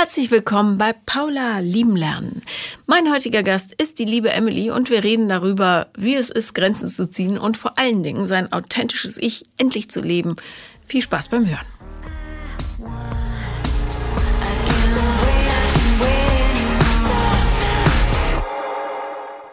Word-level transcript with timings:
Herzlich 0.00 0.30
willkommen 0.30 0.78
bei 0.78 0.92
Paula 0.92 1.58
Lieben 1.58 1.96
Lernen. 1.96 2.42
Mein 2.86 3.12
heutiger 3.12 3.42
Gast 3.42 3.72
ist 3.72 3.98
die 3.98 4.04
liebe 4.04 4.30
Emily 4.30 4.70
und 4.70 4.90
wir 4.90 5.02
reden 5.02 5.28
darüber, 5.28 5.88
wie 5.98 6.14
es 6.14 6.30
ist, 6.30 6.54
Grenzen 6.54 6.86
zu 6.86 7.10
ziehen 7.10 7.36
und 7.36 7.56
vor 7.56 7.80
allen 7.80 8.04
Dingen 8.04 8.24
sein 8.24 8.52
authentisches 8.52 9.18
Ich 9.18 9.46
endlich 9.58 9.90
zu 9.90 10.00
leben. 10.00 10.36
Viel 10.86 11.02
Spaß 11.02 11.26
beim 11.26 11.48
Hören. 11.48 11.66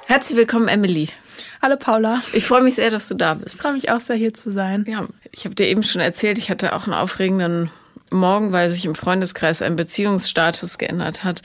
Herzlich 0.05 0.37
willkommen, 0.37 0.67
Emily. 0.67 1.09
Hallo 1.59 1.75
Paula. 1.75 2.21
Ich 2.33 2.45
freue 2.45 2.61
mich 2.61 2.75
sehr, 2.75 2.91
dass 2.91 3.07
du 3.07 3.15
da 3.15 3.33
bist. 3.33 3.55
Ich 3.55 3.61
freue 3.63 3.73
mich 3.73 3.89
auch 3.89 3.99
sehr, 3.99 4.15
hier 4.15 4.35
zu 4.35 4.51
sein. 4.51 4.85
Ja, 4.87 5.07
ich 5.31 5.45
habe 5.45 5.55
dir 5.55 5.65
eben 5.65 5.81
schon 5.81 6.01
erzählt, 6.01 6.37
ich 6.37 6.51
hatte 6.51 6.75
auch 6.75 6.83
einen 6.83 6.93
aufregenden 6.93 7.71
Morgen, 8.11 8.51
weil 8.51 8.69
sich 8.69 8.85
im 8.85 8.95
Freundeskreis 8.95 9.61
ein 9.61 9.75
Beziehungsstatus 9.75 10.77
geändert 10.77 11.23
hat, 11.23 11.41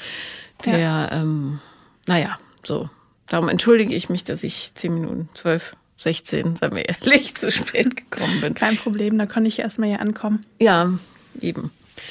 der, 0.65 0.79
ja. 0.79 1.13
ähm, 1.13 1.61
naja, 2.07 2.39
so. 2.63 2.89
Darum 3.29 3.49
entschuldige 3.49 3.95
ich 3.95 4.09
mich, 4.09 4.25
dass 4.25 4.43
ich 4.43 4.75
zehn 4.75 4.95
Minuten, 4.95 5.29
zwölf, 5.35 5.77
16, 5.99 6.57
sagen 6.57 6.77
wir 6.77 6.89
ehrlich, 6.89 7.35
zu 7.37 7.51
spät 7.51 7.97
gekommen 7.97 8.41
bin. 8.41 8.55
Kein 8.55 8.77
Problem, 8.77 9.19
da 9.19 9.27
konnte 9.27 9.49
ich 9.49 9.59
erstmal 9.59 9.89
hier 9.89 10.01
ankommen. 10.01 10.45
Ja, 10.59 10.91
eben. 11.41 11.71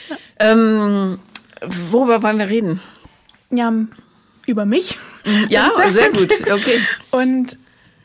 Ja. 0.09 0.17
Ähm, 0.39 1.19
worüber 1.61 2.23
wollen 2.23 2.39
wir 2.39 2.49
reden? 2.49 2.79
Ja, 3.49 3.73
über 4.45 4.65
mich. 4.65 4.97
Ja, 5.49 5.69
sehr, 5.75 5.91
sehr 5.91 6.11
gut. 6.11 6.31
Okay. 6.49 6.79
Und 7.11 7.57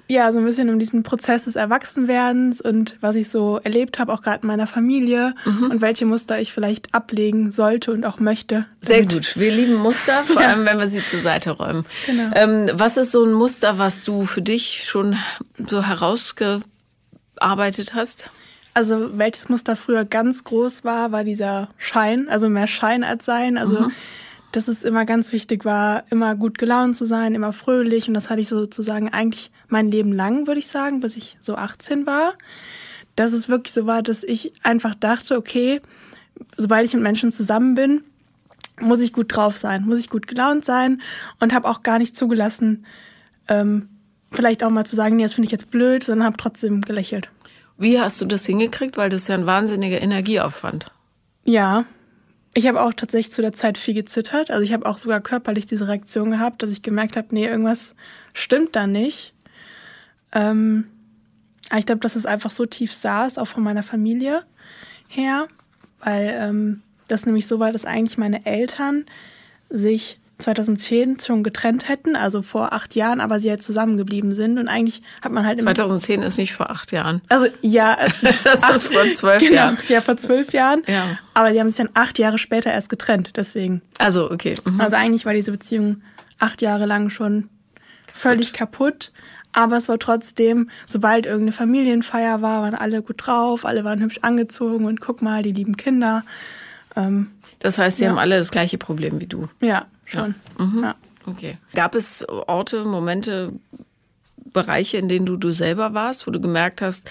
ja, 0.06 0.30
so 0.32 0.38
ein 0.38 0.44
bisschen 0.44 0.68
um 0.68 0.78
diesen 0.78 1.02
Prozess 1.02 1.44
des 1.44 1.56
Erwachsenwerdens 1.56 2.60
und 2.60 2.98
was 3.00 3.16
ich 3.16 3.30
so 3.30 3.58
erlebt 3.58 3.98
habe, 3.98 4.12
auch 4.12 4.20
gerade 4.20 4.42
in 4.42 4.48
meiner 4.48 4.66
Familie 4.66 5.34
mhm. 5.46 5.70
und 5.70 5.80
welche 5.80 6.04
Muster 6.04 6.38
ich 6.38 6.52
vielleicht 6.52 6.94
ablegen 6.94 7.50
sollte 7.50 7.90
und 7.92 8.04
auch 8.04 8.18
möchte. 8.18 8.66
Sehr 8.82 9.06
gut. 9.06 9.38
Wir 9.38 9.50
lieben 9.50 9.76
Muster, 9.76 10.24
vor 10.24 10.42
ja. 10.42 10.48
allem 10.48 10.66
wenn 10.66 10.78
wir 10.78 10.88
sie 10.88 11.02
zur 11.02 11.20
Seite 11.20 11.52
räumen. 11.52 11.86
Genau. 12.04 12.30
Ähm, 12.34 12.70
was 12.74 12.98
ist 12.98 13.12
so 13.12 13.24
ein 13.24 13.32
Muster, 13.32 13.78
was 13.78 14.04
du 14.04 14.24
für 14.24 14.42
dich 14.42 14.84
schon 14.84 15.16
so 15.68 15.82
herausgearbeitet 15.82 17.94
hast? 17.94 18.28
Also 18.74 19.16
welches 19.16 19.48
Muster 19.48 19.74
früher 19.74 20.04
ganz 20.04 20.44
groß 20.44 20.84
war, 20.84 21.12
war 21.12 21.24
dieser 21.24 21.70
Schein, 21.78 22.28
also 22.28 22.50
mehr 22.50 22.66
Schein 22.66 23.04
als 23.04 23.24
Sein. 23.24 23.56
Also 23.56 23.80
mhm 23.82 23.92
dass 24.54 24.68
es 24.68 24.84
immer 24.84 25.04
ganz 25.04 25.32
wichtig 25.32 25.64
war, 25.64 26.04
immer 26.10 26.36
gut 26.36 26.58
gelaunt 26.58 26.96
zu 26.96 27.06
sein, 27.06 27.34
immer 27.34 27.52
fröhlich. 27.52 28.06
Und 28.06 28.14
das 28.14 28.30
hatte 28.30 28.40
ich 28.40 28.48
sozusagen 28.48 29.12
eigentlich 29.12 29.50
mein 29.68 29.90
Leben 29.90 30.12
lang, 30.12 30.46
würde 30.46 30.60
ich 30.60 30.68
sagen, 30.68 31.00
bis 31.00 31.16
ich 31.16 31.36
so 31.40 31.56
18 31.56 32.06
war. 32.06 32.34
Dass 33.16 33.32
es 33.32 33.48
wirklich 33.48 33.72
so 33.74 33.86
war, 33.86 34.02
dass 34.02 34.22
ich 34.22 34.52
einfach 34.62 34.94
dachte, 34.94 35.36
okay, 35.36 35.80
sobald 36.56 36.84
ich 36.84 36.94
mit 36.94 37.02
Menschen 37.02 37.32
zusammen 37.32 37.74
bin, 37.74 38.04
muss 38.80 39.00
ich 39.00 39.12
gut 39.12 39.34
drauf 39.34 39.56
sein, 39.56 39.84
muss 39.84 39.98
ich 39.98 40.08
gut 40.08 40.28
gelaunt 40.28 40.64
sein 40.64 41.00
und 41.40 41.52
habe 41.52 41.68
auch 41.68 41.82
gar 41.82 41.98
nicht 41.98 42.16
zugelassen, 42.16 42.86
ähm, 43.48 43.88
vielleicht 44.30 44.64
auch 44.64 44.70
mal 44.70 44.84
zu 44.84 44.96
sagen, 44.96 45.16
nee, 45.16 45.22
das 45.22 45.34
finde 45.34 45.46
ich 45.46 45.52
jetzt 45.52 45.70
blöd, 45.70 46.04
sondern 46.04 46.26
habe 46.26 46.36
trotzdem 46.36 46.80
gelächelt. 46.80 47.28
Wie 47.76 48.00
hast 48.00 48.20
du 48.20 48.24
das 48.24 48.46
hingekriegt? 48.46 48.96
Weil 48.96 49.10
das 49.10 49.22
ist 49.22 49.28
ja 49.28 49.34
ein 49.34 49.46
wahnsinniger 49.46 50.00
Energieaufwand. 50.00 50.90
Ja, 51.44 51.84
ich 52.54 52.68
habe 52.68 52.80
auch 52.80 52.94
tatsächlich 52.94 53.32
zu 53.32 53.42
der 53.42 53.52
Zeit 53.52 53.78
viel 53.78 53.94
gezittert. 53.94 54.50
Also 54.50 54.62
ich 54.62 54.72
habe 54.72 54.86
auch 54.86 54.98
sogar 54.98 55.20
körperlich 55.20 55.66
diese 55.66 55.88
Reaktion 55.88 56.30
gehabt, 56.30 56.62
dass 56.62 56.70
ich 56.70 56.82
gemerkt 56.82 57.16
habe, 57.16 57.28
nee, 57.32 57.46
irgendwas 57.46 57.94
stimmt 58.32 58.76
da 58.76 58.86
nicht. 58.86 59.34
Ähm, 60.32 60.86
ich 61.76 61.86
glaube, 61.86 62.00
dass 62.00 62.14
es 62.14 62.26
einfach 62.26 62.50
so 62.50 62.64
tief 62.66 62.92
saß, 62.92 63.38
auch 63.38 63.48
von 63.48 63.62
meiner 63.62 63.82
Familie 63.82 64.44
her, 65.08 65.48
weil 66.00 66.36
ähm, 66.38 66.82
das 67.08 67.26
nämlich 67.26 67.46
so 67.46 67.58
war, 67.58 67.72
dass 67.72 67.84
eigentlich 67.84 68.18
meine 68.18 68.46
Eltern 68.46 69.06
sich 69.68 70.18
2010 70.38 71.20
schon 71.20 71.42
getrennt 71.44 71.88
hätten, 71.88 72.16
also 72.16 72.42
vor 72.42 72.72
acht 72.72 72.94
Jahren, 72.96 73.20
aber 73.20 73.38
sie 73.38 73.50
halt 73.50 73.62
zusammengeblieben 73.62 74.32
sind. 74.32 74.58
Und 74.58 74.68
eigentlich 74.68 75.02
hat 75.22 75.30
man 75.32 75.46
halt. 75.46 75.60
2010 75.60 76.22
ist 76.22 76.38
nicht 76.38 76.52
vor 76.52 76.70
acht 76.70 76.92
Jahren. 76.92 77.22
Also 77.28 77.46
ja. 77.60 77.96
das 78.44 78.62
acht, 78.62 78.74
ist 78.74 78.92
vor 78.92 79.08
zwölf 79.12 79.40
genau, 79.40 79.54
Jahren. 79.54 79.78
Ja, 79.88 80.00
vor 80.00 80.16
zwölf 80.16 80.52
Jahren. 80.52 80.82
Ja. 80.86 81.18
Aber 81.34 81.52
sie 81.52 81.60
haben 81.60 81.68
sich 81.68 81.76
dann 81.76 81.90
acht 81.94 82.18
Jahre 82.18 82.38
später 82.38 82.72
erst 82.72 82.88
getrennt, 82.88 83.32
deswegen. 83.36 83.80
Also, 83.98 84.30
okay. 84.30 84.56
Mhm. 84.64 84.80
Also 84.80 84.96
eigentlich 84.96 85.24
war 85.24 85.34
diese 85.34 85.52
Beziehung 85.52 86.02
acht 86.40 86.62
Jahre 86.62 86.86
lang 86.86 87.10
schon 87.10 87.48
kaputt. 88.06 88.14
völlig 88.14 88.52
kaputt. 88.52 89.12
Aber 89.52 89.76
es 89.76 89.88
war 89.88 90.00
trotzdem, 90.00 90.68
sobald 90.84 91.26
irgendeine 91.26 91.52
Familienfeier 91.52 92.42
war, 92.42 92.62
waren 92.62 92.74
alle 92.74 93.02
gut 93.02 93.24
drauf, 93.24 93.64
alle 93.64 93.84
waren 93.84 94.00
hübsch 94.00 94.18
angezogen 94.22 94.84
und 94.84 95.00
guck 95.00 95.22
mal, 95.22 95.44
die 95.44 95.52
lieben 95.52 95.76
Kinder. 95.76 96.24
Ähm, 96.96 97.30
das 97.60 97.78
heißt, 97.78 97.98
sie 97.98 98.04
ja. 98.04 98.10
haben 98.10 98.18
alle 98.18 98.36
das 98.36 98.50
gleiche 98.50 98.78
Problem 98.78 99.20
wie 99.20 99.26
du. 99.28 99.48
Ja, 99.60 99.86
schon. 100.06 100.34
Ja. 100.58 100.64
Mhm. 100.64 100.82
ja. 100.82 100.94
Okay. 101.26 101.58
Gab 101.74 101.94
es 101.94 102.26
Orte, 102.28 102.84
Momente, 102.84 103.52
Bereiche, 104.52 104.98
in 104.98 105.08
denen 105.08 105.26
du 105.26 105.36
du 105.36 105.50
selber 105.50 105.94
warst, 105.94 106.26
wo 106.26 106.30
du 106.30 106.40
gemerkt 106.40 106.82
hast, 106.82 107.10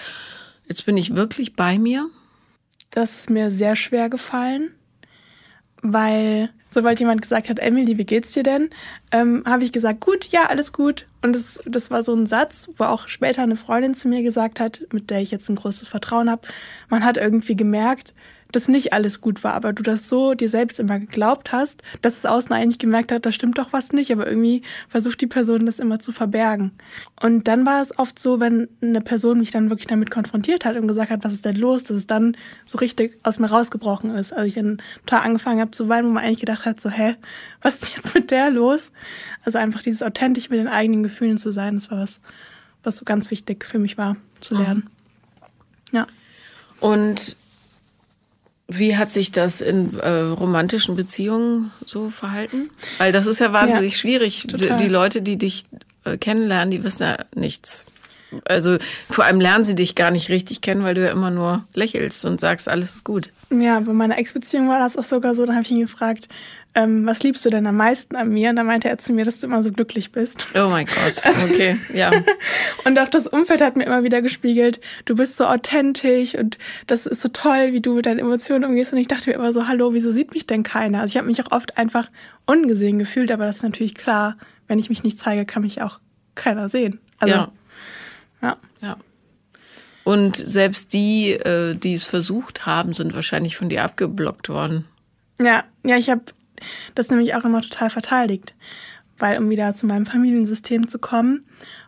jetzt 0.66 0.86
bin 0.86 0.96
ich 0.96 1.14
wirklich 1.14 1.56
bei 1.56 1.78
mir? 1.78 2.08
Das 2.90 3.16
ist 3.16 3.30
mir 3.30 3.50
sehr 3.50 3.74
schwer 3.74 4.08
gefallen, 4.08 4.70
weil 5.82 6.50
sobald 6.68 7.00
jemand 7.00 7.22
gesagt 7.22 7.48
hat, 7.48 7.58
Emily, 7.58 7.98
wie 7.98 8.04
geht's 8.04 8.32
dir 8.32 8.42
denn, 8.42 8.70
ähm, 9.10 9.42
habe 9.46 9.64
ich 9.64 9.72
gesagt, 9.72 10.00
gut, 10.00 10.26
ja, 10.26 10.46
alles 10.46 10.72
gut. 10.72 11.06
Und 11.22 11.34
das, 11.34 11.60
das 11.66 11.90
war 11.90 12.02
so 12.02 12.14
ein 12.14 12.26
Satz, 12.26 12.68
wo 12.76 12.84
auch 12.84 13.08
später 13.08 13.42
eine 13.42 13.56
Freundin 13.56 13.94
zu 13.94 14.08
mir 14.08 14.22
gesagt 14.22 14.60
hat, 14.60 14.86
mit 14.92 15.10
der 15.10 15.20
ich 15.20 15.30
jetzt 15.30 15.48
ein 15.48 15.56
großes 15.56 15.88
Vertrauen 15.88 16.30
habe. 16.30 16.42
Man 16.88 17.04
hat 17.04 17.16
irgendwie 17.16 17.56
gemerkt, 17.56 18.14
dass 18.54 18.68
nicht 18.68 18.92
alles 18.92 19.20
gut 19.20 19.42
war, 19.42 19.54
aber 19.54 19.72
du 19.72 19.82
das 19.82 20.08
so 20.08 20.34
dir 20.34 20.48
selbst 20.48 20.78
immer 20.78 20.98
geglaubt 20.98 21.52
hast, 21.52 21.82
dass 22.02 22.16
es 22.16 22.26
außen 22.26 22.52
eigentlich 22.52 22.78
gemerkt 22.78 23.10
hat, 23.10 23.26
da 23.26 23.32
stimmt 23.32 23.58
doch 23.58 23.72
was 23.72 23.92
nicht, 23.92 24.12
aber 24.12 24.26
irgendwie 24.26 24.62
versucht 24.88 25.20
die 25.20 25.26
Person 25.26 25.66
das 25.66 25.78
immer 25.78 25.98
zu 25.98 26.12
verbergen. 26.12 26.72
Und 27.20 27.48
dann 27.48 27.66
war 27.66 27.82
es 27.82 27.98
oft 27.98 28.18
so, 28.18 28.40
wenn 28.40 28.68
eine 28.80 29.00
Person 29.00 29.40
mich 29.40 29.50
dann 29.50 29.70
wirklich 29.70 29.88
damit 29.88 30.10
konfrontiert 30.10 30.64
hat 30.64 30.76
und 30.76 30.86
gesagt 30.86 31.10
hat, 31.10 31.24
was 31.24 31.32
ist 31.32 31.44
denn 31.44 31.56
los, 31.56 31.82
dass 31.84 31.96
es 31.96 32.06
dann 32.06 32.36
so 32.64 32.78
richtig 32.78 33.18
aus 33.24 33.38
mir 33.38 33.50
rausgebrochen 33.50 34.10
ist. 34.10 34.32
Also 34.32 34.46
ich 34.46 34.54
dann 34.54 34.78
total 35.04 35.26
angefangen 35.26 35.60
habe 35.60 35.72
zu 35.72 35.88
weinen, 35.88 36.08
wo 36.08 36.12
man 36.12 36.24
eigentlich 36.24 36.40
gedacht 36.40 36.64
hat, 36.64 36.80
so, 36.80 36.90
hä, 36.90 37.16
was 37.62 37.76
ist 37.76 37.96
jetzt 37.96 38.14
mit 38.14 38.30
der 38.30 38.50
los? 38.50 38.92
Also 39.44 39.58
einfach 39.58 39.82
dieses 39.82 40.02
authentisch 40.02 40.48
mit 40.50 40.60
den 40.60 40.68
eigenen 40.68 41.02
Gefühlen 41.02 41.38
zu 41.38 41.50
sein, 41.50 41.74
das 41.74 41.90
war 41.90 41.98
was, 41.98 42.20
was 42.84 42.96
so 42.98 43.04
ganz 43.04 43.30
wichtig 43.30 43.64
für 43.64 43.78
mich 43.78 43.98
war, 43.98 44.16
zu 44.40 44.54
lernen. 44.54 44.88
Mhm. 45.90 45.96
Ja. 45.96 46.06
Und 46.80 47.36
wie 48.66 48.96
hat 48.96 49.10
sich 49.10 49.30
das 49.30 49.60
in 49.60 49.98
äh, 49.98 50.08
romantischen 50.08 50.96
Beziehungen 50.96 51.70
so 51.84 52.08
verhalten? 52.08 52.70
Weil 52.98 53.12
das 53.12 53.26
ist 53.26 53.38
ja 53.38 53.52
wahnsinnig 53.52 53.92
ja, 53.92 53.98
schwierig. 53.98 54.46
Die 54.48 54.88
Leute, 54.88 55.20
die 55.20 55.36
dich 55.36 55.64
äh, 56.04 56.16
kennenlernen, 56.16 56.70
die 56.70 56.82
wissen 56.82 57.02
ja 57.02 57.18
nichts. 57.34 57.86
Also 58.44 58.78
vor 59.10 59.24
allem 59.24 59.40
lernen 59.40 59.64
sie 59.64 59.74
dich 59.74 59.94
gar 59.94 60.10
nicht 60.10 60.28
richtig 60.28 60.60
kennen, 60.60 60.84
weil 60.84 60.94
du 60.94 61.04
ja 61.04 61.12
immer 61.12 61.30
nur 61.30 61.64
lächelst 61.74 62.24
und 62.24 62.40
sagst, 62.40 62.68
alles 62.68 62.96
ist 62.96 63.04
gut. 63.04 63.30
Ja, 63.50 63.80
bei 63.80 63.92
meiner 63.92 64.18
Ex-Beziehung 64.18 64.68
war 64.68 64.78
das 64.78 64.96
auch 64.96 65.04
sogar 65.04 65.34
so. 65.34 65.46
Da 65.46 65.54
habe 65.54 65.62
ich 65.62 65.70
ihn 65.70 65.80
gefragt, 65.80 66.28
ähm, 66.76 67.06
was 67.06 67.22
liebst 67.22 67.44
du 67.44 67.50
denn 67.50 67.66
am 67.66 67.76
meisten 67.76 68.16
an 68.16 68.30
mir? 68.30 68.50
Und 68.50 68.56
da 68.56 68.64
meinte 68.64 68.88
er 68.88 68.98
zu 68.98 69.12
mir, 69.12 69.24
dass 69.24 69.38
du 69.38 69.46
immer 69.46 69.62
so 69.62 69.70
glücklich 69.70 70.10
bist. 70.10 70.48
Oh 70.54 70.68
mein 70.68 70.86
Gott, 70.86 71.20
also, 71.24 71.46
okay, 71.46 71.78
ja. 71.92 72.10
und 72.84 72.98
auch 72.98 73.08
das 73.08 73.26
Umfeld 73.26 73.60
hat 73.60 73.76
mir 73.76 73.84
immer 73.84 74.02
wieder 74.02 74.22
gespiegelt, 74.22 74.80
du 75.04 75.14
bist 75.14 75.36
so 75.36 75.46
authentisch 75.46 76.34
und 76.34 76.58
das 76.86 77.06
ist 77.06 77.22
so 77.22 77.28
toll, 77.28 77.72
wie 77.72 77.80
du 77.80 77.94
mit 77.94 78.06
deinen 78.06 78.18
Emotionen 78.18 78.64
umgehst. 78.64 78.92
Und 78.92 78.98
ich 78.98 79.08
dachte 79.08 79.30
mir 79.30 79.36
immer 79.36 79.52
so, 79.52 79.68
hallo, 79.68 79.92
wieso 79.94 80.10
sieht 80.10 80.34
mich 80.34 80.46
denn 80.46 80.64
keiner? 80.64 81.00
Also 81.00 81.12
ich 81.12 81.16
habe 81.16 81.28
mich 81.28 81.40
auch 81.44 81.52
oft 81.52 81.78
einfach 81.78 82.10
ungesehen 82.46 82.98
gefühlt, 82.98 83.30
aber 83.30 83.46
das 83.46 83.56
ist 83.56 83.62
natürlich 83.62 83.94
klar, 83.94 84.36
wenn 84.66 84.78
ich 84.78 84.88
mich 84.88 85.04
nicht 85.04 85.18
zeige, 85.18 85.44
kann 85.44 85.62
mich 85.62 85.82
auch 85.82 86.00
keiner 86.34 86.68
sehen. 86.68 86.98
Also, 87.18 87.34
ja. 87.34 87.52
Ja. 88.84 88.96
Und 90.04 90.36
selbst 90.36 90.92
die, 90.92 91.32
äh, 91.32 91.74
die 91.74 91.94
es 91.94 92.04
versucht 92.04 92.66
haben, 92.66 92.92
sind 92.92 93.14
wahrscheinlich 93.14 93.56
von 93.56 93.70
dir 93.70 93.82
abgeblockt 93.82 94.48
worden. 94.50 94.84
Ja, 95.40 95.64
ja, 95.84 95.96
ich 95.96 96.10
habe 96.10 96.22
das 96.94 97.10
nämlich 97.10 97.34
auch 97.34 97.44
immer 97.44 97.62
total 97.62 97.90
verteidigt. 97.90 98.54
Weil, 99.18 99.38
um 99.38 99.48
wieder 99.48 99.74
zu 99.74 99.86
meinem 99.86 100.06
Familiensystem 100.06 100.88
zu 100.88 100.98
kommen, 100.98 101.44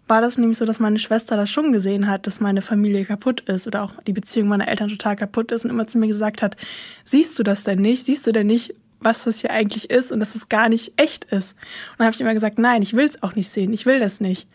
war 0.06 0.20
das 0.20 0.38
nämlich 0.38 0.59
so, 0.59 0.65
dass 0.65 0.79
meine 0.79 1.00
Schwester 1.00 1.37
das 1.37 1.50
schon 1.50 1.73
gesehen 1.73 2.06
hat, 2.06 2.26
dass 2.26 2.41
meine 2.41 2.62
Familie 2.62 3.05
kaputt 3.05 3.41
ist 3.43 3.67
oder 3.67 3.82
auch 3.82 3.93
die 4.06 4.12
Beziehung 4.12 4.49
meiner 4.49 4.69
Eltern 4.69 4.88
total 4.88 5.17
kaputt 5.17 5.50
ist 5.50 5.65
und 5.65 5.73
immer 5.73 5.88
zu 5.88 5.99
mir 5.99 6.06
gesagt 6.06 6.41
hat, 6.41 6.56
siehst 7.05 7.38
du 7.38 7.43
das 7.43 7.65
denn 7.65 7.81
nicht? 7.81 8.05
Siehst 8.05 8.26
du 8.26 8.32
denn 8.32 8.47
nicht, 8.47 8.75
was 9.00 9.25
das 9.25 9.41
hier 9.41 9.50
eigentlich 9.50 9.91
ist 9.91 10.12
und 10.12 10.20
dass 10.20 10.37
es 10.37 10.49
gar 10.49 10.69
nicht 10.69 10.93
echt 10.97 11.25
ist? 11.25 11.53
Und 11.91 11.99
dann 11.99 12.06
habe 12.06 12.15
ich 12.15 12.20
immer 12.20 12.35
gesagt, 12.35 12.61
nein, 12.61 12.82
ich 12.82 12.94
will 12.94 13.06
es 13.06 13.23
auch 13.25 13.35
nicht 13.35 13.50
sehen, 13.50 13.73
ich 13.73 13.87
will 13.87 13.99
das 13.99 14.20
nicht. 14.20 14.47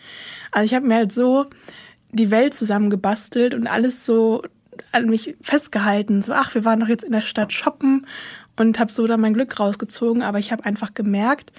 Also 0.51 0.65
ich 0.65 0.73
habe 0.73 0.87
mir 0.87 0.95
halt 0.95 1.11
so 1.11 1.47
die 2.11 2.31
Welt 2.31 2.53
zusammengebastelt 2.53 3.53
und 3.53 3.67
alles 3.67 4.05
so 4.05 4.43
an 4.91 5.07
mich 5.07 5.35
festgehalten. 5.41 6.21
So, 6.21 6.33
ach, 6.33 6.53
wir 6.53 6.65
waren 6.65 6.79
doch 6.79 6.87
jetzt 6.87 7.03
in 7.03 7.11
der 7.11 7.21
Stadt 7.21 7.53
shoppen 7.53 8.05
und 8.57 8.79
habe 8.79 8.91
so 8.91 9.07
da 9.07 9.17
mein 9.17 9.33
Glück 9.33 9.59
rausgezogen. 9.59 10.21
Aber 10.23 10.39
ich 10.39 10.51
habe 10.51 10.65
einfach 10.65 10.93
gemerkt, 10.93 11.51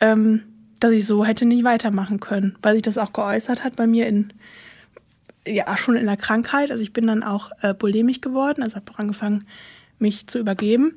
ähm, 0.00 0.44
dass 0.80 0.92
ich 0.92 1.06
so 1.06 1.24
hätte 1.24 1.44
nicht 1.44 1.64
weitermachen 1.64 2.20
können, 2.20 2.58
weil 2.62 2.74
sich 2.74 2.82
das 2.82 2.98
auch 2.98 3.12
geäußert 3.12 3.64
hat 3.64 3.76
bei 3.76 3.86
mir 3.86 4.06
in 4.06 4.32
ja 5.46 5.76
schon 5.76 5.96
in 5.96 6.06
der 6.06 6.16
Krankheit. 6.16 6.70
Also 6.70 6.82
ich 6.82 6.92
bin 6.92 7.06
dann 7.06 7.22
auch 7.22 7.50
äh, 7.60 7.74
bulimisch 7.74 8.20
geworden, 8.20 8.62
also 8.62 8.76
habe 8.76 8.92
angefangen, 8.96 9.44
mich 9.98 10.26
zu 10.26 10.38
übergeben. 10.38 10.96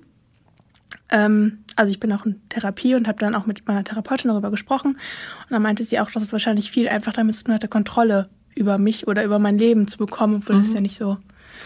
Ähm, 1.10 1.60
also 1.76 1.92
ich 1.92 2.00
bin 2.00 2.12
auch 2.14 2.26
in 2.26 2.42
Therapie 2.50 2.96
und 2.96 3.08
habe 3.08 3.20
dann 3.20 3.36
auch 3.36 3.46
mit 3.46 3.68
meiner 3.68 3.84
Therapeutin 3.84 4.30
darüber 4.30 4.52
gesprochen. 4.52 4.94
Und 4.94 5.52
dann 5.52 5.62
meinte 5.62 5.84
sie 5.84 6.00
auch, 6.00 6.10
dass 6.12 6.24
es 6.24 6.32
wahrscheinlich 6.32 6.72
viel 6.72 6.88
einfach 6.88 7.14
damit 7.14 7.36
zu 7.36 7.44
tun 7.44 7.54
hatte, 7.54 7.68
Kontrolle 7.68 8.30
über 8.57 8.77
mich 8.77 9.07
oder 9.07 9.24
über 9.24 9.39
mein 9.39 9.57
Leben 9.57 9.88
zu 9.88 9.98
bekommen, 9.98 10.42
obwohl 10.42 10.57
mhm. 10.57 10.63
das 10.63 10.74
ja 10.74 10.81
nicht 10.81 10.98
so. 10.98 11.18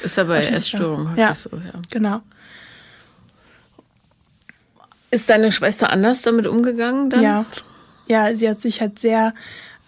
Ist 0.04 0.18
ja 0.18 0.24
bei 0.24 0.46
Essstörungen 0.46 1.10
häufig 1.10 1.20
ja, 1.20 1.34
so, 1.34 1.50
ja. 1.52 1.74
Genau. 1.90 2.22
Ist 5.12 5.30
deine 5.30 5.52
Schwester 5.52 5.90
anders 5.90 6.22
damit 6.22 6.48
umgegangen 6.48 7.10
dann? 7.10 7.22
Ja. 7.22 7.46
Ja, 8.08 8.36
sie 8.36 8.50
hat 8.50 8.62
sich 8.62 8.82
halt 8.82 9.00
sehr 9.00 9.34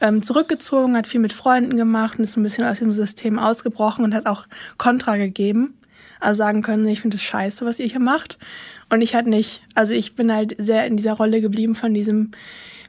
ähm, 0.02 0.22
zurückgezogen, 0.22 0.96
hat 0.96 1.08
viel 1.08 1.20
mit 1.20 1.34
Freunden 1.34 1.78
gemacht 1.78 2.18
und 2.18 2.24
ist 2.24 2.38
ein 2.38 2.44
bisschen 2.44 2.66
aus 2.66 2.80
dem 2.80 2.92
System 2.92 3.40
ausgebrochen 3.40 4.04
und 4.04 4.14
hat 4.14 4.28
auch 4.28 4.46
Kontra 4.78 5.18
gegeben. 5.18 5.74
Also 6.20 6.38
sagen 6.40 6.62
können, 6.62 6.88
ich 6.88 7.02
finde 7.02 7.18
es 7.18 7.24
scheiße, 7.24 7.66
was 7.66 7.80
ihr 7.80 7.88
hier 7.88 8.00
macht. 8.00 8.38
Und 8.90 9.02
ich 9.02 9.16
halt 9.16 9.28
nicht. 9.28 9.62
Also 9.76 9.94
ich 9.94 10.16
bin 10.16 10.34
halt 10.34 10.56
sehr 10.58 10.86
in 10.86 10.98
dieser 10.98 11.14
Rolle 11.14 11.42
geblieben 11.42 11.76
von 11.76 11.94
diesem 11.94 12.32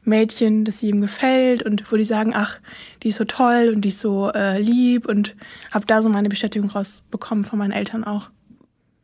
Mädchen, 0.04 0.64
das 0.64 0.82
ihm 0.82 1.00
gefällt 1.00 1.62
und 1.62 1.90
wo 1.90 1.96
die 1.96 2.04
sagen, 2.04 2.32
ach, 2.34 2.58
die 3.02 3.08
ist 3.08 3.16
so 3.16 3.24
toll 3.24 3.72
und 3.74 3.82
die 3.82 3.88
ist 3.88 4.00
so 4.00 4.30
äh, 4.32 4.58
lieb 4.58 5.06
und 5.06 5.34
habe 5.70 5.86
da 5.86 6.02
so 6.02 6.08
meine 6.08 6.28
Bestätigung 6.28 6.70
rausbekommen 6.70 7.44
von 7.44 7.58
meinen 7.58 7.72
Eltern 7.72 8.04
auch. 8.04 8.30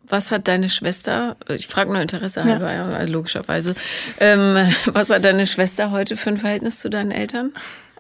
Was 0.08 0.32
hat 0.32 0.48
deine 0.48 0.68
Schwester, 0.68 1.36
ich 1.48 1.68
frage 1.68 1.92
nur 1.92 2.02
Interesse 2.02 2.44
halber, 2.44 2.72
ja. 2.72 2.90
ja 2.90 3.02
logischerweise, 3.04 3.74
ähm, 4.18 4.56
was 4.86 5.10
hat 5.10 5.24
deine 5.24 5.46
Schwester 5.46 5.92
heute 5.92 6.16
für 6.16 6.30
ein 6.30 6.36
Verhältnis 6.36 6.80
zu 6.80 6.90
deinen 6.90 7.12
Eltern? 7.12 7.52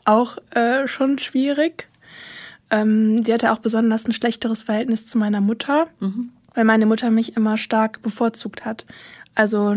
Auch 0.04 0.36
äh, 0.50 0.88
schon 0.88 1.18
schwierig. 1.18 1.86
Ähm, 2.70 3.24
sie 3.24 3.32
hatte 3.32 3.52
auch 3.52 3.58
besonders 3.58 4.06
ein 4.06 4.12
schlechteres 4.12 4.62
Verhältnis 4.62 5.06
zu 5.06 5.18
meiner 5.18 5.40
Mutter, 5.40 5.86
mhm. 6.00 6.30
weil 6.54 6.64
meine 6.64 6.86
Mutter 6.86 7.10
mich 7.10 7.36
immer 7.36 7.56
stark 7.56 8.02
bevorzugt 8.02 8.64
hat. 8.64 8.86
Also 9.34 9.76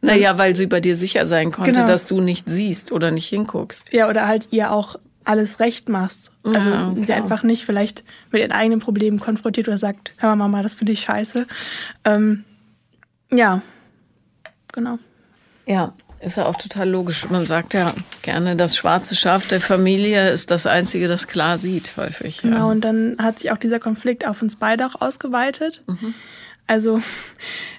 naja, 0.00 0.38
weil 0.38 0.56
sie 0.56 0.66
bei 0.66 0.80
dir 0.80 0.96
sicher 0.96 1.26
sein 1.26 1.52
konnte, 1.52 1.72
genau. 1.72 1.86
dass 1.86 2.06
du 2.06 2.20
nicht 2.20 2.48
siehst 2.48 2.92
oder 2.92 3.10
nicht 3.10 3.28
hinguckst. 3.28 3.92
Ja, 3.92 4.08
oder 4.08 4.26
halt 4.26 4.48
ihr 4.50 4.72
auch 4.72 4.96
alles 5.24 5.60
recht 5.60 5.88
machst. 5.88 6.32
Also 6.42 6.70
ja, 6.70 6.94
sie 6.96 7.12
einfach 7.12 7.42
nicht 7.42 7.64
vielleicht 7.64 8.04
mit 8.30 8.40
ihren 8.40 8.52
eigenen 8.52 8.80
Problemen 8.80 9.20
konfrontiert 9.20 9.68
oder 9.68 9.78
sagt, 9.78 10.12
hör 10.18 10.30
mal 10.30 10.36
Mama, 10.36 10.62
das 10.62 10.74
finde 10.74 10.92
ich 10.92 11.00
scheiße. 11.00 11.46
Ähm, 12.04 12.44
ja, 13.30 13.60
genau. 14.72 14.98
Ja, 15.66 15.92
ist 16.20 16.36
ja 16.36 16.46
auch 16.46 16.56
total 16.56 16.88
logisch. 16.88 17.28
Man 17.30 17.46
sagt 17.46 17.74
ja 17.74 17.94
gerne, 18.22 18.56
das 18.56 18.76
schwarze 18.76 19.14
Schaf 19.14 19.48
der 19.48 19.60
Familie 19.60 20.30
ist 20.30 20.50
das 20.50 20.66
Einzige, 20.66 21.08
das 21.08 21.28
klar 21.28 21.58
sieht, 21.58 21.96
häufig. 21.96 22.42
Genau, 22.42 22.56
ja. 22.56 22.64
und 22.64 22.82
dann 22.82 23.16
hat 23.18 23.38
sich 23.38 23.52
auch 23.52 23.58
dieser 23.58 23.78
Konflikt 23.78 24.26
auf 24.26 24.42
uns 24.42 24.56
beide 24.56 24.86
auch 24.86 25.00
ausgeweitet. 25.00 25.82
Mhm. 25.86 26.14
Also 26.70 27.00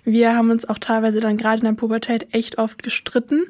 wir 0.03 0.35
haben 0.35 0.51
uns 0.51 0.67
auch 0.67 0.77
teilweise 0.77 1.19
dann 1.19 1.37
gerade 1.37 1.59
in 1.59 1.65
der 1.65 1.73
Pubertät 1.73 2.27
echt 2.33 2.57
oft 2.57 2.83
gestritten 2.83 3.43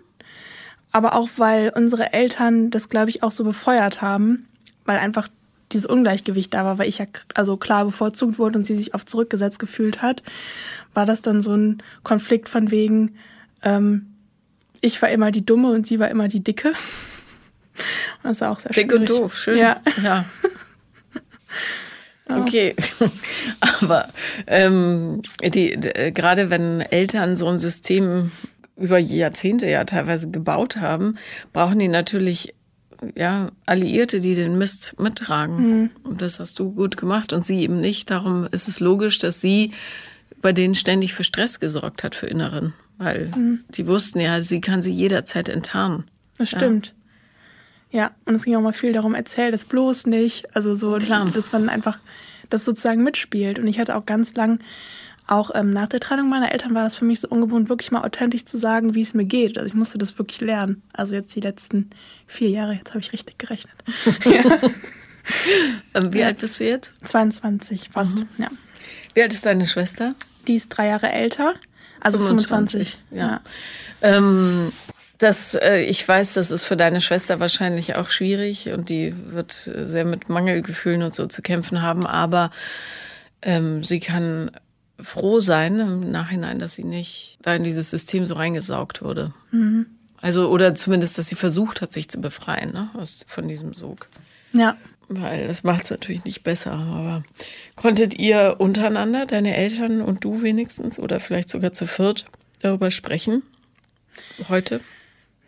aber 0.92 1.16
auch 1.16 1.30
weil 1.38 1.72
unsere 1.76 2.14
Eltern 2.14 2.70
das, 2.70 2.90
glaube 2.90 3.10
ich, 3.10 3.24
auch 3.24 3.32
so 3.32 3.44
befeuert 3.44 4.02
haben, 4.02 4.48
weil 4.86 5.00
einfach 5.00 5.30
dieses 5.72 5.86
Ungleichgewicht 5.86 6.54
da 6.54 6.66
war, 6.66 6.78
weil 6.78 6.90
ich 6.90 6.98
ja 6.98 7.06
also 7.34 7.56
klar 7.56 7.86
bevorzugt 7.86 8.38
wurde 8.38 8.58
und 8.60 8.66
sie 8.66 8.76
sich 8.76 8.94
oft 8.94 9.10
zurückgesetzt 9.10 9.58
gefühlt 9.58 10.02
hat, 10.02 10.22
war 10.94 11.06
das 11.06 11.22
dann 11.22 11.42
so 11.42 11.56
ein 11.56 11.82
Konflikt 12.04 12.50
von 12.50 12.72
wegen, 12.72 13.16
ähm, 13.64 14.08
ich 14.82 15.02
war 15.02 15.10
immer 15.10 15.32
die 15.32 15.46
Dumme 15.46 15.72
und 15.72 15.88
sie 15.88 16.00
war 16.00 16.10
immer 16.10 16.28
die 16.28 16.44
Dicke. 16.44 16.74
das 18.24 18.42
war 18.42 18.52
auch 18.52 18.60
sehr 18.60 18.74
Dick 18.74 18.92
schwierig. 18.92 19.10
und 19.10 19.20
doof, 19.20 19.38
schön. 19.38 19.58
Ja. 19.58 19.80
ja. 20.04 20.26
Okay, 22.39 22.75
aber 23.60 24.07
ähm, 24.48 25.22
die, 25.44 25.72
gerade 26.13 26.50
wenn 26.50 26.81
Eltern 26.81 27.36
so 27.36 27.48
ein 27.48 27.60
System 27.60 28.31
über 28.78 28.98
Jahrzehnte 28.98 29.69
ja 29.69 29.83
teilweise 29.83 30.31
gebaut 30.31 30.78
haben, 30.78 31.18
brauchen 31.54 31.80
die 31.80 31.88
natürlich 31.88 32.54
ja, 33.16 33.51
Alliierte, 33.66 34.19
die 34.19 34.36
den 34.36 34.57
Mist 34.57 35.00
mittragen. 35.00 35.56
Mhm. 35.57 35.89
Und 36.04 36.22
das 36.22 36.39
hast 36.39 36.60
du 36.60 36.72
gut 36.72 36.98
gemacht 36.98 37.33
und 37.33 37.45
sie 37.45 37.62
eben 37.62 37.81
nicht. 37.81 38.12
Darum 38.12 38.48
ist 38.51 38.68
es 38.68 38.80
logisch, 38.80 39.18
dass 39.18 39.42
sie 39.42 39.72
bei 40.42 40.54
denen 40.54 40.75
ständig 40.75 41.13
für 41.13 41.24
Stress 41.24 41.60
gesorgt 41.60 42.04
hat, 42.04 42.16
für 42.16 42.27
Inneren. 42.27 42.74
Weil 42.98 43.31
mhm. 43.36 43.63
sie 43.72 43.88
wussten 43.88 44.19
ja, 44.19 44.42
sie 44.42 44.62
kann 44.62 44.81
sie 44.81 44.94
jederzeit 44.94 45.50
enttarnen. 45.50 46.06
Das 46.38 46.50
stimmt. 46.50 46.88
Ja. 46.88 46.94
Ja, 47.92 48.12
und 48.26 48.36
es 48.36 48.46
ging 48.46 48.56
auch 48.56 48.62
mal 48.62 48.74
viel 48.74 48.94
darum, 48.94 49.16
erzähl 49.16 49.52
das 49.52 49.66
bloß 49.66 50.08
nicht. 50.08 50.56
Also 50.56 50.76
so, 50.76 50.98
Klar. 50.98 51.30
dass 51.34 51.52
man 51.52 51.70
einfach 51.70 52.00
das 52.50 52.66
sozusagen 52.66 53.04
mitspielt. 53.04 53.60
Und 53.60 53.68
ich 53.68 53.80
hatte 53.80 53.96
auch 53.96 54.06
ganz 54.06 54.34
lang 54.36 54.60
auch 55.28 55.52
ähm, 55.54 55.72
nach 55.72 55.88
der 55.88 56.00
Trennung 56.00 56.30
meiner 56.30 56.52
Eltern 56.52 56.74
war 56.74 56.84
das 56.84 56.96
für 56.96 57.06
mich 57.06 57.22
so 57.22 57.30
ungewohnt, 57.30 57.70
wirklich 57.70 57.92
mal 57.92 58.04
authentisch 58.04 58.46
zu 58.46 58.58
sagen, 58.58 58.96
wie 58.96 59.02
es 59.02 59.14
mir 59.14 59.24
geht. 59.24 59.58
Also 59.58 59.68
ich 59.68 59.74
musste 59.74 59.98
das 59.98 60.18
wirklich 60.18 60.42
lernen. 60.42 60.82
Also 60.94 61.16
jetzt 61.16 61.34
die 61.36 61.40
letzten 61.40 61.90
vier 62.28 62.50
Jahre, 62.50 62.74
jetzt 62.74 62.90
habe 62.90 63.00
ich 63.00 63.14
richtig 63.14 63.38
gerechnet. 63.38 63.76
ähm, 65.94 66.14
wie 66.14 66.20
ja. 66.20 66.28
alt 66.28 66.40
bist 66.40 66.60
du 66.60 66.66
jetzt? 66.66 66.94
22 67.08 67.90
fast, 67.94 68.20
mhm. 68.20 68.28
ja. 68.38 68.50
Wie 69.14 69.22
alt 69.22 69.34
ist 69.34 69.46
deine 69.46 69.68
Schwester? 69.68 70.16
Die 70.48 70.56
ist 70.56 70.70
drei 70.70 70.88
Jahre 70.88 71.12
älter, 71.12 71.54
also 72.02 72.18
25. 72.18 73.00
25 73.00 73.00
ja. 73.12 73.42
ja. 74.02 74.18
Ähm, 74.18 74.74
das, 75.22 75.56
äh, 75.56 75.82
ich 75.82 76.08
weiß, 76.08 76.34
das 76.34 76.52
ist 76.52 76.66
für 76.66 76.78
deine 76.78 77.02
Schwester 77.02 77.40
wahrscheinlich 77.40 77.96
auch 77.96 78.10
schwierig 78.10 78.70
und 78.70 78.90
die 78.90 79.14
wird 79.32 79.52
sehr 79.52 80.06
mit 80.06 80.30
Mangelgefühlen 80.30 81.04
und 81.04 81.14
so 81.14 81.28
zu 81.28 81.42
kämpfen 81.42 81.82
haben, 81.82 82.06
aber 82.06 82.52
ähm, 83.42 83.84
sie 83.84 84.00
kann 84.00 84.52
froh 85.00 85.40
sein 85.40 85.80
im 85.80 86.12
Nachhinein, 86.12 86.60
dass 86.60 86.76
sie 86.76 86.84
nicht 86.84 87.40
da 87.42 87.56
in 87.56 87.64
dieses 87.64 87.90
System 87.90 88.26
so 88.26 88.36
reingesaugt 88.36 89.02
wurde. 89.02 89.34
Mhm. 89.52 89.88
Also, 90.22 90.50
oder 90.50 90.76
zumindest, 90.76 91.18
dass 91.18 91.28
sie 91.28 91.36
versucht 91.36 91.82
hat, 91.82 91.92
sich 91.92 92.08
zu 92.08 92.22
befreien 92.22 92.72
ne, 92.72 92.90
aus, 92.94 93.26
von 93.28 93.48
diesem 93.48 93.74
Sog. 93.74 94.08
Ja. 94.54 94.78
Weil 95.10 95.48
das 95.48 95.64
macht 95.64 95.86
es 95.86 95.90
natürlich 95.90 96.24
nicht 96.24 96.44
besser. 96.44 96.74
Aber 96.74 97.24
konntet 97.76 98.18
ihr 98.18 98.56
untereinander, 98.60 99.26
deine 99.26 99.58
Eltern 99.58 100.02
und 100.02 100.24
du 100.24 100.42
wenigstens, 100.42 101.00
oder 101.00 101.20
vielleicht 101.20 101.50
sogar 101.50 101.74
zu 101.74 101.88
viert, 101.88 102.26
darüber 102.60 102.92
sprechen? 102.92 103.42
Heute? 104.48 104.82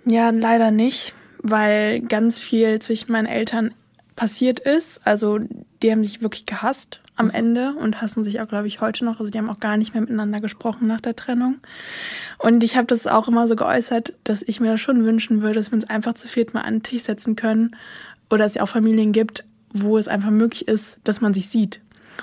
Ja, 0.06 0.30
leider 0.32 0.72
nicht, 0.72 1.14
weil 1.42 2.02
ganz 2.02 2.40
viel 2.40 2.80
zwischen 2.80 3.12
meinen 3.12 3.28
Eltern 3.28 3.74
passiert 4.16 4.60
ist. 4.60 5.06
Also, 5.06 5.40
die 5.82 5.92
haben 5.92 6.04
sich 6.04 6.22
wirklich 6.22 6.46
gehasst 6.46 7.02
am 7.16 7.28
mhm. 7.28 7.32
Ende 7.34 7.74
und 7.74 8.02
hassen 8.02 8.24
sich 8.24 8.42
auch, 8.42 8.48
glaube 8.48 8.68
ich, 8.68 8.82
heute 8.82 9.06
noch. 9.06 9.20
Also 9.20 9.30
die 9.30 9.38
haben 9.38 9.50
auch 9.50 9.60
gar 9.60 9.78
nicht 9.78 9.94
mehr 9.94 10.02
miteinander 10.02 10.42
gesprochen 10.42 10.88
nach 10.88 11.02
der 11.02 11.16
Trennung. 11.16 11.58
Und 12.40 12.64
ich 12.64 12.76
habe 12.76 12.88
das 12.88 13.08
auch 13.08 13.28
immer 13.28 13.48
so 13.48 13.56
geäußert, 13.56 14.14
dass 14.24 14.42
ich 14.42 14.60
mir 14.60 14.72
das 14.72 14.82
schon 14.82 15.06
wünschen 15.06 15.42
würde, 15.42 15.56
dass 15.56 15.72
wir 15.72 15.76
uns 15.76 15.90
einfach 15.90 16.14
zu 16.14 16.28
viert 16.28 16.54
mal 16.54 16.62
an 16.62 16.76
den 16.76 16.84
Tisch 16.84 17.04
setzen 17.04 17.36
können 17.36 17.76
oder 18.30 18.46
es 18.46 18.56
ja 18.56 18.64
auch 18.64 18.70
Familien 18.70 19.12
gibt, 19.12 19.46
wo 19.72 19.98
es 19.98 20.08
einfach 20.08 20.32
möglich 20.32 20.68
ist, 20.68 21.00
dass 21.04 21.22
man 21.22 21.34
sich 21.34 21.50
sieht. 21.50 21.82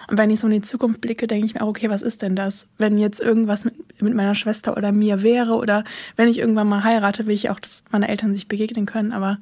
Und 0.09 0.18
wenn 0.18 0.30
ich 0.30 0.40
so 0.40 0.47
in 0.47 0.52
die 0.52 0.61
Zukunft 0.61 1.00
blicke, 1.00 1.26
denke 1.26 1.47
ich 1.47 1.54
mir 1.54 1.62
auch, 1.62 1.68
okay, 1.68 1.90
was 1.90 2.02
ist 2.02 2.23
denn 2.23 2.37
das? 2.37 2.66
Wenn 2.78 2.99
jetzt 2.99 3.20
irgendwas 3.20 3.64
mit, 3.64 3.75
mit 4.02 4.14
meiner 4.14 4.35
Schwester 4.35 4.76
oder 4.76 4.92
mir 4.92 5.23
wäre 5.23 5.56
oder 5.56 5.85
wenn 6.16 6.28
ich 6.28 6.38
irgendwann 6.38 6.68
mal 6.68 6.85
heirate, 6.85 7.26
will 7.26 7.35
ich 7.35 7.50
auch, 7.50 7.61
dass 7.61 7.82
meine 7.90 8.09
Eltern 8.09 8.35
sich 8.35 8.49
begegnen 8.49 8.87
können. 8.87 9.12
Aber 9.12 9.38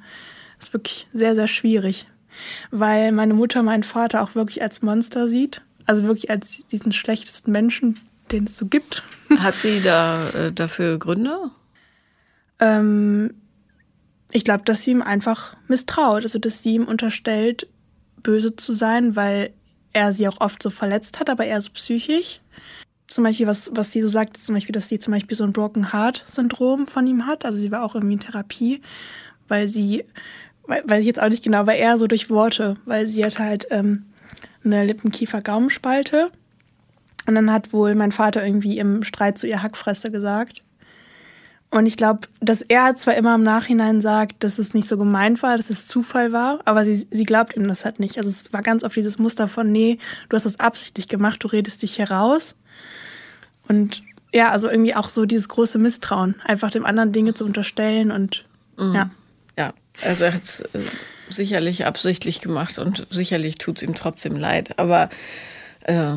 es 0.59 0.67
ist 0.67 0.73
wirklich 0.73 1.07
sehr, 1.13 1.35
sehr 1.35 1.47
schwierig 1.47 2.07
weil 2.71 3.11
meine 3.11 3.33
Mutter 3.33 3.63
meinen 3.63 3.83
Vater 3.83 4.21
auch 4.21 4.35
wirklich 4.35 4.61
als 4.61 4.81
Monster 4.81 5.27
sieht. 5.27 5.61
Also 5.85 6.03
wirklich 6.03 6.29
als 6.29 6.65
diesen 6.67 6.91
schlechtesten 6.91 7.51
Menschen, 7.51 7.99
den 8.31 8.45
es 8.45 8.57
so 8.57 8.67
gibt. 8.67 9.03
Hat 9.37 9.55
sie 9.55 9.81
da 9.81 10.29
äh, 10.29 10.51
dafür 10.51 10.99
Gründe? 10.99 11.49
Ähm, 12.59 13.33
ich 14.31 14.43
glaube, 14.43 14.63
dass 14.65 14.83
sie 14.83 14.91
ihm 14.91 15.01
einfach 15.01 15.55
misstraut. 15.67 16.23
Also, 16.23 16.37
dass 16.37 16.61
sie 16.61 16.75
ihm 16.75 16.85
unterstellt, 16.85 17.67
böse 18.21 18.55
zu 18.55 18.73
sein, 18.73 19.15
weil 19.15 19.51
er 19.93 20.13
sie 20.13 20.27
auch 20.27 20.39
oft 20.41 20.61
so 20.61 20.69
verletzt 20.69 21.19
hat, 21.19 21.29
aber 21.29 21.45
eher 21.45 21.61
so 21.61 21.71
psychisch. 21.71 22.41
Zum 23.07 23.23
Beispiel, 23.23 23.47
was, 23.47 23.71
was 23.73 23.91
sie 23.91 24.01
so 24.01 24.07
sagt, 24.07 24.37
ist 24.37 24.45
zum 24.45 24.55
Beispiel, 24.55 24.73
dass 24.73 24.87
sie 24.87 24.99
zum 24.99 25.13
Beispiel 25.13 25.35
so 25.35 25.43
ein 25.43 25.53
Broken 25.53 25.91
Heart 25.91 26.23
Syndrom 26.27 26.85
von 26.85 27.07
ihm 27.07 27.25
hat. 27.25 27.43
Also 27.43 27.59
sie 27.59 27.71
war 27.71 27.83
auch 27.83 27.95
irgendwie 27.95 28.13
in 28.13 28.19
Therapie, 28.19 28.81
weil 29.47 29.67
sie 29.67 30.05
weiß 30.69 30.99
ich 31.01 31.07
jetzt 31.07 31.21
auch 31.21 31.29
nicht 31.29 31.43
genau, 31.43 31.59
aber 31.59 31.75
eher 31.75 31.97
so 31.97 32.07
durch 32.07 32.29
Worte, 32.29 32.75
weil 32.85 33.07
sie 33.07 33.25
hat 33.25 33.39
halt 33.39 33.67
ähm, 33.71 34.05
eine 34.63 34.85
Lippenkiefer-Gaumenspalte. 34.85 36.31
Und 37.25 37.35
dann 37.35 37.51
hat 37.51 37.73
wohl 37.73 37.95
mein 37.95 38.11
Vater 38.11 38.45
irgendwie 38.45 38.77
im 38.79 39.03
Streit 39.03 39.37
zu 39.37 39.47
ihr 39.47 39.61
Hackfresse 39.61 40.11
gesagt. 40.11 40.63
Und 41.71 41.85
ich 41.85 41.97
glaube, 41.97 42.21
dass 42.39 42.63
er 42.63 42.95
zwar 42.95 43.15
immer 43.15 43.35
im 43.35 43.43
Nachhinein 43.43 44.01
sagt, 44.01 44.43
dass 44.43 44.57
es 44.57 44.73
nicht 44.73 44.87
so 44.87 44.97
gemeint 44.97 45.43
war, 45.43 45.55
dass 45.55 45.69
es 45.69 45.87
Zufall 45.87 46.31
war, 46.31 46.59
aber 46.65 46.83
sie, 46.83 47.07
sie 47.11 47.25
glaubt 47.25 47.55
ihm 47.55 47.67
das 47.67 47.85
halt 47.85 47.99
nicht. 47.99 48.17
Also 48.17 48.29
es 48.29 48.51
war 48.51 48.63
ganz 48.63 48.83
oft 48.83 48.95
dieses 48.95 49.19
Muster 49.19 49.47
von, 49.47 49.71
nee, 49.71 49.99
du 50.29 50.35
hast 50.35 50.45
das 50.45 50.59
absichtlich 50.59 51.07
gemacht, 51.07 51.43
du 51.43 51.47
redest 51.47 51.83
dich 51.83 51.99
heraus. 51.99 52.55
Und 53.67 54.01
ja, 54.33 54.51
also 54.51 54.67
irgendwie 54.67 54.95
auch 54.95 55.09
so 55.09 55.25
dieses 55.25 55.47
große 55.47 55.77
Misstrauen, 55.77 56.35
einfach 56.43 56.71
dem 56.71 56.85
anderen 56.85 57.11
Dinge 57.11 57.35
zu 57.35 57.45
unterstellen 57.45 58.11
und 58.11 58.45
mhm. 58.77 58.95
ja. 58.95 59.09
Ja, 59.55 59.73
also 60.03 60.23
er 60.23 60.33
hat 60.33 60.43
es 60.43 60.61
äh, 60.61 60.79
sicherlich 61.29 61.85
absichtlich 61.85 62.41
gemacht 62.41 62.79
und 62.79 63.05
sicherlich 63.11 63.57
tut 63.57 63.77
es 63.77 63.83
ihm 63.83 63.93
trotzdem 63.93 64.35
leid. 64.35 64.79
Aber 64.79 65.09
äh, 65.81 66.15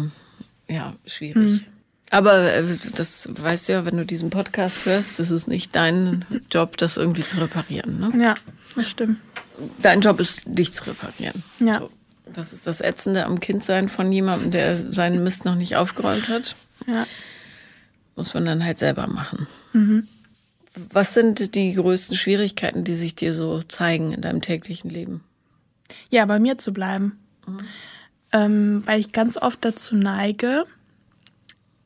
ja, 0.68 0.94
schwierig. 1.06 1.36
Mhm. 1.36 1.64
Aber 2.12 2.52
äh, 2.52 2.76
das 2.94 3.28
weißt 3.32 3.68
du 3.68 3.72
ja, 3.72 3.84
wenn 3.86 3.96
du 3.96 4.04
diesen 4.04 4.28
Podcast 4.28 4.84
hörst, 4.84 5.18
das 5.18 5.30
ist 5.30 5.48
nicht 5.48 5.74
dein 5.74 6.26
Job, 6.50 6.76
das 6.76 6.98
irgendwie 6.98 7.24
zu 7.24 7.38
reparieren. 7.38 7.98
Ne? 7.98 8.22
Ja, 8.22 8.34
das 8.76 8.90
stimmt. 8.90 9.18
Dein 9.80 10.02
Job 10.02 10.20
ist, 10.20 10.42
dich 10.44 10.74
zu 10.74 10.86
reparieren. 10.86 11.42
Ja. 11.58 11.80
So. 11.80 11.90
Das 12.30 12.52
ist 12.52 12.66
das 12.66 12.82
Ätzende 12.82 13.24
am 13.24 13.40
Kindsein 13.40 13.88
von 13.88 14.12
jemandem, 14.12 14.50
der 14.50 14.92
seinen 14.92 15.24
Mist 15.24 15.46
noch 15.46 15.54
nicht 15.54 15.76
aufgeräumt 15.76 16.28
hat. 16.28 16.54
Ja. 16.86 17.06
Muss 18.14 18.34
man 18.34 18.44
dann 18.44 18.62
halt 18.62 18.78
selber 18.78 19.06
machen. 19.06 19.46
Mhm. 19.72 20.06
Was 20.90 21.14
sind 21.14 21.54
die 21.54 21.72
größten 21.72 22.16
Schwierigkeiten, 22.16 22.84
die 22.84 22.94
sich 22.94 23.14
dir 23.14 23.32
so 23.32 23.62
zeigen 23.62 24.12
in 24.12 24.20
deinem 24.20 24.42
täglichen 24.42 24.90
Leben? 24.90 25.24
Ja, 26.10 26.26
bei 26.26 26.38
mir 26.38 26.58
zu 26.58 26.74
bleiben. 26.74 27.18
Mhm. 27.46 27.60
Ähm, 28.32 28.82
weil 28.84 29.00
ich 29.00 29.12
ganz 29.12 29.38
oft 29.38 29.64
dazu 29.64 29.96
neige, 29.96 30.66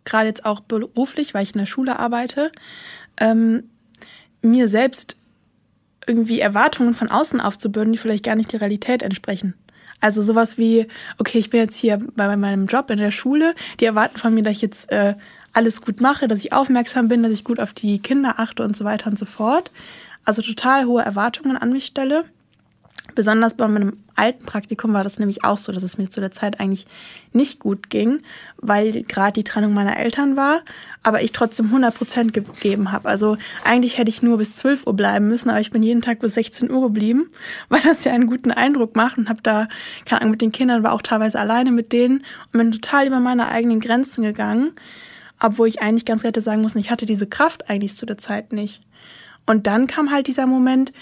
gerade 0.06 0.28
jetzt 0.28 0.46
auch 0.46 0.60
beruflich, 0.60 1.34
weil 1.34 1.42
ich 1.42 1.52
in 1.52 1.58
der 1.58 1.66
Schule 1.66 1.98
arbeite, 1.98 2.50
ähm, 3.18 3.64
mir 4.40 4.68
selbst 4.68 5.16
irgendwie 6.06 6.40
Erwartungen 6.40 6.94
von 6.94 7.10
außen 7.10 7.40
aufzubürden, 7.40 7.92
die 7.92 7.98
vielleicht 7.98 8.24
gar 8.24 8.36
nicht 8.36 8.52
der 8.52 8.60
Realität 8.60 9.02
entsprechen. 9.02 9.54
Also 10.00 10.22
sowas 10.22 10.58
wie, 10.58 10.86
okay, 11.18 11.38
ich 11.38 11.50
bin 11.50 11.60
jetzt 11.60 11.76
hier 11.76 11.98
bei 12.14 12.36
meinem 12.36 12.66
Job 12.66 12.90
in 12.90 12.98
der 12.98 13.10
Schule, 13.10 13.54
die 13.80 13.86
erwarten 13.86 14.18
von 14.18 14.34
mir, 14.34 14.42
dass 14.42 14.52
ich 14.52 14.62
jetzt 14.62 14.92
äh, 14.92 15.14
alles 15.52 15.80
gut 15.80 16.00
mache, 16.00 16.28
dass 16.28 16.44
ich 16.44 16.52
aufmerksam 16.52 17.08
bin, 17.08 17.22
dass 17.22 17.32
ich 17.32 17.44
gut 17.44 17.60
auf 17.60 17.72
die 17.72 17.98
Kinder 17.98 18.34
achte 18.38 18.62
und 18.62 18.76
so 18.76 18.84
weiter 18.84 19.10
und 19.10 19.18
so 19.18 19.24
fort. 19.24 19.70
Also 20.24 20.42
total 20.42 20.84
hohe 20.84 21.02
Erwartungen 21.02 21.56
an 21.56 21.72
mich 21.72 21.86
stelle. 21.86 22.24
Besonders 23.16 23.54
bei 23.54 23.66
meinem 23.66 23.96
alten 24.14 24.44
Praktikum 24.44 24.92
war 24.92 25.02
das 25.02 25.18
nämlich 25.18 25.42
auch 25.42 25.56
so, 25.56 25.72
dass 25.72 25.82
es 25.82 25.96
mir 25.96 26.10
zu 26.10 26.20
der 26.20 26.32
Zeit 26.32 26.60
eigentlich 26.60 26.86
nicht 27.32 27.60
gut 27.60 27.88
ging, 27.88 28.20
weil 28.58 29.04
gerade 29.04 29.32
die 29.32 29.42
Trennung 29.42 29.72
meiner 29.72 29.98
Eltern 29.98 30.36
war, 30.36 30.60
aber 31.02 31.22
ich 31.22 31.32
trotzdem 31.32 31.66
100 31.66 31.94
Prozent 31.94 32.34
gegeben 32.34 32.92
habe. 32.92 33.08
Also 33.08 33.38
eigentlich 33.64 33.96
hätte 33.96 34.10
ich 34.10 34.22
nur 34.22 34.36
bis 34.36 34.54
12 34.56 34.86
Uhr 34.86 34.94
bleiben 34.94 35.28
müssen, 35.28 35.48
aber 35.48 35.60
ich 35.60 35.70
bin 35.70 35.82
jeden 35.82 36.02
Tag 36.02 36.20
bis 36.20 36.34
16 36.34 36.70
Uhr 36.70 36.82
geblieben, 36.82 37.30
weil 37.70 37.80
das 37.80 38.04
ja 38.04 38.12
einen 38.12 38.26
guten 38.26 38.50
Eindruck 38.50 38.96
macht 38.96 39.16
und 39.16 39.30
habe 39.30 39.40
da, 39.42 39.66
keine 40.04 40.20
Ahnung, 40.20 40.32
mit 40.32 40.42
den 40.42 40.52
Kindern 40.52 40.82
war 40.82 40.92
auch 40.92 41.02
teilweise 41.02 41.40
alleine 41.40 41.72
mit 41.72 41.92
denen 41.92 42.18
und 42.52 42.58
bin 42.58 42.70
total 42.70 43.06
über 43.06 43.18
meine 43.18 43.48
eigenen 43.48 43.80
Grenzen 43.80 44.24
gegangen, 44.24 44.72
obwohl 45.40 45.68
ich 45.68 45.80
eigentlich 45.80 46.04
ganz 46.04 46.22
hätte 46.22 46.42
sagen 46.42 46.60
müssen, 46.60 46.80
ich 46.80 46.90
hatte 46.90 47.06
diese 47.06 47.26
Kraft 47.26 47.70
eigentlich 47.70 47.96
zu 47.96 48.04
der 48.04 48.18
Zeit 48.18 48.52
nicht. 48.52 48.82
Und 49.46 49.66
dann 49.66 49.86
kam 49.86 50.10
halt 50.10 50.26
dieser 50.26 50.46
Moment, 50.46 50.92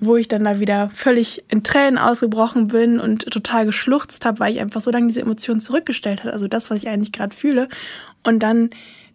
wo 0.00 0.16
ich 0.16 0.28
dann 0.28 0.44
da 0.44 0.60
wieder 0.60 0.88
völlig 0.88 1.44
in 1.48 1.62
Tränen 1.62 1.98
ausgebrochen 1.98 2.68
bin 2.68 3.00
und 3.00 3.30
total 3.30 3.66
geschluchzt 3.66 4.24
habe, 4.24 4.40
weil 4.40 4.52
ich 4.52 4.60
einfach 4.60 4.80
so 4.80 4.90
lange 4.90 5.06
diese 5.06 5.22
Emotionen 5.22 5.60
zurückgestellt 5.60 6.20
habe, 6.20 6.32
also 6.32 6.48
das, 6.48 6.70
was 6.70 6.82
ich 6.82 6.88
eigentlich 6.88 7.12
gerade 7.12 7.34
fühle. 7.34 7.68
Und 8.22 8.40
dann 8.40 8.70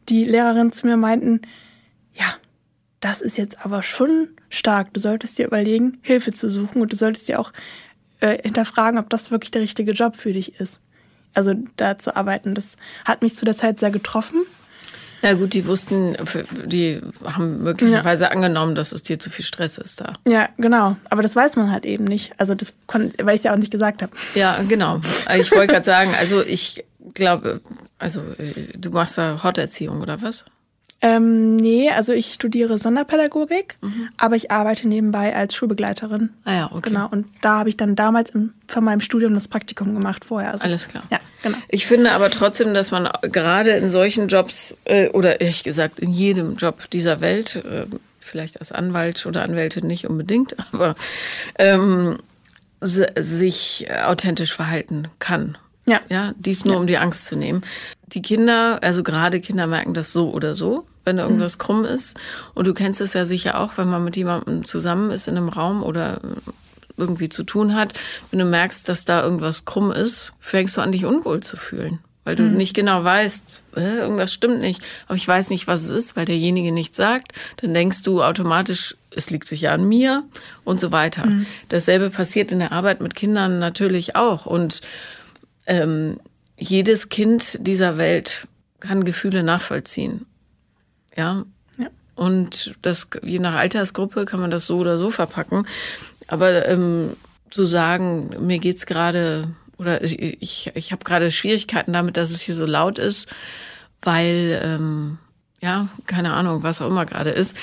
die 0.07 0.25
Lehrerin 0.25 0.71
zu 0.71 0.87
mir 0.87 0.97
meinten, 0.97 1.41
ja, 2.13 2.25
das 2.99 3.21
ist 3.21 3.37
jetzt 3.37 3.65
aber 3.65 3.83
schon 3.83 4.29
stark. 4.49 4.93
Du 4.93 4.99
solltest 4.99 5.37
dir 5.37 5.45
überlegen, 5.47 5.99
Hilfe 6.01 6.33
zu 6.33 6.49
suchen 6.49 6.81
und 6.81 6.91
du 6.91 6.95
solltest 6.95 7.27
dir 7.27 7.39
auch 7.39 7.53
äh, 8.19 8.41
hinterfragen, 8.41 8.99
ob 8.99 9.09
das 9.09 9.31
wirklich 9.31 9.51
der 9.51 9.61
richtige 9.61 9.91
Job 9.91 10.15
für 10.15 10.33
dich 10.33 10.59
ist. 10.59 10.81
Also 11.33 11.53
da 11.77 11.97
zu 11.97 12.15
arbeiten. 12.15 12.55
Das 12.55 12.75
hat 13.05 13.21
mich 13.21 13.35
zu 13.35 13.45
der 13.45 13.55
Zeit 13.55 13.79
sehr 13.79 13.91
getroffen 13.91 14.41
na 15.21 15.33
gut, 15.33 15.53
die 15.53 15.65
wussten, 15.65 16.15
die 16.65 17.01
haben 17.23 17.63
möglicherweise 17.63 18.25
ja. 18.25 18.31
angenommen, 18.31 18.75
dass 18.75 18.91
es 18.91 19.03
dir 19.03 19.19
zu 19.19 19.29
viel 19.29 19.45
Stress 19.45 19.77
ist 19.77 20.01
da. 20.01 20.13
Ja, 20.27 20.49
genau. 20.57 20.95
Aber 21.09 21.21
das 21.21 21.35
weiß 21.35 21.55
man 21.55 21.71
halt 21.71 21.85
eben 21.85 22.05
nicht. 22.05 22.33
Also 22.37 22.55
das, 22.55 22.73
weil 22.87 23.29
ich 23.29 23.39
es 23.39 23.43
ja 23.43 23.53
auch 23.53 23.57
nicht 23.57 23.71
gesagt 23.71 24.01
habe. 24.01 24.11
Ja, 24.35 24.57
genau. 24.67 25.01
Ich 25.37 25.51
wollte 25.51 25.73
gerade 25.73 25.85
sagen, 25.85 26.11
also 26.19 26.41
ich 26.41 26.85
glaube, 27.13 27.61
also 27.97 28.21
äh, 28.37 28.77
du 28.77 28.91
machst 28.91 29.17
da 29.17 29.41
Horterziehung 29.43 30.01
oder 30.01 30.21
was? 30.21 30.45
Ähm, 31.01 31.55
nee, 31.55 31.89
also 31.89 32.11
ich 32.11 32.33
studiere 32.33 32.77
Sonderpädagogik, 32.77 33.77
mhm. 33.81 34.09
aber 34.17 34.35
ich 34.35 34.51
arbeite 34.51 34.87
nebenbei 34.87 35.33
als 35.33 35.55
Schulbegleiterin. 35.55 36.31
Ah 36.43 36.53
ja, 36.53 36.71
okay. 36.71 36.89
Genau, 36.89 37.07
und 37.09 37.25
da 37.41 37.59
habe 37.59 37.69
ich 37.69 37.77
dann 37.77 37.95
damals 37.95 38.31
im, 38.31 38.53
von 38.67 38.83
meinem 38.83 38.99
Studium 38.99 39.33
das 39.33 39.47
Praktikum 39.47 39.93
gemacht 39.93 40.25
vorher. 40.25 40.51
Also 40.51 40.65
Alles 40.65 40.89
klar. 40.89 41.03
Ja, 41.09 41.19
genau. 41.41 41.57
Ich 41.69 41.87
finde 41.87 42.11
aber 42.11 42.29
trotzdem, 42.29 42.73
dass 42.73 42.91
man 42.91 43.09
gerade 43.21 43.71
in 43.71 43.89
solchen 43.89 44.27
Jobs, 44.27 44.75
äh, 44.83 45.07
oder 45.09 45.39
ehrlich 45.39 45.63
gesagt 45.63 45.99
in 45.99 46.11
jedem 46.11 46.57
Job 46.57 46.89
dieser 46.89 47.21
Welt, 47.21 47.55
äh, 47.55 47.85
vielleicht 48.19 48.59
als 48.59 48.73
Anwalt 48.73 49.25
oder 49.25 49.43
Anwältin 49.43 49.87
nicht 49.87 50.05
unbedingt, 50.05 50.57
aber 50.73 50.95
ähm, 51.57 52.17
sich 52.81 53.87
authentisch 54.05 54.53
verhalten 54.53 55.07
kann. 55.19 55.57
Ja. 55.85 56.01
Ja, 56.09 56.33
dies 56.37 56.65
nur, 56.65 56.75
ja. 56.75 56.79
um 56.79 56.87
die 56.87 56.97
Angst 56.97 57.25
zu 57.25 57.35
nehmen. 57.35 57.63
Die 58.07 58.21
Kinder, 58.21 58.79
also 58.81 59.01
gerade 59.01 59.39
Kinder 59.39 59.65
merken 59.65 59.93
das 59.93 60.13
so 60.13 60.31
oder 60.31 60.55
so, 60.55 60.85
wenn 61.09 61.17
irgendwas 61.17 61.57
mhm. 61.57 61.61
krumm 61.61 61.85
ist. 61.85 62.17
Und 62.53 62.67
du 62.67 62.73
kennst 62.73 63.01
es 63.01 63.13
ja 63.13 63.25
sicher 63.25 63.59
auch, 63.59 63.77
wenn 63.77 63.89
man 63.89 64.03
mit 64.03 64.15
jemandem 64.15 64.63
zusammen 64.63 65.09
ist 65.09 65.27
in 65.27 65.35
einem 65.35 65.49
Raum 65.49 65.81
oder 65.81 66.21
irgendwie 66.97 67.29
zu 67.29 67.43
tun 67.43 67.75
hat. 67.75 67.93
Wenn 68.29 68.39
du 68.39 68.45
merkst, 68.45 68.87
dass 68.87 69.05
da 69.05 69.23
irgendwas 69.23 69.65
krumm 69.65 69.91
ist, 69.91 70.33
fängst 70.39 70.77
du 70.77 70.81
an, 70.81 70.91
dich 70.91 71.05
unwohl 71.05 71.41
zu 71.41 71.57
fühlen. 71.57 71.99
Weil 72.25 72.35
du 72.35 72.43
mhm. 72.43 72.57
nicht 72.57 72.75
genau 72.75 73.03
weißt, 73.03 73.63
äh, 73.75 73.97
irgendwas 73.97 74.31
stimmt 74.31 74.59
nicht, 74.59 74.83
aber 75.07 75.15
ich 75.15 75.27
weiß 75.27 75.49
nicht, 75.49 75.65
was 75.65 75.83
es 75.83 75.89
ist, 75.89 76.15
weil 76.15 76.25
derjenige 76.25 76.71
nichts 76.71 76.95
sagt. 76.95 77.31
Dann 77.57 77.73
denkst 77.73 78.03
du 78.03 78.21
automatisch, 78.21 78.95
es 79.15 79.31
liegt 79.31 79.47
sicher 79.47 79.71
an 79.71 79.87
mir 79.87 80.23
und 80.63 80.79
so 80.79 80.91
weiter. 80.91 81.25
Mhm. 81.25 81.47
Dasselbe 81.69 82.11
passiert 82.11 82.51
in 82.51 82.59
der 82.59 82.71
Arbeit 82.71 83.01
mit 83.01 83.15
Kindern 83.15 83.57
natürlich 83.57 84.15
auch. 84.15 84.45
Und 84.45 84.81
ähm, 85.65 86.19
jedes 86.57 87.09
Kind 87.09 87.65
dieser 87.65 87.97
Welt 87.97 88.47
kann 88.79 89.05
Gefühle 89.05 89.41
nachvollziehen. 89.41 90.25
Ja. 91.19 91.43
ja. 91.77 91.87
Und 92.15 92.75
das, 92.81 93.09
je 93.23 93.39
nach 93.39 93.55
Altersgruppe 93.55 94.23
kann 94.23 94.39
man 94.39 94.51
das 94.51 94.65
so 94.65 94.77
oder 94.77 94.97
so 94.97 95.09
verpacken. 95.11 95.67
Aber 96.27 96.65
ähm, 96.65 97.17
zu 97.49 97.65
sagen, 97.65 98.29
mir 98.39 98.59
geht's 98.59 98.85
gerade 98.85 99.49
oder 99.77 100.01
ich, 100.01 100.17
ich, 100.41 100.71
ich 100.75 100.91
habe 100.93 101.03
gerade 101.03 101.29
Schwierigkeiten 101.29 101.91
damit, 101.91 102.15
dass 102.15 102.31
es 102.31 102.41
hier 102.41 102.55
so 102.55 102.65
laut 102.65 102.99
ist, 102.99 103.27
weil, 104.01 104.61
ähm, 104.63 105.17
ja, 105.61 105.89
keine 106.05 106.33
Ahnung, 106.33 106.63
was 106.63 106.81
auch 106.81 106.87
immer 106.87 107.05
gerade 107.05 107.31
ist 107.31 107.57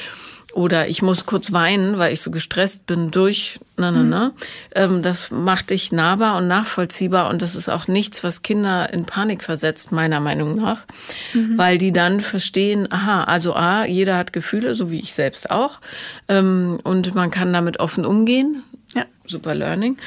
oder 0.56 0.88
ich 0.88 1.02
muss 1.02 1.26
kurz 1.26 1.52
weinen, 1.52 1.98
weil 1.98 2.14
ich 2.14 2.22
so 2.22 2.30
gestresst 2.30 2.86
bin 2.86 3.10
durch, 3.10 3.60
na, 3.76 3.90
na, 3.90 4.32
na. 4.74 4.88
Mhm. 4.88 5.02
Das 5.02 5.30
macht 5.30 5.68
dich 5.68 5.92
nahbar 5.92 6.38
und 6.38 6.48
nachvollziehbar 6.48 7.28
und 7.28 7.42
das 7.42 7.54
ist 7.54 7.68
auch 7.68 7.88
nichts, 7.88 8.24
was 8.24 8.40
Kinder 8.40 8.90
in 8.90 9.04
Panik 9.04 9.44
versetzt, 9.44 9.92
meiner 9.92 10.18
Meinung 10.18 10.56
nach, 10.56 10.86
mhm. 11.34 11.58
weil 11.58 11.76
die 11.76 11.92
dann 11.92 12.22
verstehen, 12.22 12.90
aha, 12.90 13.24
also 13.24 13.54
A, 13.54 13.84
jeder 13.84 14.16
hat 14.16 14.32
Gefühle, 14.32 14.72
so 14.72 14.90
wie 14.90 15.00
ich 15.00 15.12
selbst 15.12 15.50
auch, 15.50 15.80
ähm, 16.28 16.78
und 16.84 17.14
man 17.14 17.30
kann 17.30 17.52
damit 17.52 17.78
offen 17.78 18.06
umgehen. 18.06 18.62
Ja. 18.94 19.04
Super 19.26 19.54
Learning. 19.54 19.98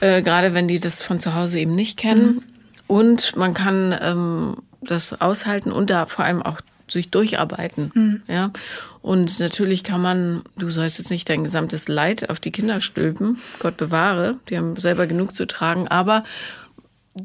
Äh, 0.00 0.22
gerade 0.22 0.54
wenn 0.54 0.68
die 0.68 0.78
das 0.78 1.02
von 1.02 1.18
zu 1.18 1.34
Hause 1.34 1.58
eben 1.58 1.74
nicht 1.74 1.98
kennen. 1.98 2.26
Mhm. 2.26 2.42
Und 2.86 3.34
man 3.34 3.54
kann 3.54 3.92
ähm, 4.00 4.58
das 4.80 5.20
aushalten 5.20 5.72
und 5.72 5.90
da 5.90 6.06
vor 6.06 6.24
allem 6.24 6.42
auch 6.42 6.60
sich 6.88 7.10
durcharbeiten. 7.10 7.90
Mhm. 7.94 8.22
Ja. 8.28 8.50
Und 9.02 9.38
natürlich 9.40 9.84
kann 9.84 10.00
man, 10.00 10.42
du 10.56 10.68
sollst 10.68 10.98
jetzt 10.98 11.10
nicht 11.10 11.28
dein 11.28 11.44
gesamtes 11.44 11.88
Leid 11.88 12.30
auf 12.30 12.40
die 12.40 12.52
Kinder 12.52 12.80
stülpen, 12.80 13.38
Gott 13.58 13.76
bewahre, 13.76 14.36
die 14.48 14.56
haben 14.56 14.76
selber 14.76 15.06
genug 15.06 15.34
zu 15.34 15.46
tragen, 15.46 15.88
aber 15.88 16.24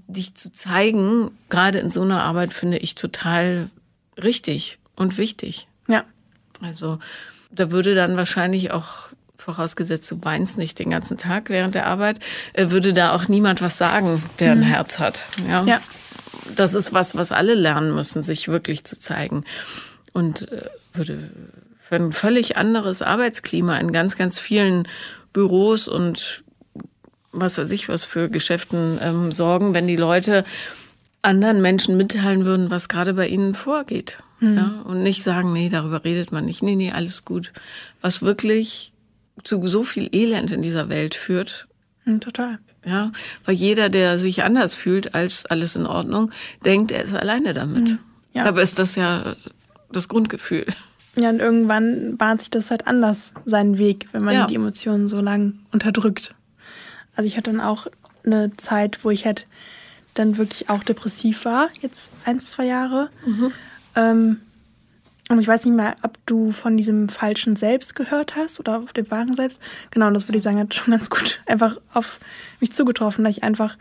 dich 0.07 0.35
zu 0.35 0.51
zeigen, 0.51 1.31
gerade 1.49 1.79
in 1.79 1.89
so 1.89 2.01
einer 2.01 2.23
Arbeit, 2.23 2.53
finde 2.53 2.77
ich 2.77 2.95
total 2.95 3.69
richtig 4.21 4.79
und 4.95 5.17
wichtig. 5.17 5.67
Ja. 5.87 6.05
Also 6.61 6.99
da 7.51 7.71
würde 7.71 7.95
dann 7.95 8.15
wahrscheinlich 8.15 8.71
auch, 8.71 9.09
vorausgesetzt 9.37 10.09
du 10.11 10.23
weinst 10.23 10.57
nicht 10.57 10.79
den 10.79 10.91
ganzen 10.91 11.17
Tag 11.17 11.49
während 11.49 11.75
der 11.75 11.87
Arbeit, 11.87 12.19
äh, 12.53 12.69
würde 12.69 12.93
da 12.93 13.13
auch 13.13 13.27
niemand 13.27 13.61
was 13.61 13.77
sagen, 13.77 14.23
der 14.39 14.55
mhm. 14.55 14.61
ein 14.61 14.65
Herz 14.67 14.99
hat. 14.99 15.23
Ja. 15.47 15.63
ja 15.65 15.81
das 16.55 16.73
ist 16.73 16.93
was, 16.93 17.15
was 17.15 17.31
alle 17.31 17.55
lernen 17.55 17.93
müssen, 17.93 18.23
sich 18.23 18.47
wirklich 18.47 18.83
zu 18.83 18.99
zeigen. 18.99 19.43
Und 20.13 20.51
äh, 20.51 20.65
würde 20.93 21.29
für 21.79 21.95
ein 21.95 22.11
völlig 22.11 22.57
anderes 22.57 23.01
Arbeitsklima 23.01 23.77
in 23.77 23.91
ganz, 23.91 24.17
ganz 24.17 24.39
vielen 24.39 24.87
Büros 25.33 25.87
und 25.87 26.43
was 27.31 27.57
weiß 27.57 27.71
ich, 27.71 27.89
was 27.89 28.03
für 28.03 28.29
Geschäften 28.29 28.99
ähm, 29.01 29.31
sorgen, 29.31 29.73
wenn 29.73 29.87
die 29.87 29.95
Leute 29.95 30.43
anderen 31.21 31.61
Menschen 31.61 31.97
mitteilen 31.97 32.45
würden, 32.45 32.71
was 32.71 32.89
gerade 32.89 33.13
bei 33.13 33.27
ihnen 33.27 33.53
vorgeht. 33.53 34.17
Mhm. 34.39 34.57
Ja? 34.57 34.81
Und 34.85 35.03
nicht 35.03 35.23
sagen, 35.23 35.53
nee, 35.53 35.69
darüber 35.69 36.03
redet 36.03 36.31
man 36.31 36.45
nicht. 36.45 36.63
Nee, 36.63 36.75
nee, 36.75 36.91
alles 36.91 37.25
gut. 37.25 37.51
Was 38.01 38.21
wirklich 38.21 38.93
zu 39.43 39.65
so 39.67 39.83
viel 39.83 40.09
Elend 40.11 40.51
in 40.51 40.61
dieser 40.61 40.89
Welt 40.89 41.15
führt. 41.15 41.67
Mhm, 42.05 42.19
total. 42.19 42.59
Ja, 42.85 43.11
weil 43.45 43.55
jeder, 43.55 43.89
der 43.89 44.17
sich 44.17 44.43
anders 44.43 44.73
fühlt 44.75 45.13
als 45.13 45.45
alles 45.45 45.75
in 45.75 45.85
Ordnung, 45.85 46.31
denkt, 46.65 46.91
er 46.91 47.03
ist 47.03 47.13
alleine 47.13 47.53
damit. 47.53 47.91
Mhm. 47.91 47.99
Ja. 48.33 48.43
Dabei 48.43 48.61
ist 48.61 48.79
das 48.79 48.95
ja 48.95 49.35
das 49.91 50.07
Grundgefühl. 50.07 50.65
Ja, 51.15 51.29
und 51.29 51.39
irgendwann 51.39 52.17
bahnt 52.17 52.41
sich 52.41 52.49
das 52.49 52.71
halt 52.71 52.87
anders, 52.87 53.33
seinen 53.45 53.77
Weg, 53.77 54.07
wenn 54.13 54.23
man 54.23 54.33
ja. 54.33 54.45
die 54.45 54.55
Emotionen 54.55 55.07
so 55.07 55.19
lang 55.19 55.59
unterdrückt. 55.71 56.33
Also 57.15 57.27
ich 57.27 57.37
hatte 57.37 57.51
dann 57.51 57.59
auch 57.59 57.87
eine 58.25 58.55
Zeit, 58.57 59.03
wo 59.03 59.09
ich 59.09 59.25
halt 59.25 59.47
dann 60.13 60.37
wirklich 60.37 60.69
auch 60.69 60.83
depressiv 60.83 61.45
war, 61.45 61.69
jetzt 61.81 62.11
ein, 62.25 62.39
zwei 62.39 62.65
Jahre. 62.65 63.09
Mhm. 63.25 63.51
Ähm, 63.95 64.41
und 65.31 65.39
ich 65.39 65.47
weiß 65.47 65.65
nicht 65.65 65.75
mehr, 65.75 65.95
ob 66.03 66.17
du 66.25 66.51
von 66.51 66.77
diesem 66.77 67.09
falschen 67.09 67.55
Selbst 67.55 67.95
gehört 67.95 68.35
hast 68.35 68.59
oder 68.59 68.79
auf 68.79 68.93
dem 68.93 69.09
wahren 69.09 69.33
Selbst. 69.33 69.61
Genau, 69.91 70.07
und 70.07 70.13
das 70.13 70.27
würde 70.27 70.37
ich 70.37 70.43
sagen, 70.43 70.59
hat 70.59 70.73
schon 70.73 70.93
ganz 70.93 71.09
gut 71.09 71.41
einfach 71.45 71.77
auf 71.93 72.19
mich 72.59 72.73
zugetroffen, 72.73 73.23
dass 73.23 73.37
ich 73.37 73.43
einfach 73.43 73.77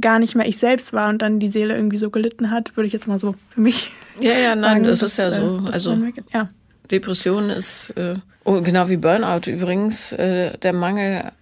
gar 0.00 0.18
nicht 0.18 0.34
mehr 0.34 0.46
ich 0.46 0.58
selbst 0.58 0.92
war 0.92 1.08
und 1.08 1.20
dann 1.20 1.38
die 1.38 1.48
Seele 1.48 1.74
irgendwie 1.74 1.98
so 1.98 2.10
gelitten 2.10 2.50
hat, 2.50 2.76
würde 2.76 2.86
ich 2.86 2.92
jetzt 2.92 3.08
mal 3.08 3.18
so 3.18 3.34
für 3.50 3.60
mich. 3.60 3.92
Ja, 4.18 4.32
ja, 4.32 4.54
nein, 4.54 4.60
sagen, 4.60 4.84
das 4.84 5.02
ist 5.02 5.16
ja 5.16 5.32
so. 5.32 5.62
Äh, 5.66 5.72
also 5.72 5.98
ja. 6.32 6.48
Depression 6.90 7.50
ist 7.50 7.90
äh, 7.90 8.14
oh, 8.44 8.60
genau 8.60 8.88
wie 8.88 8.96
Burnout 8.96 9.50
übrigens 9.50 10.12
äh, 10.12 10.56
der 10.58 10.72
Mangel 10.72 11.32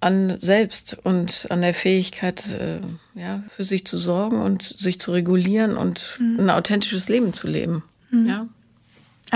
an 0.00 0.36
Selbst 0.38 0.96
und 1.02 1.46
an 1.50 1.60
der 1.60 1.74
Fähigkeit, 1.74 2.52
äh, 2.52 2.80
ja, 3.20 3.42
für 3.48 3.64
sich 3.64 3.84
zu 3.84 3.98
sorgen 3.98 4.40
und 4.40 4.62
sich 4.62 5.00
zu 5.00 5.12
regulieren 5.12 5.76
und 5.76 6.18
mhm. 6.20 6.40
ein 6.40 6.50
authentisches 6.50 7.08
Leben 7.08 7.32
zu 7.32 7.48
leben. 7.48 7.82
Mhm. 8.10 8.26
Ja. 8.26 8.46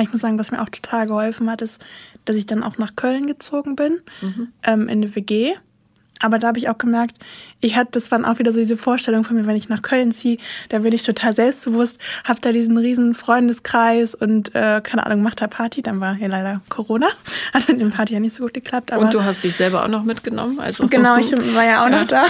Ich 0.01 0.11
muss 0.11 0.21
sagen, 0.21 0.39
was 0.39 0.51
mir 0.51 0.63
auch 0.63 0.69
total 0.69 1.07
geholfen 1.07 1.51
hat, 1.51 1.63
ist, 1.63 1.81
dass 2.25 2.37
ich 2.37 2.47
dann 2.47 2.63
auch 2.63 2.79
nach 2.79 2.97
Köln 2.97 3.27
gezogen 3.27 3.77
bin, 3.77 4.01
mhm. 4.21 4.49
ähm, 4.63 4.83
in 4.83 5.03
eine 5.03 5.15
WG. 5.15 5.55
Aber 6.23 6.39
da 6.39 6.49
habe 6.49 6.59
ich 6.59 6.69
auch 6.69 6.79
gemerkt, 6.79 7.19
ich 7.61 7.77
hatte, 7.77 7.91
das 7.93 8.13
waren 8.13 8.25
auch 8.25 8.39
wieder 8.39 8.53
so 8.53 8.61
diese 8.61 8.77
Vorstellungen 8.77 9.25
von 9.25 9.37
mir, 9.37 9.45
wenn 9.45 9.57
ich 9.57 9.69
nach 9.69 9.83
Köln 9.83 10.13
ziehe, 10.13 10.39
da 10.69 10.79
bin 10.79 10.93
ich 10.93 11.03
total 11.03 11.35
selbstbewusst, 11.35 12.01
habe 12.25 12.41
da 12.41 12.53
diesen 12.53 12.79
riesen 12.79 13.15
Freundeskreis 13.15 14.15
und 14.15 14.55
äh, 14.55 14.81
keine 14.83 15.05
Ahnung, 15.05 15.23
macht 15.23 15.41
da 15.41 15.49
Party. 15.49 15.83
Dann 15.83 16.01
war 16.01 16.17
ja 16.17 16.29
leider 16.29 16.61
Corona, 16.69 17.09
hat 17.53 17.69
mit 17.69 17.81
dem 17.81 17.91
Party 17.91 18.15
ja 18.15 18.21
nicht 18.21 18.35
so 18.35 18.45
gut 18.45 18.55
geklappt. 18.55 18.93
und 18.93 19.13
du 19.13 19.25
hast 19.25 19.43
dich 19.43 19.57
selber 19.57 19.85
auch 19.85 19.89
noch 19.89 20.05
mitgenommen, 20.05 20.61
also 20.61 20.87
genau, 20.87 21.17
ich 21.17 21.33
war 21.55 21.65
ja 21.65 21.85
auch 21.85 21.91
ja. 21.91 22.01
noch 22.01 22.07
da. 22.07 22.27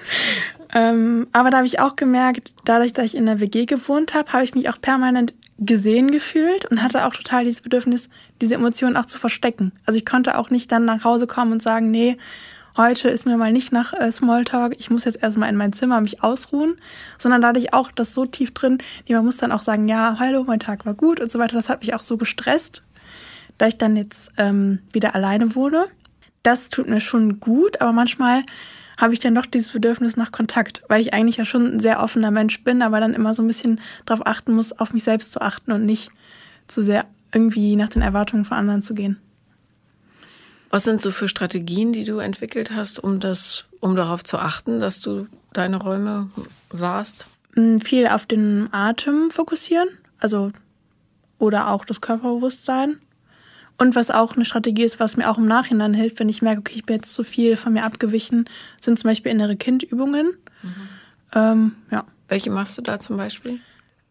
ähm, 0.74 1.26
aber 1.32 1.50
da 1.50 1.58
habe 1.58 1.66
ich 1.66 1.80
auch 1.80 1.96
gemerkt, 1.96 2.54
dadurch, 2.66 2.92
dass 2.92 3.06
ich 3.06 3.16
in 3.16 3.24
der 3.24 3.40
WG 3.40 3.64
gewohnt 3.64 4.12
habe, 4.12 4.30
habe 4.34 4.44
ich 4.44 4.54
mich 4.54 4.68
auch 4.68 4.78
permanent 4.80 5.32
gesehen 5.58 6.10
gefühlt 6.10 6.64
und 6.70 6.82
hatte 6.82 7.06
auch 7.06 7.14
total 7.14 7.44
dieses 7.44 7.60
Bedürfnis, 7.60 8.08
diese 8.40 8.54
Emotionen 8.54 8.96
auch 8.96 9.06
zu 9.06 9.18
verstecken. 9.18 9.72
Also 9.86 9.98
ich 9.98 10.06
konnte 10.06 10.36
auch 10.38 10.50
nicht 10.50 10.72
dann 10.72 10.84
nach 10.84 11.04
Hause 11.04 11.26
kommen 11.26 11.52
und 11.52 11.62
sagen, 11.62 11.90
nee, 11.90 12.18
heute 12.76 13.08
ist 13.08 13.24
mir 13.24 13.36
mal 13.36 13.52
nicht 13.52 13.72
nach 13.72 13.92
äh, 13.92 14.10
Smalltalk, 14.10 14.74
ich 14.78 14.90
muss 14.90 15.04
jetzt 15.04 15.22
erstmal 15.22 15.48
in 15.48 15.56
mein 15.56 15.72
Zimmer 15.72 16.00
mich 16.00 16.22
ausruhen, 16.22 16.76
sondern 17.18 17.40
da 17.40 17.48
hatte 17.48 17.60
ich 17.60 17.72
auch 17.72 17.92
das 17.92 18.14
so 18.14 18.26
tief 18.26 18.52
drin, 18.52 18.78
die 19.06 19.14
man 19.14 19.24
muss 19.24 19.36
dann 19.36 19.52
auch 19.52 19.62
sagen, 19.62 19.88
ja, 19.88 20.16
hallo, 20.18 20.44
mein 20.44 20.60
Tag 20.60 20.84
war 20.86 20.94
gut 20.94 21.20
und 21.20 21.30
so 21.30 21.38
weiter. 21.38 21.56
Das 21.56 21.68
hat 21.68 21.82
mich 21.82 21.94
auch 21.94 22.00
so 22.00 22.16
gestresst, 22.16 22.82
da 23.58 23.68
ich 23.68 23.78
dann 23.78 23.96
jetzt 23.96 24.32
ähm, 24.38 24.80
wieder 24.92 25.14
alleine 25.14 25.54
wohne. 25.54 25.86
Das 26.42 26.68
tut 26.68 26.88
mir 26.88 27.00
schon 27.00 27.40
gut, 27.40 27.80
aber 27.80 27.92
manchmal 27.92 28.42
habe 28.98 29.12
ich 29.12 29.20
dann 29.20 29.34
doch 29.34 29.46
dieses 29.46 29.72
Bedürfnis 29.72 30.16
nach 30.16 30.32
Kontakt, 30.32 30.82
weil 30.88 31.00
ich 31.00 31.12
eigentlich 31.14 31.36
ja 31.36 31.44
schon 31.44 31.76
ein 31.76 31.80
sehr 31.80 32.02
offener 32.02 32.30
Mensch 32.30 32.62
bin, 32.62 32.82
aber 32.82 33.00
dann 33.00 33.14
immer 33.14 33.34
so 33.34 33.42
ein 33.42 33.48
bisschen 33.48 33.80
darauf 34.06 34.26
achten 34.26 34.52
muss, 34.52 34.72
auf 34.72 34.92
mich 34.92 35.04
selbst 35.04 35.32
zu 35.32 35.40
achten 35.40 35.72
und 35.72 35.84
nicht 35.84 36.10
zu 36.66 36.82
sehr 36.82 37.06
irgendwie 37.32 37.76
nach 37.76 37.88
den 37.88 38.02
Erwartungen 38.02 38.44
von 38.44 38.56
anderen 38.56 38.82
zu 38.82 38.94
gehen. 38.94 39.18
Was 40.70 40.84
sind 40.84 41.00
so 41.00 41.10
für 41.10 41.28
Strategien, 41.28 41.92
die 41.92 42.04
du 42.04 42.18
entwickelt 42.18 42.72
hast, 42.72 43.02
um 43.02 43.20
das, 43.20 43.66
um 43.80 43.94
darauf 43.94 44.24
zu 44.24 44.38
achten, 44.38 44.80
dass 44.80 45.00
du 45.00 45.28
deine 45.52 45.76
Räume 45.76 46.30
warst? 46.70 47.26
Mm, 47.54 47.78
viel 47.78 48.08
auf 48.08 48.26
den 48.26 48.68
Atem 48.72 49.30
fokussieren, 49.30 49.88
also 50.18 50.52
oder 51.38 51.70
auch 51.70 51.84
das 51.84 52.00
Körperbewusstsein. 52.00 52.98
Und 53.76 53.96
was 53.96 54.10
auch 54.10 54.36
eine 54.36 54.44
Strategie 54.44 54.84
ist, 54.84 55.00
was 55.00 55.16
mir 55.16 55.28
auch 55.28 55.38
im 55.38 55.46
Nachhinein 55.46 55.94
hilft, 55.94 56.20
wenn 56.20 56.28
ich 56.28 56.42
merke, 56.42 56.60
okay, 56.60 56.74
ich 56.76 56.86
bin 56.86 56.96
jetzt 56.96 57.12
zu 57.12 57.24
viel 57.24 57.56
von 57.56 57.72
mir 57.72 57.84
abgewichen, 57.84 58.48
sind 58.80 58.98
zum 58.98 59.10
Beispiel 59.10 59.32
innere 59.32 59.56
Kindübungen. 59.56 60.34
Mhm. 60.62 60.88
Ähm, 61.34 61.72
ja. 61.90 62.04
Welche 62.28 62.50
machst 62.50 62.78
du 62.78 62.82
da 62.82 63.00
zum 63.00 63.16
Beispiel? 63.16 63.58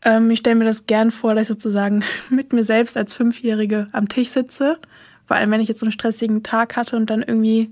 Ähm, 0.03 0.29
ich 0.31 0.39
stelle 0.39 0.57
mir 0.57 0.65
das 0.65 0.85
gern 0.85 1.11
vor, 1.11 1.33
dass 1.33 1.43
ich 1.43 1.47
sozusagen 1.47 2.03
mit 2.29 2.51
mir 2.53 2.63
selbst 2.63 2.97
als 2.97 3.13
Fünfjährige 3.13 3.87
am 3.93 4.09
Tisch 4.09 4.29
sitze. 4.29 4.79
Vor 5.25 5.37
allem, 5.37 5.51
wenn 5.51 5.61
ich 5.61 5.69
jetzt 5.69 5.79
so 5.79 5.85
einen 5.85 5.93
stressigen 5.93 6.43
Tag 6.43 6.75
hatte 6.75 6.97
und 6.97 7.09
dann 7.09 7.23
irgendwie, 7.23 7.71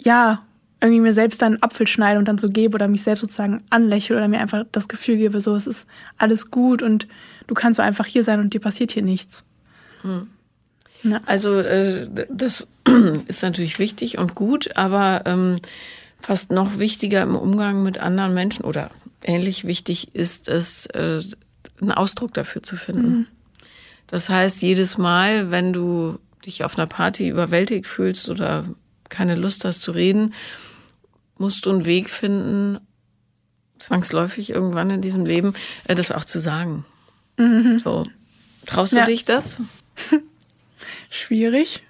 ja, 0.00 0.42
irgendwie 0.80 1.00
mir 1.00 1.12
selbst 1.12 1.42
dann 1.42 1.54
einen 1.54 1.62
Apfel 1.62 1.86
schneide 1.86 2.18
und 2.18 2.28
dann 2.28 2.38
so 2.38 2.48
gebe 2.48 2.74
oder 2.74 2.88
mich 2.88 3.02
selbst 3.02 3.20
sozusagen 3.20 3.64
anlächle 3.68 4.16
oder 4.16 4.28
mir 4.28 4.40
einfach 4.40 4.64
das 4.72 4.88
Gefühl 4.88 5.16
gebe, 5.16 5.40
so, 5.40 5.54
es 5.54 5.66
ist 5.66 5.86
alles 6.16 6.50
gut 6.50 6.82
und 6.82 7.08
du 7.48 7.54
kannst 7.54 7.76
so 7.76 7.82
einfach 7.82 8.06
hier 8.06 8.22
sein 8.24 8.40
und 8.40 8.54
dir 8.54 8.60
passiert 8.60 8.92
hier 8.92 9.02
nichts. 9.02 9.44
Mhm. 10.02 10.28
Ja. 11.02 11.20
Also 11.26 11.58
äh, 11.58 12.08
das 12.30 12.66
ist 13.26 13.42
natürlich 13.42 13.78
wichtig 13.78 14.18
und 14.18 14.34
gut, 14.34 14.76
aber 14.76 15.22
ähm, 15.26 15.60
fast 16.20 16.50
noch 16.50 16.78
wichtiger 16.78 17.22
im 17.22 17.36
Umgang 17.36 17.82
mit 17.82 17.98
anderen 17.98 18.34
Menschen 18.34 18.64
oder 18.64 18.90
ähnlich 19.22 19.64
wichtig 19.64 20.14
ist 20.14 20.48
es, 20.48 20.86
äh, 20.86 21.20
einen 21.80 21.92
Ausdruck 21.92 22.34
dafür 22.34 22.62
zu 22.62 22.76
finden. 22.76 23.10
Mhm. 23.10 23.26
Das 24.06 24.28
heißt, 24.28 24.62
jedes 24.62 24.98
Mal, 24.98 25.50
wenn 25.50 25.72
du 25.72 26.18
dich 26.44 26.64
auf 26.64 26.78
einer 26.78 26.86
Party 26.86 27.28
überwältigt 27.28 27.86
fühlst 27.86 28.28
oder 28.30 28.64
keine 29.08 29.34
Lust 29.34 29.64
hast 29.64 29.82
zu 29.82 29.92
reden, 29.92 30.34
musst 31.36 31.66
du 31.66 31.70
einen 31.70 31.84
Weg 31.84 32.10
finden, 32.10 32.80
zwangsläufig 33.78 34.50
irgendwann 34.50 34.90
in 34.90 35.02
diesem 35.02 35.24
Leben, 35.24 35.54
äh, 35.86 35.94
das 35.94 36.10
auch 36.10 36.24
zu 36.24 36.40
sagen. 36.40 36.84
Mhm. 37.36 37.78
So. 37.78 38.04
Traust 38.66 38.92
du 38.92 38.98
ja. 38.98 39.06
dich 39.06 39.24
das? 39.24 39.60
schwierig. 41.10 41.82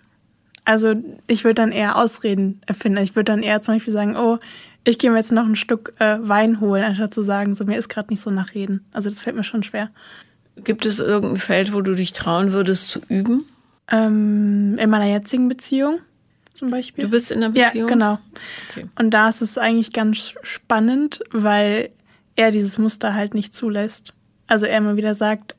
Also 0.64 0.92
ich 1.26 1.44
würde 1.44 1.54
dann 1.54 1.72
eher 1.72 1.96
Ausreden 1.96 2.60
erfinden. 2.66 3.02
Ich 3.02 3.16
würde 3.16 3.32
dann 3.32 3.42
eher 3.42 3.62
zum 3.62 3.74
Beispiel 3.74 3.92
sagen, 3.92 4.16
oh, 4.16 4.38
ich 4.84 4.98
gehe 4.98 5.10
mir 5.10 5.16
jetzt 5.16 5.32
noch 5.32 5.46
ein 5.46 5.56
Stück 5.56 5.92
äh, 5.98 6.18
Wein 6.20 6.60
holen, 6.60 6.84
anstatt 6.84 7.14
zu 7.14 7.22
sagen, 7.22 7.54
so 7.54 7.64
mir 7.64 7.78
ist 7.78 7.88
gerade 7.88 8.08
nicht 8.10 8.22
so 8.22 8.30
nach 8.30 8.54
Reden. 8.54 8.84
Also 8.92 9.08
das 9.08 9.20
fällt 9.20 9.36
mir 9.36 9.44
schon 9.44 9.62
schwer. 9.62 9.90
Gibt 10.56 10.86
es 10.86 11.00
irgendein 11.00 11.38
Feld, 11.38 11.72
wo 11.72 11.80
du 11.80 11.94
dich 11.94 12.12
trauen 12.12 12.52
würdest 12.52 12.88
zu 12.88 13.00
üben? 13.08 13.44
Ähm, 13.90 14.76
in 14.78 14.90
meiner 14.90 15.08
jetzigen 15.08 15.48
Beziehung 15.48 16.00
zum 16.52 16.70
Beispiel. 16.70 17.04
Du 17.04 17.10
bist 17.10 17.30
in 17.30 17.42
einer 17.42 17.52
Beziehung? 17.52 17.88
Ja, 17.88 17.94
genau. 17.94 18.18
Okay. 18.70 18.86
Und 18.98 19.10
da 19.10 19.28
ist 19.28 19.40
es 19.40 19.56
eigentlich 19.56 19.92
ganz 19.92 20.34
spannend, 20.42 21.20
weil 21.30 21.90
er 22.36 22.50
dieses 22.50 22.78
Muster 22.78 23.14
halt 23.14 23.34
nicht 23.34 23.54
zulässt. 23.54 24.12
Also 24.46 24.66
er 24.66 24.78
immer 24.78 24.96
wieder 24.96 25.14
sagt, 25.14 25.54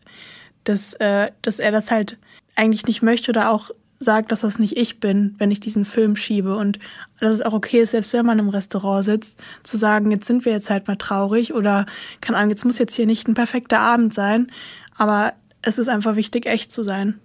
dass, 0.63 0.93
äh, 0.95 1.31
dass 1.41 1.59
er 1.59 1.71
das 1.71 1.91
halt 1.91 2.17
eigentlich 2.55 2.85
nicht 2.85 3.01
möchte 3.01 3.31
oder 3.31 3.51
auch 3.51 3.71
sagt, 3.99 4.31
dass 4.31 4.41
das 4.41 4.59
nicht 4.59 4.77
ich 4.77 4.99
bin, 4.99 5.35
wenn 5.39 5.51
ich 5.51 5.59
diesen 5.59 5.83
Film 5.83 6.15
schiebe 6.15 6.55
und 6.55 6.79
dass 7.19 7.31
es 7.31 7.41
auch 7.41 7.53
okay 7.53 7.81
ist, 7.81 7.91
selbst 7.91 8.13
wenn 8.13 8.25
man 8.25 8.39
im 8.39 8.49
Restaurant 8.49 9.03
sitzt, 9.03 9.41
zu 9.63 9.77
sagen, 9.77 10.09
jetzt 10.11 10.25
sind 10.25 10.45
wir 10.45 10.53
jetzt 10.53 10.69
halt 10.69 10.87
mal 10.87 10.95
traurig 10.95 11.53
oder 11.53 11.85
keine 12.21 12.37
Ahnung, 12.37 12.49
jetzt 12.49 12.63
muss 12.63 12.77
jetzt 12.77 12.95
hier 12.95 13.05
nicht 13.05 13.27
ein 13.27 13.33
perfekter 13.33 13.79
Abend 13.79 14.13
sein, 14.13 14.51
aber 14.97 15.33
es 15.61 15.77
ist 15.77 15.89
einfach 15.89 16.15
wichtig, 16.15 16.45
echt 16.45 16.71
zu 16.71 16.83
sein. 16.83 17.19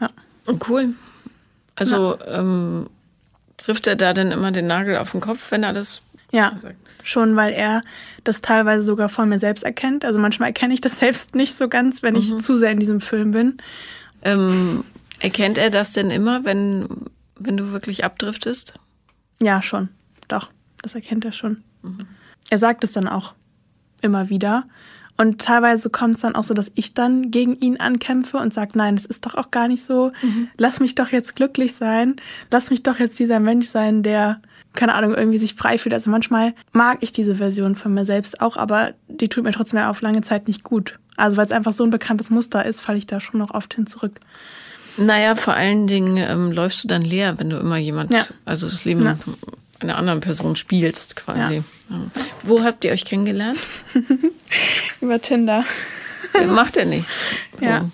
Ja. 0.00 0.10
Cool. 0.68 0.94
Also 1.74 2.16
ja. 2.18 2.38
ähm, 2.38 2.88
trifft 3.56 3.88
er 3.88 3.96
da 3.96 4.12
denn 4.12 4.30
immer 4.30 4.52
den 4.52 4.68
Nagel 4.68 4.98
auf 4.98 5.10
den 5.10 5.20
Kopf, 5.20 5.50
wenn 5.50 5.64
er 5.64 5.72
das 5.72 6.02
ja, 6.32 6.56
sagt? 6.58 6.76
schon, 7.02 7.36
weil 7.36 7.52
er 7.52 7.82
das 8.24 8.40
teilweise 8.40 8.82
sogar 8.82 9.08
von 9.08 9.28
mir 9.28 9.38
selbst 9.38 9.62
erkennt. 9.62 10.04
Also 10.04 10.18
manchmal 10.18 10.48
erkenne 10.48 10.74
ich 10.74 10.80
das 10.80 10.98
selbst 10.98 11.34
nicht 11.34 11.56
so 11.56 11.68
ganz, 11.68 12.02
wenn 12.02 12.16
ich 12.16 12.30
mhm. 12.32 12.40
zu 12.40 12.56
sehr 12.56 12.72
in 12.72 12.80
diesem 12.80 13.00
Film 13.00 13.30
bin. 13.30 13.58
Ähm, 14.22 14.84
erkennt 15.20 15.58
er 15.58 15.70
das 15.70 15.92
denn 15.92 16.10
immer, 16.10 16.44
wenn, 16.44 16.88
wenn 17.38 17.56
du 17.56 17.72
wirklich 17.72 18.04
abdriftest? 18.04 18.74
Ja, 19.40 19.62
schon. 19.62 19.88
Doch, 20.28 20.50
das 20.82 20.94
erkennt 20.94 21.24
er 21.24 21.32
schon. 21.32 21.62
Mhm. 21.82 22.06
Er 22.50 22.58
sagt 22.58 22.84
es 22.84 22.92
dann 22.92 23.08
auch 23.08 23.34
immer 24.02 24.28
wieder. 24.28 24.64
Und 25.18 25.40
teilweise 25.40 25.88
kommt 25.88 26.16
es 26.16 26.20
dann 26.20 26.34
auch 26.34 26.44
so, 26.44 26.52
dass 26.52 26.70
ich 26.74 26.92
dann 26.92 27.30
gegen 27.30 27.56
ihn 27.56 27.78
ankämpfe 27.78 28.36
und 28.36 28.52
sage, 28.52 28.72
nein, 28.74 28.96
das 28.96 29.06
ist 29.06 29.24
doch 29.24 29.34
auch 29.34 29.50
gar 29.50 29.66
nicht 29.66 29.82
so. 29.82 30.12
Mhm. 30.22 30.48
Lass 30.58 30.78
mich 30.78 30.94
doch 30.94 31.08
jetzt 31.08 31.36
glücklich 31.36 31.74
sein. 31.74 32.16
Lass 32.50 32.68
mich 32.68 32.82
doch 32.82 32.98
jetzt 32.98 33.18
dieser 33.18 33.40
Mensch 33.40 33.66
sein, 33.66 34.02
der, 34.02 34.42
keine 34.76 34.94
Ahnung, 34.94 35.14
irgendwie 35.14 35.38
sich 35.38 35.54
frei 35.54 35.78
fühlt. 35.78 35.94
Also 35.94 36.10
manchmal 36.10 36.54
mag 36.72 36.98
ich 37.00 37.10
diese 37.12 37.36
Version 37.36 37.74
von 37.74 37.92
mir 37.92 38.04
selbst 38.04 38.40
auch, 38.40 38.56
aber 38.56 38.94
die 39.08 39.28
tut 39.28 39.44
mir 39.44 39.52
trotzdem 39.52 39.80
auf 39.80 40.00
lange 40.00 40.20
Zeit 40.20 40.46
nicht 40.46 40.62
gut. 40.62 40.98
Also 41.16 41.36
weil 41.36 41.46
es 41.46 41.52
einfach 41.52 41.72
so 41.72 41.82
ein 41.82 41.90
bekanntes 41.90 42.30
Muster 42.30 42.64
ist, 42.64 42.80
falle 42.80 42.98
ich 42.98 43.06
da 43.06 43.20
schon 43.20 43.40
noch 43.40 43.52
oft 43.52 43.74
hin 43.74 43.86
zurück. 43.86 44.20
Naja, 44.98 45.34
vor 45.34 45.54
allen 45.54 45.86
Dingen 45.86 46.16
ähm, 46.16 46.52
läufst 46.52 46.84
du 46.84 46.88
dann 46.88 47.02
leer, 47.02 47.38
wenn 47.38 47.50
du 47.50 47.56
immer 47.56 47.76
jemand, 47.76 48.12
ja. 48.12 48.26
also 48.44 48.68
das 48.68 48.84
Leben 48.84 49.04
ja. 49.04 49.18
einer 49.80 49.96
anderen 49.96 50.20
Person 50.20 50.56
spielst 50.56 51.16
quasi. 51.16 51.62
Ja. 51.90 51.96
Wo 52.42 52.62
habt 52.62 52.84
ihr 52.84 52.92
euch 52.92 53.04
kennengelernt? 53.04 53.58
Über 55.00 55.20
Tinder. 55.20 55.64
Macht 56.48 56.76
ja 56.76 56.84
nichts. 56.84 57.24
Ja. 57.60 57.88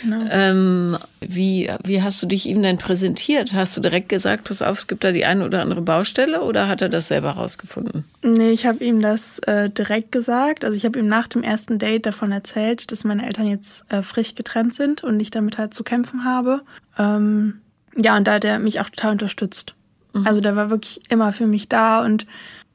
Genau. 0.00 0.24
Ähm, 0.30 0.98
wie, 1.20 1.70
wie 1.84 2.02
hast 2.02 2.22
du 2.22 2.26
dich 2.26 2.46
ihm 2.46 2.62
denn 2.62 2.78
präsentiert? 2.78 3.52
Hast 3.52 3.76
du 3.76 3.80
direkt 3.80 4.08
gesagt, 4.08 4.44
pass 4.44 4.62
auf, 4.62 4.78
es 4.78 4.86
gibt 4.86 5.04
da 5.04 5.12
die 5.12 5.24
eine 5.24 5.44
oder 5.44 5.60
andere 5.60 5.82
Baustelle 5.82 6.42
oder 6.42 6.68
hat 6.68 6.82
er 6.82 6.88
das 6.88 7.08
selber 7.08 7.30
rausgefunden? 7.30 8.04
Nee, 8.22 8.50
ich 8.50 8.66
habe 8.66 8.82
ihm 8.82 9.00
das 9.02 9.38
äh, 9.40 9.68
direkt 9.68 10.12
gesagt. 10.12 10.64
Also 10.64 10.76
ich 10.76 10.84
habe 10.84 10.98
ihm 10.98 11.06
nach 11.06 11.28
dem 11.28 11.42
ersten 11.42 11.78
Date 11.78 12.06
davon 12.06 12.32
erzählt, 12.32 12.90
dass 12.92 13.04
meine 13.04 13.26
Eltern 13.26 13.46
jetzt 13.46 13.84
äh, 13.92 14.02
frisch 14.02 14.34
getrennt 14.34 14.74
sind 14.74 15.04
und 15.04 15.20
ich 15.20 15.30
damit 15.30 15.58
halt 15.58 15.74
zu 15.74 15.84
kämpfen 15.84 16.24
habe. 16.24 16.62
Ähm, 16.98 17.60
ja, 17.96 18.16
und 18.16 18.26
da 18.26 18.34
hat 18.34 18.44
er 18.44 18.58
mich 18.58 18.80
auch 18.80 18.88
total 18.88 19.12
unterstützt. 19.12 19.74
Mhm. 20.14 20.26
Also 20.26 20.40
der 20.40 20.56
war 20.56 20.70
wirklich 20.70 21.00
immer 21.10 21.32
für 21.32 21.46
mich 21.46 21.68
da 21.68 22.04
und 22.04 22.26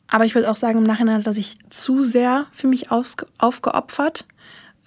aber 0.07 0.25
ich 0.25 0.35
würde 0.35 0.51
auch 0.51 0.55
sagen 0.55 0.77
im 0.77 0.83
Nachhinein, 0.83 1.23
dass 1.23 1.37
ich 1.37 1.57
zu 1.71 2.03
sehr 2.03 2.45
für 2.51 2.67
mich 2.67 2.91
aufgeopfert 2.91 4.25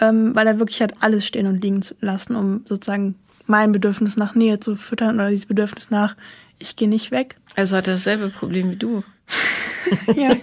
ähm, 0.00 0.34
weil 0.34 0.46
er 0.46 0.58
wirklich 0.58 0.80
hat 0.82 0.94
alles 1.00 1.26
stehen 1.26 1.46
und 1.46 1.62
liegen 1.62 1.82
zu 1.82 1.94
lassen, 2.00 2.36
um 2.36 2.62
sozusagen 2.64 3.14
mein 3.46 3.72
Bedürfnis 3.72 4.16
nach 4.16 4.34
Nähe 4.34 4.60
zu 4.60 4.76
füttern 4.76 5.16
oder 5.16 5.30
dieses 5.30 5.46
Bedürfnis 5.46 5.90
nach, 5.90 6.16
ich 6.58 6.76
gehe 6.76 6.88
nicht 6.88 7.10
weg. 7.10 7.36
Also 7.56 7.76
hat 7.76 7.88
er 7.88 7.94
dasselbe 7.94 8.28
Problem 8.28 8.70
wie 8.70 8.76
du. 8.76 9.02
ja. 10.16 10.36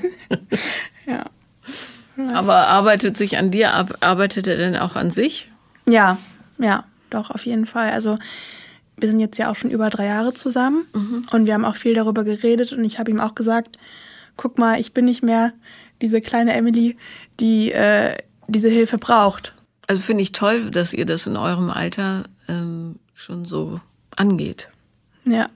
ja. 1.05 1.25
Aber 2.33 2.67
arbeitet 2.67 3.17
sich 3.17 3.37
an 3.37 3.51
dir 3.51 3.73
ab? 3.73 3.97
Arbeitet 3.99 4.47
er 4.47 4.57
denn 4.57 4.77
auch 4.77 4.95
an 4.95 5.11
sich? 5.11 5.51
Ja, 5.87 6.17
ja, 6.57 6.85
doch, 7.09 7.29
auf 7.29 7.45
jeden 7.45 7.65
Fall. 7.65 7.91
Also 7.91 8.17
wir 8.97 9.09
sind 9.09 9.19
jetzt 9.19 9.37
ja 9.37 9.51
auch 9.51 9.55
schon 9.55 9.71
über 9.71 9.89
drei 9.89 10.05
Jahre 10.05 10.33
zusammen 10.33 10.85
mhm. 10.93 11.27
und 11.31 11.45
wir 11.45 11.53
haben 11.53 11.65
auch 11.65 11.75
viel 11.75 11.93
darüber 11.93 12.23
geredet 12.23 12.71
und 12.71 12.83
ich 12.83 12.97
habe 12.97 13.11
ihm 13.11 13.19
auch 13.19 13.35
gesagt, 13.35 13.77
guck 14.37 14.57
mal, 14.57 14.79
ich 14.79 14.93
bin 14.93 15.05
nicht 15.05 15.23
mehr 15.23 15.53
diese 16.01 16.21
kleine 16.21 16.53
Emily, 16.53 16.97
die 17.39 17.71
äh, 17.71 18.17
diese 18.47 18.69
Hilfe 18.69 18.97
braucht. 18.97 19.53
Also 19.87 20.01
finde 20.01 20.23
ich 20.23 20.31
toll, 20.31 20.71
dass 20.71 20.93
ihr 20.93 21.05
das 21.05 21.27
in 21.27 21.37
eurem 21.37 21.69
Alter 21.69 22.25
ähm, 22.47 22.99
schon 23.13 23.45
so 23.45 23.79
angeht. 24.15 24.69
Ja, 25.25 25.49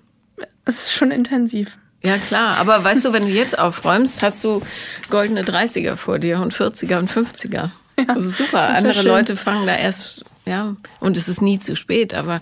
es 0.66 0.84
ist 0.84 0.94
schon 0.94 1.12
intensiv. 1.12 1.78
Ja, 2.02 2.18
klar. 2.18 2.58
Aber 2.58 2.84
weißt 2.84 3.06
du, 3.06 3.14
wenn 3.14 3.26
du 3.26 3.32
jetzt 3.32 3.58
aufräumst, 3.58 4.22
hast 4.22 4.44
du 4.44 4.62
goldene 5.10 5.44
30er 5.44 5.96
vor 5.96 6.20
dir 6.20 6.40
und 6.40 6.54
40er 6.54 6.98
und 6.98 7.12
50er. 7.12 7.52
Ja, 7.52 8.06
also 8.08 8.30
super. 8.30 8.70
Andere 8.70 9.02
Leute 9.02 9.36
fangen 9.36 9.68
da 9.68 9.76
erst, 9.76 10.24
ja, 10.46 10.76
und 11.02 11.18
es 11.18 11.28
ist 11.28 11.42
nie 11.42 11.60
zu 11.60 11.76
spät, 11.76 12.14
aber 12.14 12.40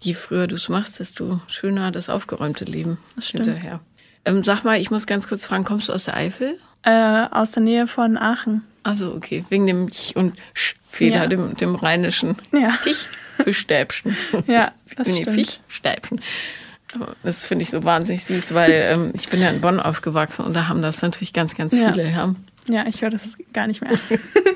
je 0.00 0.12
früher 0.14 0.46
du 0.46 0.56
es 0.56 0.68
machst, 0.68 1.00
desto 1.00 1.40
schöner 1.48 1.90
das 1.90 2.10
aufgeräumte 2.10 2.64
Leben 2.64 2.98
hinterher. 3.18 3.80
Ähm, 4.24 4.44
sag 4.44 4.64
mal, 4.64 4.78
ich 4.78 4.90
muss 4.90 5.06
ganz 5.06 5.26
kurz 5.26 5.46
fragen, 5.46 5.64
kommst 5.64 5.88
du 5.88 5.94
aus 5.94 6.04
der 6.04 6.16
Eifel? 6.16 6.58
Äh, 6.82 7.26
aus 7.30 7.52
der 7.52 7.62
Nähe 7.62 7.86
von 7.86 8.18
Aachen. 8.18 8.64
Also 8.88 9.14
okay, 9.14 9.44
wegen 9.50 9.66
dem 9.66 9.90
Ch 9.90 10.16
und 10.16 10.34
Sch 10.54 10.76
Feder, 10.88 11.16
ja. 11.16 11.26
dem, 11.26 11.54
dem 11.54 11.74
rheinischen. 11.74 12.36
Ja. 12.52 12.70
Fisch, 12.70 13.06
Fischstäbchen. 13.44 14.16
Ja, 14.46 14.72
das 14.96 15.08
nee, 15.08 15.20
stimmt. 15.20 15.36
Fischstäbchen. 15.36 16.20
Das 17.22 17.44
finde 17.44 17.64
ich 17.64 17.70
so 17.70 17.84
wahnsinnig 17.84 18.24
süß, 18.24 18.54
weil 18.54 18.72
ähm, 18.72 19.10
ich 19.12 19.28
bin 19.28 19.42
ja 19.42 19.50
in 19.50 19.60
Bonn 19.60 19.78
aufgewachsen 19.78 20.46
und 20.46 20.54
da 20.54 20.68
haben 20.68 20.80
das 20.80 21.02
natürlich 21.02 21.34
ganz, 21.34 21.54
ganz 21.54 21.74
viele. 21.74 22.10
Ja, 22.10 22.34
ja 22.70 22.86
ich 22.88 23.02
höre 23.02 23.10
das 23.10 23.36
gar 23.52 23.66
nicht 23.66 23.82
mehr. 23.82 23.90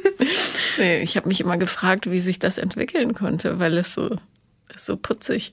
nee, 0.78 1.02
ich 1.02 1.18
habe 1.18 1.28
mich 1.28 1.42
immer 1.42 1.58
gefragt, 1.58 2.10
wie 2.10 2.18
sich 2.18 2.38
das 2.38 2.56
entwickeln 2.56 3.12
konnte, 3.12 3.58
weil 3.58 3.76
es 3.76 3.92
so, 3.92 4.16
ist 4.74 4.86
so 4.86 4.96
putzig. 4.96 5.52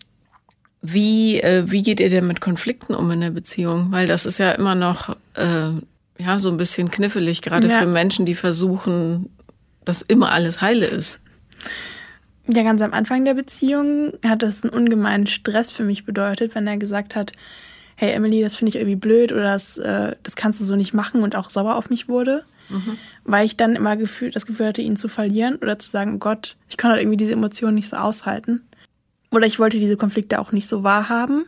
Wie, 0.82 1.42
äh, 1.42 1.70
wie 1.70 1.84
geht 1.84 2.00
ihr 2.00 2.10
denn 2.10 2.28
mit 2.28 2.39
Konflikten 2.39 2.96
um 2.96 3.12
in 3.12 3.20
der 3.20 3.32
Beziehung? 3.32 3.92
Weil 3.92 4.08
das 4.08 4.26
ist 4.26 4.38
ja 4.38 4.54
immer 4.54 4.76
noch 4.76 5.18
äh, 5.34 5.72
ja, 6.20 6.38
so 6.38 6.50
ein 6.50 6.58
bisschen 6.58 6.92
knifflig, 6.92 7.42
gerade 7.42 7.70
ja. 7.70 7.80
für 7.80 7.86
Menschen, 7.86 8.26
die 8.26 8.36
versuchen, 8.36 9.30
dass 9.86 10.02
immer 10.02 10.32
alles 10.32 10.62
heile 10.62 10.86
ist. 10.86 11.22
Ja, 12.48 12.64
ganz 12.64 12.82
am 12.82 12.94
Anfang 12.94 13.26
der 13.26 13.36
Beziehung 13.36 14.14
hat 14.26 14.44
das 14.44 14.64
einen 14.64 14.74
ungemeinen 14.74 15.28
Stress 15.28 15.72
für 15.72 15.84
mich 15.84 16.06
bedeutet, 16.06 16.56
wenn 16.56 16.68
er 16.68 16.78
gesagt 16.78 17.16
hat, 17.16 17.32
hey 17.96 18.12
Emily, 18.12 18.42
das 18.42 18.56
finde 18.56 18.70
ich 18.70 18.76
irgendwie 18.76 18.96
blöd 18.96 19.32
oder 19.32 19.44
das, 19.44 19.78
äh, 19.78 20.16
das 20.24 20.36
kannst 20.36 20.60
du 20.60 20.64
so 20.64 20.76
nicht 20.76 20.94
machen 20.94 21.22
und 21.22 21.36
auch 21.36 21.50
sauer 21.50 21.76
auf 21.76 21.90
mich 21.90 22.08
wurde. 22.08 22.44
Mhm. 22.70 22.98
Weil 23.24 23.46
ich 23.46 23.58
dann 23.58 23.76
immer 23.76 23.98
gefühl, 23.98 24.32
das 24.32 24.46
Gefühl 24.46 24.68
hatte, 24.68 24.82
ihn 24.82 24.96
zu 24.96 25.10
verlieren 25.10 25.58
oder 25.58 25.78
zu 25.80 25.90
sagen, 25.90 26.16
oh 26.16 26.20
Gott, 26.20 26.56
ich 26.70 26.78
kann 26.78 26.92
halt 26.92 27.02
irgendwie 27.02 27.18
diese 27.18 27.34
Emotionen 27.34 27.76
nicht 27.76 27.90
so 27.90 27.98
aushalten. 27.98 28.62
Oder 29.32 29.46
ich 29.46 29.60
wollte 29.60 29.80
diese 29.80 29.98
Konflikte 29.98 30.40
auch 30.40 30.52
nicht 30.52 30.68
so 30.68 30.84
wahrhaben. 30.84 31.46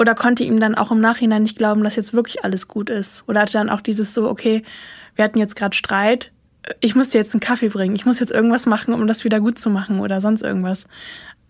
Oder 0.00 0.14
konnte 0.14 0.44
ihm 0.44 0.58
dann 0.60 0.76
auch 0.76 0.90
im 0.90 1.00
Nachhinein 1.00 1.42
nicht 1.42 1.58
glauben, 1.58 1.84
dass 1.84 1.94
jetzt 1.94 2.14
wirklich 2.14 2.42
alles 2.42 2.68
gut 2.68 2.88
ist. 2.88 3.22
Oder 3.26 3.42
hatte 3.42 3.52
dann 3.52 3.68
auch 3.68 3.82
dieses 3.82 4.14
so, 4.14 4.30
okay, 4.30 4.62
wir 5.14 5.26
hatten 5.26 5.38
jetzt 5.38 5.56
gerade 5.56 5.76
Streit, 5.76 6.32
ich 6.80 6.94
muss 6.94 7.10
dir 7.10 7.18
jetzt 7.18 7.34
einen 7.34 7.40
Kaffee 7.40 7.68
bringen, 7.68 7.94
ich 7.94 8.06
muss 8.06 8.18
jetzt 8.18 8.32
irgendwas 8.32 8.64
machen, 8.64 8.94
um 8.94 9.06
das 9.06 9.24
wieder 9.24 9.40
gut 9.40 9.58
zu 9.58 9.68
machen 9.68 10.00
oder 10.00 10.22
sonst 10.22 10.40
irgendwas. 10.40 10.86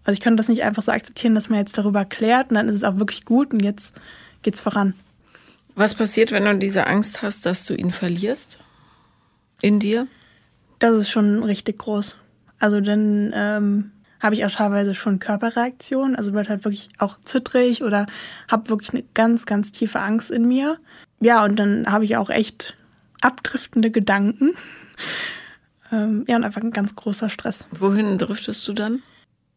Also 0.02 0.16
ich 0.16 0.20
kann 0.20 0.36
das 0.36 0.48
nicht 0.48 0.64
einfach 0.64 0.82
so 0.82 0.90
akzeptieren, 0.90 1.36
dass 1.36 1.48
man 1.48 1.60
jetzt 1.60 1.78
darüber 1.78 2.04
klärt 2.04 2.50
und 2.50 2.56
dann 2.56 2.68
ist 2.68 2.74
es 2.74 2.82
auch 2.82 2.98
wirklich 2.98 3.24
gut 3.24 3.52
und 3.54 3.60
jetzt 3.60 4.00
geht's 4.42 4.58
voran. 4.58 4.94
Was 5.76 5.94
passiert, 5.94 6.32
wenn 6.32 6.44
du 6.44 6.58
diese 6.58 6.88
Angst 6.88 7.22
hast, 7.22 7.46
dass 7.46 7.64
du 7.66 7.74
ihn 7.74 7.92
verlierst? 7.92 8.58
In 9.62 9.78
dir? 9.78 10.08
Das 10.80 10.98
ist 10.98 11.08
schon 11.08 11.44
richtig 11.44 11.78
groß. 11.78 12.16
Also 12.58 12.80
dann 12.80 13.32
ähm, 13.32 13.92
habe 14.20 14.35
ich 14.35 14.44
auch 14.44 14.50
teilweise 14.50 14.94
schon 14.94 15.18
Körperreaktionen, 15.18 16.14
also 16.14 16.33
wird 16.33 16.48
halt 16.48 16.64
wirklich 16.64 16.88
auch 16.98 17.18
zittrig 17.24 17.83
oder 17.83 18.06
habe 18.48 18.68
wirklich 18.68 18.90
eine 18.90 19.02
ganz, 19.14 19.46
ganz 19.46 19.72
tiefe 19.72 20.00
Angst 20.00 20.30
in 20.30 20.46
mir. 20.46 20.78
Ja, 21.20 21.44
und 21.44 21.56
dann 21.56 21.90
habe 21.90 22.04
ich 22.04 22.16
auch 22.16 22.30
echt 22.30 22.76
abdriftende 23.22 23.90
Gedanken. 23.90 24.52
ähm, 25.92 26.24
ja, 26.28 26.37
und 26.37 26.44
einfach 26.44 26.62
ein 26.62 26.70
ganz 26.70 26.94
großer 26.94 27.30
Stress. 27.30 27.66
Wohin 27.70 28.18
driftest 28.18 28.66
du 28.68 28.72
dann? 28.72 29.02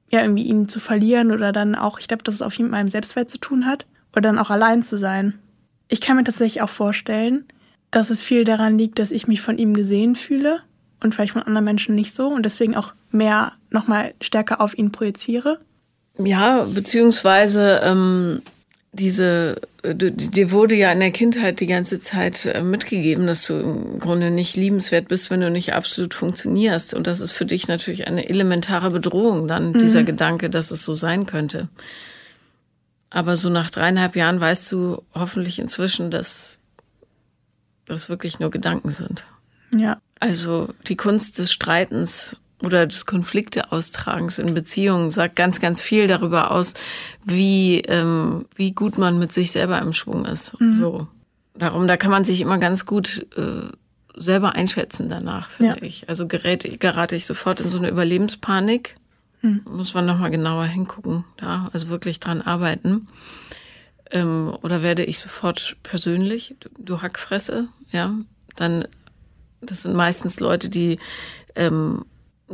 Ja, 0.10 0.22
irgendwie 0.22 0.44
ihn 0.44 0.68
zu 0.68 0.80
verlieren 0.80 1.32
oder 1.32 1.52
dann 1.52 1.76
auch, 1.76 2.00
ich 2.00 2.08
glaube, 2.08 2.24
dass 2.24 2.36
es 2.36 2.42
auf 2.42 2.54
jeden 2.54 2.70
Fall 2.70 2.80
mit 2.80 2.84
meinem 2.84 2.90
Selbstwert 2.90 3.30
zu 3.30 3.38
tun 3.38 3.66
hat. 3.66 3.86
Oder 4.12 4.22
dann 4.22 4.38
auch 4.38 4.52
allein 4.52 4.84
zu 4.84 4.98
sein. 4.98 5.40
Ich 5.88 6.02
kann 6.02 6.18
mir 6.18 6.24
tatsächlich 6.24 6.62
auch 6.62 6.70
vorstellen, 6.70 7.46
dass 7.90 8.10
es 8.10 8.22
viel 8.22 8.44
daran 8.44 8.78
liegt, 8.78 9.00
dass 9.00 9.12
ich 9.12 9.28
mich 9.28 9.42
von 9.42 9.58
ihm 9.58 9.74
gesehen 9.74 10.16
fühle 10.16 10.62
und 11.04 11.14
vielleicht 11.14 11.34
von 11.34 11.44
anderen 11.44 11.66
Menschen 11.66 11.96
nicht 11.96 12.16
so 12.16 12.28
und 12.28 12.44
deswegen 12.44 12.76
auch 12.76 12.94
mehr 13.12 13.54
nochmal 13.70 14.14
stärker 14.22 14.62
auf 14.62 14.78
ihn 14.78 14.92
projiziere. 14.92 15.60
Ja, 16.18 16.64
beziehungsweise 16.64 17.82
ähm, 17.84 18.42
diese, 18.94 19.60
dir 19.84 20.52
wurde 20.52 20.76
ja 20.76 20.92
in 20.92 21.00
der 21.00 21.12
Kindheit 21.12 21.60
die 21.60 21.68
ganze 21.68 22.00
Zeit 22.00 22.46
äh, 22.46 22.62
mitgegeben, 22.62 23.26
dass 23.26 23.48
du 23.48 23.56
im 23.56 24.00
Grunde 24.00 24.30
nicht 24.30 24.56
liebenswert 24.56 25.08
bist, 25.08 25.32
wenn 25.32 25.42
du 25.42 25.50
nicht 25.50 25.74
absolut 25.74 26.14
funktionierst. 26.14 26.94
Und 26.94 27.08
das 27.08 27.20
ist 27.20 27.32
für 27.32 27.46
dich 27.46 27.68
natürlich 27.68 28.08
eine 28.08 28.30
elementare 28.30 28.92
Bedrohung, 28.92 29.48
dann 29.48 29.72
mhm. 29.72 29.80
dieser 29.80 30.04
Gedanke, 30.04 30.52
dass 30.52 30.70
es 30.70 30.86
so 30.86 30.94
sein 30.94 31.26
könnte. 31.26 31.70
Aber 33.10 33.36
so 33.36 33.50
nach 33.50 33.72
dreieinhalb 33.72 34.16
Jahren 34.16 34.40
weißt 34.40 34.72
du 34.72 35.02
hoffentlich 35.14 35.58
inzwischen, 35.60 36.12
dass 36.12 36.60
das 37.86 38.10
wirklich 38.10 38.40
nur 38.40 38.52
Gedanken 38.52 38.92
sind. 38.92 39.26
Ja. 39.76 39.98
Also 40.24 40.70
die 40.88 40.96
Kunst 40.96 41.38
des 41.38 41.52
Streitens 41.52 42.38
oder 42.62 42.88
des 42.88 43.06
Konflikte-Austragens 43.06 44.40
in 44.40 44.54
Beziehungen 44.54 45.12
sagt 45.12 45.36
ganz, 45.36 45.60
ganz 45.60 45.82
viel 45.82 46.08
darüber 46.08 46.52
aus, 46.52 46.76
wie, 47.26 47.82
ähm, 47.82 48.46
wie 48.56 48.72
gut 48.72 48.98
man 48.98 49.20
mit 49.20 49.34
sich 49.34 49.52
selber 49.52 49.82
im 49.82 49.92
Schwung 49.92 50.24
ist. 50.24 50.58
Mhm. 50.62 50.78
So. 50.78 51.08
Darum, 51.56 51.88
da 51.88 51.98
kann 51.98 52.10
man 52.10 52.24
sich 52.24 52.40
immer 52.40 52.58
ganz 52.58 52.86
gut 52.86 53.28
äh, 53.36 53.68
selber 54.16 54.56
einschätzen 54.56 55.10
danach, 55.10 55.50
finde 55.50 55.76
ja. 55.76 55.84
ich. 55.86 56.08
Also 56.08 56.26
gerät, 56.26 56.80
gerate 56.80 57.18
ich 57.18 57.26
sofort 57.26 57.60
in 57.60 57.70
so 57.70 57.78
eine 57.78 57.90
Überlebenspanik. 57.90 58.96
Mhm. 59.42 59.66
Muss 59.70 59.94
man 59.94 60.06
nochmal 60.06 60.32
genauer 60.32 60.64
hingucken, 60.64 61.26
da, 61.36 61.70
also 61.74 61.90
wirklich 61.90 62.22
dran 62.22 62.42
arbeiten. 62.42 63.10
Ähm, 64.10 64.56
oder 64.62 64.82
werde 64.82 65.04
ich 65.04 65.20
sofort 65.20 65.76
persönlich, 65.84 66.56
du, 66.62 66.70
du 66.80 67.02
Hackfresse, 67.02 67.68
ja, 67.92 68.16
dann, 68.56 68.88
das 69.66 69.84
sind 69.84 69.96
meistens 69.96 70.40
Leute, 70.40 70.70
die 70.70 71.00
ähm, 71.56 72.06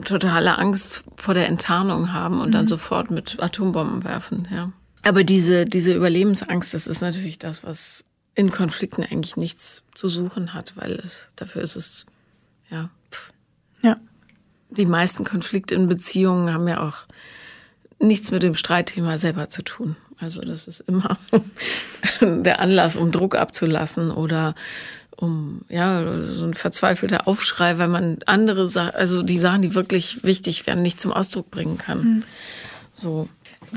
totale 0.04 0.58
Angst 0.58 1.04
vor 1.16 1.34
der 1.34 1.48
Enttarnung 1.48 2.14
haben 2.14 2.42
und 2.42 2.50
mhm. 2.50 2.54
dann 2.54 2.68
sofort 2.68 3.12
mit 3.12 3.42
Atombomben 3.42 4.04
werfen, 4.04 4.48
ja. 4.52 4.72
Aber 5.04 5.24
diese, 5.24 5.64
diese 5.64 5.94
Überlebensangst, 5.94 6.74
das 6.74 6.86
ist 6.86 7.02
natürlich 7.02 7.40
das, 7.40 7.64
was 7.64 8.04
in 8.36 8.52
Konflikten 8.52 9.04
eigentlich 9.04 9.38
nichts 9.38 9.82
zu 9.96 10.10
suchen 10.10 10.54
hat, 10.54 10.74
weil 10.76 10.94
es, 10.94 11.28
dafür 11.36 11.62
ist 11.62 11.76
es, 11.76 12.06
ja. 12.70 12.90
Pff. 13.12 13.32
Ja. 13.82 13.98
Die 14.70 14.86
meisten 14.86 15.24
Konflikte 15.24 15.76
in 15.76 15.88
Beziehungen 15.88 16.54
haben 16.54 16.68
ja 16.68 16.82
auch 16.82 17.08
nichts 18.00 18.32
mit 18.32 18.44
dem 18.44 18.56
Streitthema 18.56 19.18
selber 19.18 19.50
zu 19.50 19.64
tun. 19.64 19.96
Also 20.20 20.42
das 20.42 20.68
ist 20.68 20.82
immer 20.82 21.18
der 22.22 22.60
Anlass, 22.60 22.98
um 22.98 23.12
Druck 23.12 23.36
abzulassen 23.36 24.12
oder 24.12 24.54
um 25.20 25.62
ja 25.68 26.02
so 26.28 26.46
ein 26.46 26.54
verzweifelter 26.54 27.28
Aufschrei, 27.28 27.78
weil 27.78 27.90
man 27.90 28.20
andere 28.26 28.68
Sachen, 28.68 28.96
also 28.96 29.22
die 29.22 29.38
Sachen, 29.38 29.62
die 29.62 29.76
wirklich 29.76 30.24
wichtig 30.24 30.66
wären, 30.66 30.82
nicht 30.82 31.02
zum 31.02 31.12
Ausdruck 31.12 31.52
bringen 31.52 31.78
kann. 31.78 32.00
Mhm. 32.00 32.24
So. 32.94 33.30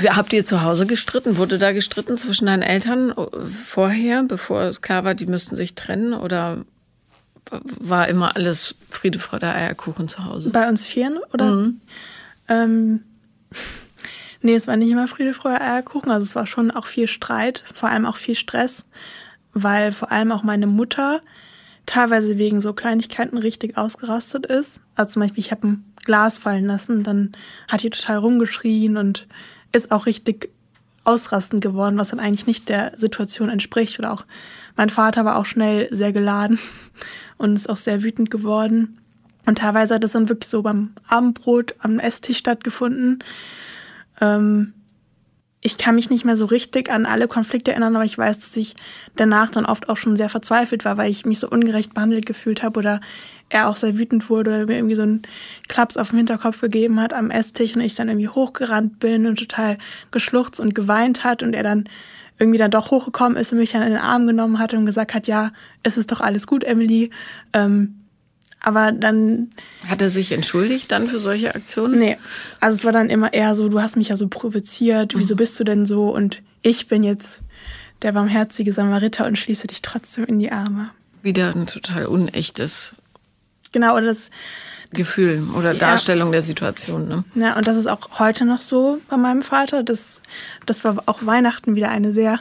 Habt 0.09 0.33
ihr 0.33 0.44
zu 0.44 0.62
Hause 0.62 0.87
gestritten? 0.87 1.37
Wurde 1.37 1.59
da 1.59 1.72
gestritten 1.72 2.16
zwischen 2.16 2.46
deinen 2.46 2.62
Eltern 2.62 3.11
äh, 3.11 3.40
vorher, 3.44 4.22
bevor 4.22 4.62
es 4.62 4.81
klar 4.81 5.05
war, 5.05 5.14
die 5.14 5.26
müssten 5.26 5.57
sich 5.57 5.74
trennen? 5.74 6.14
Oder 6.14 6.64
war 7.50 8.09
immer 8.09 8.37
alles 8.37 8.76
Friede, 8.88 9.18
Freude, 9.18 9.52
Eierkuchen 9.52 10.09
zu 10.09 10.24
Hause? 10.24 10.50
Bei 10.50 10.68
uns 10.68 10.87
Vieren, 10.87 11.18
oder? 11.33 11.50
Mhm. 11.50 11.81
Ähm, 12.48 13.00
nee, 14.42 14.55
es 14.55 14.68
war 14.68 14.76
nicht 14.76 14.90
immer 14.90 15.09
Friede, 15.09 15.35
Freude, 15.35 15.61
Eierkuchen. 15.61 16.12
Also 16.12 16.22
es 16.22 16.37
war 16.37 16.46
schon 16.46 16.70
auch 16.70 16.87
viel 16.87 17.09
Streit, 17.09 17.64
vor 17.74 17.90
allem 17.90 18.07
auch 18.07 18.16
viel 18.16 18.37
Stress 18.37 18.87
weil 19.55 19.93
vor 19.93 20.11
allem 20.12 20.33
auch 20.33 20.43
meine 20.43 20.67
Mutter 20.67 21.21
teilweise 21.87 22.38
wegen 22.38 22.61
so 22.61 22.73
Kleinigkeiten 22.73 23.38
richtig 23.38 23.77
ausgerastet 23.77 24.47
ist. 24.47 24.83
Also 24.95 25.12
zum 25.12 25.23
Beispiel, 25.23 25.41
ich 25.41 25.51
habe 25.51 25.67
ein 25.67 25.85
Glas 26.05 26.38
fallen 26.38 26.67
lassen, 26.67 27.03
dann 27.03 27.33
hat 27.69 27.83
die 27.83 27.91
total 27.91 28.19
rumgeschrien 28.19 28.97
und 28.97 29.27
ist 29.73 29.91
auch 29.91 30.07
richtig 30.07 30.51
ausrastend 31.05 31.62
geworden, 31.62 31.99
was 31.99 32.11
dann 32.11 32.21
eigentlich 32.21 32.47
nicht 32.47 32.69
der 32.69 32.93
Situation 32.97 33.49
entspricht. 33.49 33.99
Oder 33.99 34.12
auch 34.12 34.25
mein 34.77 34.91
Vater 34.91 35.25
war 35.25 35.37
auch 35.37 35.47
schnell 35.47 35.88
sehr 35.91 36.12
geladen 36.12 36.59
und 37.38 37.55
ist 37.55 37.69
auch 37.69 37.77
sehr 37.77 38.03
wütend 38.03 38.31
geworden. 38.31 38.99
Und 39.45 39.59
teilweise 39.59 39.97
hat 39.97 40.05
es 40.05 40.12
dann 40.12 40.29
wirklich 40.29 40.49
so 40.49 40.62
beim 40.62 40.93
Abendbrot 41.09 41.75
am 41.81 41.99
Esstisch 41.99 42.38
stattgefunden. 42.38 43.25
Ähm, 44.21 44.73
ich 45.64 45.79
kann 45.79 45.94
mich 45.94 46.11
nicht 46.11 46.25
mehr 46.25 46.37
so 46.37 46.44
richtig 46.44 46.90
an 46.90 47.07
alle 47.07 47.29
Konflikte 47.29 47.70
erinnern, 47.70 47.94
aber 47.94 48.05
ich 48.05 48.18
weiß, 48.18 48.40
dass 48.40 48.57
ich 48.57 48.75
danach 49.14 49.48
dann 49.48 49.64
oft 49.64 49.88
auch 49.88 49.96
schon 49.96 50.16
sehr 50.16 50.29
verzweifelt 50.29 50.85
war, 50.85 50.96
weil 50.96 51.09
ich 51.09 51.25
mich 51.25 51.38
so 51.38 51.48
ungerecht 51.48 51.94
behandelt 51.94 52.27
gefühlt 52.27 52.64
habe 52.64 52.81
oder 52.81 53.01
er 53.48 53.68
auch 53.68 53.77
sehr 53.77 53.96
wütend 53.96 54.29
wurde 54.29 54.51
oder 54.51 54.66
mir 54.66 54.77
irgendwie 54.77 54.96
so 54.96 55.03
einen 55.03 55.22
Klaps 55.68 55.96
auf 55.96 56.11
den 56.11 56.16
Hinterkopf 56.16 56.61
gegeben 56.61 57.01
hat 57.01 57.14
am 57.14 57.31
Esstisch 57.31 57.77
und 57.77 57.81
ich 57.81 57.94
dann 57.94 58.09
irgendwie 58.09 58.29
hochgerannt 58.29 58.98
bin 58.98 59.27
und 59.27 59.38
total 59.38 59.79
geschluchzt 60.11 60.59
und 60.59 60.75
geweint 60.75 61.22
hat 61.22 61.44
und 61.44 61.55
er 61.55 61.62
dann 61.62 61.88
irgendwie 62.40 62.59
dann 62.59 62.72
doch 62.72 62.90
hochgekommen 62.90 63.37
ist 63.37 63.53
und 63.53 63.59
mich 63.59 63.70
dann 63.70 63.83
in 63.83 63.90
den 63.90 64.01
Arm 64.01 64.27
genommen 64.27 64.59
hat 64.59 64.75
und 64.75 64.85
gesagt 64.85 65.14
hat, 65.14 65.29
ja, 65.29 65.53
es 65.85 65.96
ist 65.96 66.11
doch 66.11 66.20
alles 66.20 66.48
gut, 66.48 66.64
Emily. 66.64 67.11
Ähm, 67.53 68.02
aber 68.62 68.92
dann. 68.92 69.53
Hat 69.87 70.03
er 70.03 70.09
sich 70.09 70.33
entschuldigt 70.33 70.92
dann 70.92 71.09
für 71.09 71.20
solche 71.20 71.55
Aktionen? 71.55 71.98
Nee. 71.98 72.18
Also 72.61 72.77
es 72.77 72.85
war 72.85 72.92
dann 72.92 73.11
immer 73.11 73.33
eher 73.33 73.55
so, 73.55 73.68
du 73.68 73.81
hast 73.81 73.96
mich 73.96 74.09
ja 74.09 74.16
so 74.16 74.29
provoziert, 74.29 75.14
wieso 75.16 75.37
bist 75.37 75.59
du 75.59 75.64
denn 75.64 75.87
so? 75.87 76.11
Und 76.11 76.42
ich 76.62 76.87
bin 76.87 77.03
jetzt 77.03 77.40
der 78.03 78.12
barmherzige 78.12 78.72
Samariter 78.72 79.27
und 79.27 79.38
schließe 79.38 79.66
dich 79.66 79.83
trotzdem 79.83 80.25
in 80.25 80.38
die 80.38 80.53
Arme. 80.53 80.90
Wieder 81.22 81.55
ein 81.55 81.66
total 81.66 82.07
unechtes 82.07 82.96
Genau, 83.72 83.96
oder 83.96 84.07
das, 84.07 84.31
Gefühl 84.92 85.48
oder 85.57 85.72
Darstellung 85.72 86.29
ja. 86.29 86.33
der 86.33 86.42
Situation. 86.42 87.09
Ne? 87.09 87.25
Ja, 87.35 87.57
und 87.57 87.66
das 87.66 87.79
ist 87.79 87.87
auch 87.87 88.18
heute 88.18 88.44
noch 88.44 88.61
so 88.61 89.01
bei 89.09 89.16
meinem 89.16 89.42
Vater. 89.42 89.83
Das, 89.83 90.20
das 90.66 90.85
war 90.85 91.03
auch 91.07 91.25
Weihnachten 91.25 91.75
wieder 91.75 91.88
eine 91.88 92.12
sehr 92.12 92.40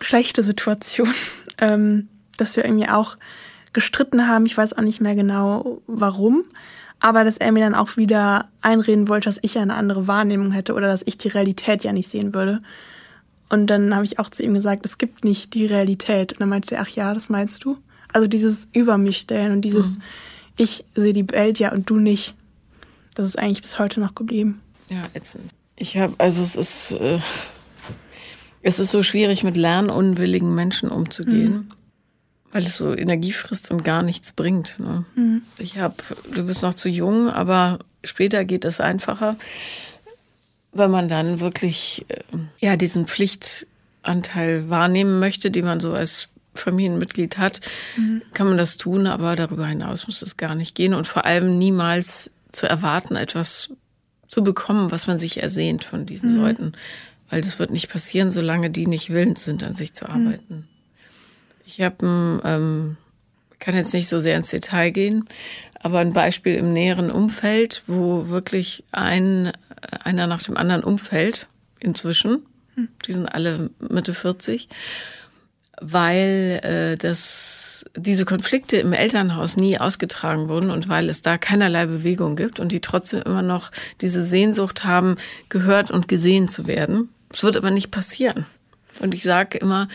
schlechte 0.00 0.42
Situation, 0.42 1.12
ähm, 1.58 2.08
dass 2.36 2.56
wir 2.56 2.64
irgendwie 2.64 2.88
auch 2.88 3.16
gestritten 3.76 4.26
haben. 4.26 4.46
Ich 4.46 4.56
weiß 4.56 4.72
auch 4.72 4.82
nicht 4.82 5.02
mehr 5.02 5.14
genau 5.14 5.82
warum, 5.86 6.44
aber 6.98 7.24
dass 7.24 7.36
er 7.36 7.52
mir 7.52 7.60
dann 7.60 7.74
auch 7.74 7.98
wieder 7.98 8.48
einreden 8.62 9.06
wollte, 9.06 9.26
dass 9.26 9.38
ich 9.42 9.52
ja 9.52 9.60
eine 9.60 9.74
andere 9.74 10.06
Wahrnehmung 10.06 10.50
hätte 10.50 10.72
oder 10.72 10.88
dass 10.88 11.02
ich 11.04 11.18
die 11.18 11.28
Realität 11.28 11.84
ja 11.84 11.92
nicht 11.92 12.10
sehen 12.10 12.32
würde. 12.32 12.62
Und 13.50 13.66
dann 13.66 13.94
habe 13.94 14.06
ich 14.06 14.18
auch 14.18 14.30
zu 14.30 14.42
ihm 14.42 14.54
gesagt, 14.54 14.86
es 14.86 14.96
gibt 14.96 15.24
nicht 15.24 15.52
die 15.52 15.66
Realität. 15.66 16.32
Und 16.32 16.40
dann 16.40 16.48
meinte 16.48 16.74
er, 16.74 16.80
ach 16.80 16.88
ja, 16.88 17.12
das 17.12 17.28
meinst 17.28 17.64
du? 17.64 17.76
Also 18.14 18.26
dieses 18.26 18.66
Über 18.72 18.96
mich 18.96 19.18
stellen 19.18 19.52
und 19.52 19.60
dieses, 19.60 19.98
mhm. 19.98 20.02
ich 20.56 20.86
sehe 20.94 21.12
die 21.12 21.30
Welt 21.30 21.58
ja 21.58 21.70
und 21.70 21.90
du 21.90 21.98
nicht. 21.98 22.34
Das 23.14 23.26
ist 23.26 23.38
eigentlich 23.38 23.60
bis 23.60 23.78
heute 23.78 24.00
noch 24.00 24.14
geblieben. 24.14 24.62
Ja, 24.88 25.04
ätzend. 25.12 25.52
Ich 25.76 25.98
habe, 25.98 26.14
also 26.16 26.42
es 26.42 26.56
ist, 26.56 26.92
äh, 26.92 27.18
es 28.62 28.78
ist 28.78 28.90
so 28.90 29.02
schwierig, 29.02 29.44
mit 29.44 29.58
lernunwilligen 29.58 30.54
Menschen 30.54 30.88
umzugehen. 30.88 31.52
Mhm 31.52 31.68
weil 32.56 32.64
es 32.64 32.78
so 32.78 32.96
Energie 32.96 33.32
frisst 33.32 33.70
und 33.70 33.84
gar 33.84 34.02
nichts 34.02 34.32
bringt. 34.32 34.76
Ne? 34.78 35.04
Mhm. 35.14 35.42
Ich 35.58 35.76
habe, 35.76 35.96
du 36.32 36.44
bist 36.44 36.62
noch 36.62 36.72
zu 36.72 36.88
jung, 36.88 37.28
aber 37.28 37.80
später 38.02 38.46
geht 38.46 38.64
es 38.64 38.80
einfacher, 38.80 39.36
wenn 40.72 40.90
man 40.90 41.10
dann 41.10 41.40
wirklich 41.40 42.06
äh, 42.08 42.22
ja 42.58 42.76
diesen 42.76 43.04
Pflichtanteil 43.04 44.70
wahrnehmen 44.70 45.18
möchte, 45.18 45.50
den 45.50 45.66
man 45.66 45.80
so 45.80 45.92
als 45.92 46.28
Familienmitglied 46.54 47.36
hat, 47.36 47.60
mhm. 47.98 48.22
kann 48.32 48.48
man 48.48 48.56
das 48.56 48.78
tun, 48.78 49.06
aber 49.06 49.36
darüber 49.36 49.66
hinaus 49.66 50.06
muss 50.06 50.22
es 50.22 50.38
gar 50.38 50.54
nicht 50.54 50.74
gehen 50.74 50.94
und 50.94 51.06
vor 51.06 51.26
allem 51.26 51.58
niemals 51.58 52.30
zu 52.52 52.66
erwarten, 52.66 53.16
etwas 53.16 53.68
zu 54.28 54.42
bekommen, 54.42 54.90
was 54.90 55.06
man 55.06 55.18
sich 55.18 55.42
ersehnt 55.42 55.84
von 55.84 56.06
diesen 56.06 56.36
mhm. 56.36 56.40
Leuten, 56.40 56.72
weil 57.28 57.42
das 57.42 57.58
wird 57.58 57.70
nicht 57.70 57.90
passieren, 57.90 58.30
solange 58.30 58.70
die 58.70 58.86
nicht 58.86 59.10
willens 59.10 59.44
sind, 59.44 59.62
an 59.62 59.74
sich 59.74 59.92
zu 59.92 60.06
mhm. 60.06 60.10
arbeiten. 60.10 60.68
Ich 61.66 61.82
habe 61.82 62.06
ein, 62.06 62.40
ähm, 62.44 62.96
kann 63.58 63.74
jetzt 63.74 63.92
nicht 63.92 64.08
so 64.08 64.18
sehr 64.18 64.36
ins 64.36 64.50
Detail 64.50 64.90
gehen, 64.90 65.28
aber 65.80 65.98
ein 65.98 66.12
Beispiel 66.12 66.54
im 66.54 66.72
näheren 66.72 67.10
Umfeld, 67.10 67.82
wo 67.86 68.28
wirklich 68.28 68.84
ein, 68.92 69.52
einer 70.02 70.26
nach 70.26 70.42
dem 70.42 70.56
anderen 70.56 70.84
umfällt, 70.84 71.48
inzwischen. 71.80 72.46
Hm. 72.74 72.88
Die 73.04 73.12
sind 73.12 73.26
alle 73.26 73.70
Mitte 73.80 74.14
40 74.14 74.68
weil 75.80 76.60
äh, 76.62 76.96
das, 76.96 77.84
diese 77.96 78.24
Konflikte 78.24 78.78
im 78.78 78.92
Elternhaus 78.92 79.56
nie 79.56 79.78
ausgetragen 79.78 80.48
wurden 80.48 80.70
und 80.70 80.88
weil 80.88 81.08
es 81.08 81.22
da 81.22 81.36
keinerlei 81.38 81.86
Bewegung 81.86 82.36
gibt 82.36 82.60
und 82.60 82.72
die 82.72 82.80
trotzdem 82.80 83.22
immer 83.22 83.42
noch 83.42 83.70
diese 84.00 84.22
Sehnsucht 84.22 84.84
haben, 84.84 85.16
gehört 85.48 85.90
und 85.90 86.08
gesehen 86.08 86.48
zu 86.48 86.66
werden. 86.66 87.10
Es 87.30 87.42
wird 87.42 87.56
aber 87.56 87.70
nicht 87.70 87.90
passieren. 87.90 88.46
Und 89.00 89.12
ich 89.12 89.22
sage 89.22 89.58
immer, 89.58 89.88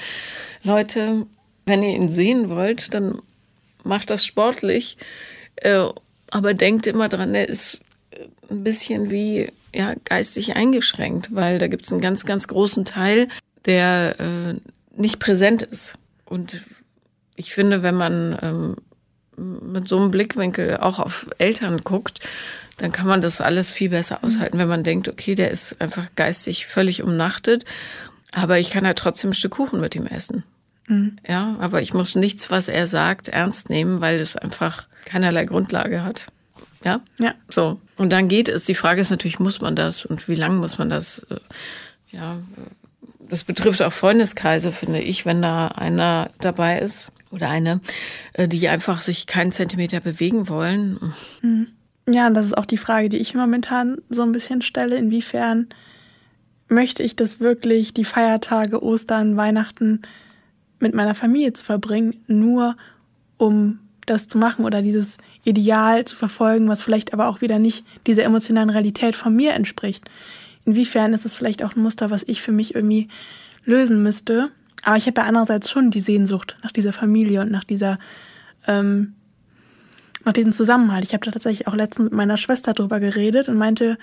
Leute, 0.64 1.26
wenn 1.66 1.84
ihr 1.84 1.96
ihn 1.96 2.10
sehen 2.10 2.50
wollt, 2.50 2.94
dann 2.94 3.20
macht 3.84 4.10
das 4.10 4.26
sportlich. 4.26 4.98
Äh, 5.58 5.86
aber 6.30 6.54
denkt 6.54 6.88
immer 6.88 7.10
dran, 7.10 7.36
er 7.36 7.50
ist 7.50 7.82
ein 8.50 8.64
bisschen 8.64 9.12
wie 9.12 9.52
ja, 9.74 9.96
geistig 10.06 10.56
eingeschränkt, 10.56 11.34
weil 11.34 11.60
da 11.60 11.68
gibt 11.68 11.86
es 11.86 11.92
einen 11.92 12.02
ganz, 12.02 12.26
ganz 12.26 12.48
großen 12.48 12.86
Teil, 12.86 13.28
der 13.66 14.16
äh, 14.20 15.00
nicht 15.00 15.20
präsent 15.20 15.62
ist. 15.62 15.98
Und 16.26 16.62
ich 17.36 17.54
finde, 17.54 17.84
wenn 17.84 17.96
man 17.96 18.38
ähm, 18.42 18.76
mit 19.38 19.88
so 19.88 19.98
einem 19.98 20.12
Blickwinkel 20.12 20.78
auch 20.78 21.00
auf 21.00 21.30
Eltern 21.38 21.82
guckt, 21.84 22.20
dann 22.78 22.92
kann 22.92 23.08
man 23.08 23.22
das 23.22 23.42
alles 23.42 23.72
viel 23.72 23.90
besser 23.90 24.24
aushalten, 24.24 24.58
wenn 24.58 24.68
man 24.68 24.84
denkt, 24.84 25.08
okay, 25.08 25.36
der 25.36 25.52
ist 25.52 25.80
einfach 25.80 26.08
geistig 26.16 26.66
völlig 26.66 27.04
umnachtet, 27.04 27.66
aber 28.32 28.60
ich 28.60 28.72
kann 28.72 28.86
ja 28.86 28.94
trotzdem 28.94 29.32
ein 29.32 29.36
Stück 29.36 29.54
Kuchen 29.54 29.80
mit 29.80 29.96
ihm 29.96 30.08
essen. 30.08 30.44
Mhm. 30.92 31.16
Ja, 31.26 31.56
aber 31.60 31.82
ich 31.82 31.94
muss 31.94 32.16
nichts, 32.16 32.52
was 32.52 32.68
er 32.68 32.86
sagt, 32.86 33.30
ernst 33.30 33.70
nehmen, 33.70 34.02
weil 34.02 34.20
es 34.20 34.36
einfach 34.36 34.88
keinerlei 35.06 35.46
Grundlage 35.46 36.04
hat. 36.04 36.28
Ja? 36.84 37.02
Ja. 37.18 37.34
So. 37.48 37.80
Und 37.96 38.12
dann 38.12 38.28
geht 38.28 38.50
es. 38.50 38.66
Die 38.66 38.76
Frage 38.76 39.00
ist 39.00 39.10
natürlich, 39.10 39.40
muss 39.40 39.62
man 39.62 39.76
das 39.76 40.06
und 40.06 40.28
wie 40.28 40.36
lange 40.36 40.56
muss 40.56 40.78
man 40.78 40.90
das? 40.90 41.26
Äh, 41.30 41.38
ja, 42.12 42.38
das 43.30 43.44
betrifft 43.44 43.82
auch 43.82 43.94
Freundeskreise, 43.94 44.74
finde 44.74 45.00
ich, 45.00 45.26
wenn 45.26 45.42
da 45.42 45.68
einer 45.68 46.30
dabei 46.40 46.80
ist 46.80 47.14
oder 47.32 47.50
eine, 47.50 47.80
äh, 48.34 48.50
die 48.50 48.68
einfach 48.68 49.00
sich 49.00 49.28
keinen 49.28 49.54
Zentimeter 49.54 50.02
bewegen 50.02 50.50
wollen. 50.50 51.14
Mhm. 51.42 51.68
Ja, 52.10 52.28
und 52.28 52.34
das 52.34 52.48
ist 52.48 52.58
auch 52.58 52.66
die 52.66 52.78
Frage, 52.78 53.08
die 53.08 53.20
ich 53.20 53.34
momentan 53.34 54.00
so 54.10 54.24
ein 54.24 54.34
bisschen 54.34 54.62
stelle. 54.62 54.98
Inwiefern 54.98 55.68
möchte 56.68 57.04
ich 57.04 57.16
das 57.16 57.40
wirklich, 57.40 57.94
die 57.94 58.04
Feiertage, 58.04 58.84
Ostern, 58.84 59.38
Weihnachten 59.38 60.02
mit 60.82 60.94
meiner 60.94 61.16
Familie 61.16 61.54
zu 61.54 61.64
verbringen, 61.64 62.24
nur 62.28 62.76
um 63.38 63.80
das 64.06 64.28
zu 64.28 64.38
machen 64.38 64.66
oder 64.66 64.82
dieses 64.82 65.18
Ideal 65.44 66.06
zu 66.06 66.16
verfolgen, 66.16 66.68
was 66.68 66.82
vielleicht 66.82 67.14
aber 67.14 67.28
auch 67.28 67.42
wieder 67.42 67.60
nicht 67.60 67.86
dieser 68.08 68.24
emotionalen 68.24 68.70
Realität 68.70 69.16
von 69.16 69.36
mir 69.36 69.54
entspricht. 69.54 70.10
Inwiefern 70.66 71.14
ist 71.14 71.26
es 71.26 71.36
vielleicht 71.36 71.64
auch 71.64 71.76
ein 71.76 71.82
Muster, 71.82 72.12
was 72.12 72.24
ich 72.24 72.42
für 72.42 72.52
mich 72.52 72.76
irgendwie 72.76 73.08
lösen 73.66 74.04
müsste. 74.04 74.50
Aber 74.84 74.98
ich 74.98 75.08
habe 75.08 75.22
ja 75.22 75.28
andererseits 75.28 75.70
schon 75.70 75.92
die 75.92 76.00
Sehnsucht 76.00 76.58
nach 76.64 76.72
dieser 76.72 76.94
Familie 76.94 77.42
und 77.42 77.52
nach 77.52 77.64
dieser, 77.64 78.00
ähm, 78.68 79.14
nach 80.26 80.34
diesem 80.34 80.52
Zusammenhalt. 80.52 81.04
Ich 81.04 81.14
habe 81.14 81.26
da 81.26 81.32
tatsächlich 81.32 81.68
auch 81.68 81.76
letztens 81.76 82.06
mit 82.06 82.14
meiner 82.14 82.38
Schwester 82.38 82.74
drüber 82.74 83.00
geredet 83.00 83.50
und 83.50 83.58
meinte, 83.58 83.98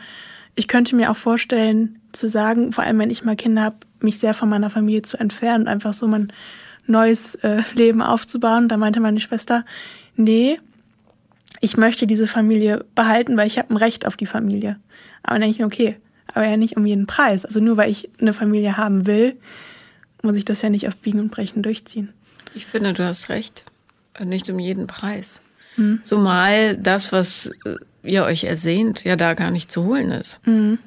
ich 0.55 0.69
könnte 0.69 0.97
mir 0.97 1.11
auch 1.11 1.17
vorstellen, 1.17 2.01
zu 2.13 2.29
sagen, 2.29 2.73
vor 2.73 2.85
allem 2.85 2.99
wenn 2.99 3.11
ich 3.11 3.25
mal 3.25 3.37
Kinder 3.37 3.63
habe, 3.63 3.77
mich 4.01 4.19
sehr 4.19 4.35
von 4.35 4.49
meiner 4.49 4.71
Familie 4.71 5.03
zu 5.03 5.17
entfernen 5.17 5.65
und 5.65 5.69
einfach 5.69 5.95
so 5.95 6.07
mein 6.07 6.33
neues 6.89 7.35
äh, 7.37 7.63
Leben 7.75 8.03
aufzubauen. 8.03 8.65
Und 8.65 8.69
da 8.69 8.77
meinte 8.77 9.01
meine 9.01 9.21
Schwester, 9.21 9.65
nee, 10.17 10.59
ich 11.61 11.77
möchte 11.77 12.07
diese 12.07 12.27
Familie 12.27 12.85
behalten, 12.95 13.37
weil 13.37 13.47
ich 13.47 13.59
habe 13.59 13.73
ein 13.73 13.77
Recht 13.77 14.07
auf 14.07 14.17
die 14.17 14.27
Familie. 14.27 14.79
Aber 15.23 15.35
dann 15.35 15.43
denke 15.43 15.55
ich 15.55 15.59
mir, 15.59 15.67
okay, 15.67 15.97
aber 16.35 16.47
ja 16.47 16.57
nicht 16.57 16.77
um 16.77 16.87
jeden 16.87 17.07
Preis. 17.07 17.45
Also 17.45 17.61
nur 17.61 17.77
weil 17.77 17.91
ich 17.91 18.09
eine 18.21 18.33
Familie 18.33 18.77
haben 18.77 19.07
will, 19.07 19.37
muss 20.23 20.37
ich 20.37 20.45
das 20.45 20.63
ja 20.63 20.71
nicht 20.71 20.89
auf 20.89 20.97
Biegen 20.97 21.21
und 21.21 21.31
Brechen 21.31 21.63
durchziehen. 21.63 22.13
Ich 22.55 22.67
finde, 22.67 22.93
du 22.93 23.05
hast 23.05 23.29
recht. 23.29 23.65
Nicht 24.25 24.51
um 24.51 24.59
jeden 24.59 24.87
Preis. 24.87 25.43
Mhm. 25.77 26.01
Zumal 26.03 26.77
das, 26.77 27.13
was 27.13 27.53
äh, 27.65 27.77
ihr 28.03 28.25
euch 28.25 28.45
ersehnt, 28.45 29.05
ja 29.05 29.17
da 29.17 29.35
gar 29.35 29.51
nicht 29.51 29.71
zu 29.71 29.85
holen 29.85 30.11
ist. 30.11 30.41
Mhm. 30.47 30.79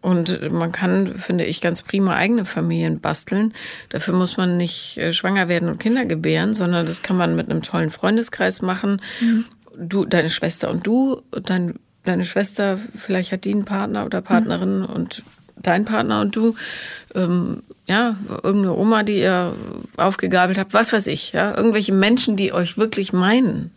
Und 0.00 0.52
man 0.52 0.72
kann, 0.72 1.16
finde 1.16 1.44
ich, 1.44 1.60
ganz 1.60 1.82
prima 1.82 2.14
eigene 2.14 2.44
Familien 2.44 3.00
basteln. 3.00 3.52
Dafür 3.88 4.14
muss 4.14 4.36
man 4.36 4.56
nicht 4.56 4.98
äh, 4.98 5.12
schwanger 5.12 5.48
werden 5.48 5.68
und 5.68 5.80
Kinder 5.80 6.04
gebären, 6.04 6.54
sondern 6.54 6.86
das 6.86 7.02
kann 7.02 7.16
man 7.16 7.34
mit 7.36 7.50
einem 7.50 7.62
tollen 7.62 7.90
Freundeskreis 7.90 8.62
machen. 8.62 9.00
Mhm. 9.20 9.44
Du, 9.76 10.04
deine 10.04 10.30
Schwester 10.30 10.70
und 10.70 10.86
du, 10.86 11.22
dein 11.30 11.74
deine 12.08 12.24
Schwester, 12.24 12.78
vielleicht 12.96 13.32
hat 13.32 13.44
die 13.44 13.52
einen 13.52 13.64
Partner 13.64 14.06
oder 14.06 14.22
Partnerin 14.22 14.80
mhm. 14.80 14.86
und 14.86 15.22
dein 15.56 15.84
Partner 15.84 16.20
und 16.20 16.34
du, 16.34 16.54
ähm, 17.14 17.62
ja, 17.86 18.16
irgendeine 18.42 18.74
Oma, 18.74 19.02
die 19.02 19.18
ihr 19.18 19.54
aufgegabelt 19.96 20.58
habt, 20.58 20.72
was 20.74 20.92
weiß 20.92 21.06
ich, 21.08 21.32
ja, 21.32 21.56
irgendwelche 21.56 21.92
Menschen, 21.92 22.36
die 22.36 22.52
euch 22.52 22.78
wirklich 22.78 23.12
meinen. 23.12 23.70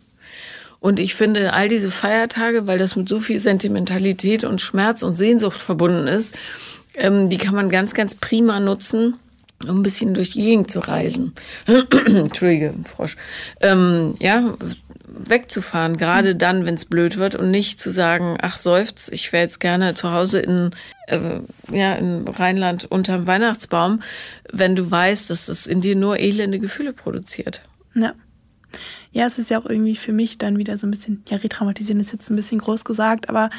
Und 0.82 0.98
ich 0.98 1.14
finde, 1.14 1.52
all 1.52 1.68
diese 1.68 1.92
Feiertage, 1.92 2.66
weil 2.66 2.76
das 2.76 2.96
mit 2.96 3.08
so 3.08 3.20
viel 3.20 3.38
Sentimentalität 3.38 4.42
und 4.42 4.60
Schmerz 4.60 5.04
und 5.04 5.14
Sehnsucht 5.14 5.60
verbunden 5.60 6.08
ist, 6.08 6.36
ähm, 6.94 7.28
die 7.28 7.38
kann 7.38 7.54
man 7.54 7.70
ganz, 7.70 7.94
ganz 7.94 8.16
prima 8.16 8.58
nutzen, 8.58 9.14
um 9.62 9.78
ein 9.78 9.82
bisschen 9.84 10.12
durch 10.12 10.30
die 10.30 10.42
Gegend 10.42 10.72
zu 10.72 10.80
reisen. 10.80 11.34
Entschuldige, 12.06 12.74
Frosch. 12.84 13.16
Ähm, 13.60 14.16
ja, 14.18 14.56
wegzufahren, 15.06 15.98
gerade 15.98 16.34
dann, 16.34 16.66
wenn 16.66 16.74
es 16.74 16.86
blöd 16.86 17.16
wird 17.16 17.36
und 17.36 17.52
nicht 17.52 17.80
zu 17.80 17.92
sagen, 17.92 18.36
ach 18.42 18.56
seufz, 18.56 19.08
ich 19.08 19.32
wäre 19.32 19.44
jetzt 19.44 19.60
gerne 19.60 19.94
zu 19.94 20.10
Hause 20.10 20.40
in, 20.40 20.70
äh, 21.06 21.38
ja, 21.70 21.94
in 21.94 22.26
Rheinland 22.26 22.90
unterm 22.90 23.28
Weihnachtsbaum, 23.28 24.02
wenn 24.50 24.74
du 24.74 24.90
weißt, 24.90 25.30
dass 25.30 25.48
es 25.48 25.68
in 25.68 25.80
dir 25.80 25.94
nur 25.94 26.18
elende 26.18 26.58
Gefühle 26.58 26.92
produziert. 26.92 27.62
Ja. 27.94 28.14
Ja, 29.12 29.26
es 29.26 29.38
ist 29.38 29.50
ja 29.50 29.58
auch 29.58 29.66
irgendwie 29.66 29.94
für 29.94 30.12
mich 30.12 30.38
dann 30.38 30.56
wieder 30.56 30.78
so 30.78 30.86
ein 30.86 30.90
bisschen, 30.90 31.22
ja, 31.28 31.36
retraumatisieren 31.36 32.00
ist 32.00 32.12
jetzt 32.12 32.30
ein 32.30 32.36
bisschen 32.36 32.58
groß 32.58 32.84
gesagt, 32.84 33.28
aber 33.28 33.50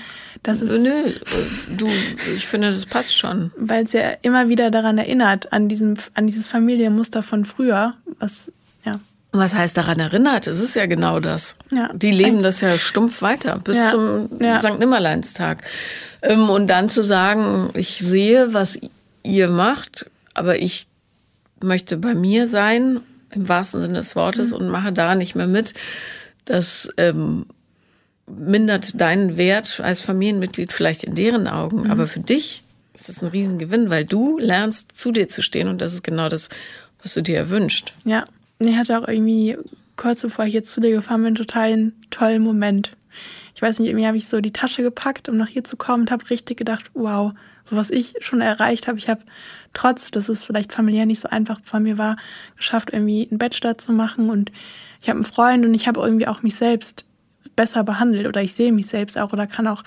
das 0.41 0.61
ist. 0.61 0.71
Nö, 0.71 1.13
du, 1.77 1.87
ich 2.35 2.47
finde, 2.47 2.69
das 2.69 2.87
passt 2.87 3.15
schon. 3.15 3.51
Weil 3.55 3.83
es 3.83 3.93
ja 3.93 4.11
immer 4.23 4.49
wieder 4.49 4.71
daran 4.71 4.97
erinnert, 4.97 5.53
an 5.53 5.69
diesem, 5.69 5.95
an 6.15 6.25
dieses 6.25 6.47
Familienmuster 6.47 7.21
von 7.21 7.45
früher, 7.45 7.93
was, 8.17 8.51
ja. 8.83 8.99
Was 9.31 9.55
heißt 9.55 9.77
daran 9.77 9.99
erinnert? 9.99 10.47
Es 10.47 10.59
ist 10.59 10.75
ja 10.75 10.87
genau 10.87 11.19
das. 11.19 11.55
Ja. 11.71 11.91
Die 11.93 12.11
leben 12.11 12.41
das 12.41 12.61
ja 12.61 12.75
stumpf 12.77 13.21
weiter 13.21 13.59
bis 13.63 13.77
ja. 13.77 13.91
zum 13.91 14.29
ja. 14.39 14.59
St. 14.59 14.79
Nimmerleinstag. 14.79 15.63
Ähm, 16.23 16.49
und 16.49 16.67
dann 16.67 16.89
zu 16.89 17.03
sagen, 17.03 17.69
ich 17.75 17.99
sehe, 17.99 18.55
was 18.55 18.79
ihr 19.21 19.49
macht, 19.49 20.09
aber 20.33 20.59
ich 20.59 20.87
möchte 21.61 21.97
bei 21.97 22.15
mir 22.15 22.47
sein 22.47 23.01
im 23.35 23.49
wahrsten 23.49 23.81
Sinne 23.81 23.99
des 23.99 24.15
Wortes 24.15 24.51
mhm. 24.51 24.57
und 24.57 24.69
mache 24.69 24.93
da 24.93 25.15
nicht 25.15 25.35
mehr 25.35 25.47
mit. 25.47 25.73
Das 26.45 26.89
ähm, 26.97 27.45
mindert 28.27 28.99
deinen 28.99 29.37
Wert 29.37 29.79
als 29.81 30.01
Familienmitglied 30.01 30.71
vielleicht 30.71 31.03
in 31.03 31.15
deren 31.15 31.47
Augen, 31.47 31.83
mhm. 31.83 31.91
aber 31.91 32.07
für 32.07 32.19
dich 32.19 32.63
ist 32.93 33.09
das 33.09 33.21
ein 33.21 33.29
Riesengewinn, 33.29 33.89
weil 33.89 34.05
du 34.05 34.37
lernst, 34.37 34.97
zu 34.97 35.11
dir 35.11 35.27
zu 35.27 35.41
stehen 35.41 35.67
und 35.67 35.81
das 35.81 35.93
ist 35.93 36.03
genau 36.03 36.29
das, 36.29 36.49
was 37.01 37.13
du 37.13 37.21
dir 37.21 37.37
erwünscht. 37.37 37.93
Ja, 38.05 38.23
ich 38.59 38.75
hatte 38.75 38.99
auch 38.99 39.07
irgendwie 39.07 39.57
kurz 39.97 40.21
bevor 40.21 40.45
ich 40.45 40.53
jetzt 40.53 40.71
zu 40.71 40.81
dir 40.81 40.91
gefahren 40.91 41.23
bin, 41.23 41.35
total 41.35 41.71
einen 41.71 41.93
tollen 42.09 42.41
Moment. 42.41 42.95
Ich 43.55 43.61
weiß 43.61 43.79
nicht, 43.79 43.89
irgendwie 43.89 44.07
habe 44.07 44.17
ich 44.17 44.27
so 44.27 44.41
die 44.41 44.53
Tasche 44.53 44.81
gepackt, 44.81 45.29
um 45.29 45.37
nach 45.37 45.47
hier 45.47 45.63
zu 45.63 45.77
kommen 45.77 46.03
und 46.03 46.11
habe 46.11 46.29
richtig 46.29 46.57
gedacht, 46.57 46.91
wow, 46.93 47.33
so 47.63 47.75
was 47.75 47.89
ich 47.89 48.15
schon 48.19 48.41
erreicht 48.41 48.87
habe. 48.87 48.97
Ich 48.97 49.09
habe 49.09 49.21
trotz, 49.73 50.11
dass 50.11 50.29
es 50.29 50.43
vielleicht 50.43 50.73
familiär 50.73 51.05
nicht 51.05 51.19
so 51.19 51.29
einfach 51.29 51.59
von 51.63 51.83
mir 51.83 51.97
war, 51.97 52.17
geschafft, 52.57 52.91
irgendwie 52.91 53.27
einen 53.29 53.39
Bachelor 53.39 53.77
zu 53.77 53.91
machen 53.91 54.29
und 54.29 54.51
ich 55.01 55.09
habe 55.09 55.17
einen 55.17 55.25
Freund 55.25 55.65
und 55.65 55.73
ich 55.73 55.87
habe 55.87 55.99
irgendwie 55.99 56.27
auch 56.27 56.43
mich 56.43 56.55
selbst 56.55 57.05
besser 57.55 57.83
behandelt 57.83 58.25
oder 58.25 58.41
ich 58.41 58.53
sehe 58.53 58.71
mich 58.71 58.87
selbst 58.87 59.17
auch 59.17 59.33
oder 59.33 59.47
kann 59.47 59.67
auch 59.67 59.83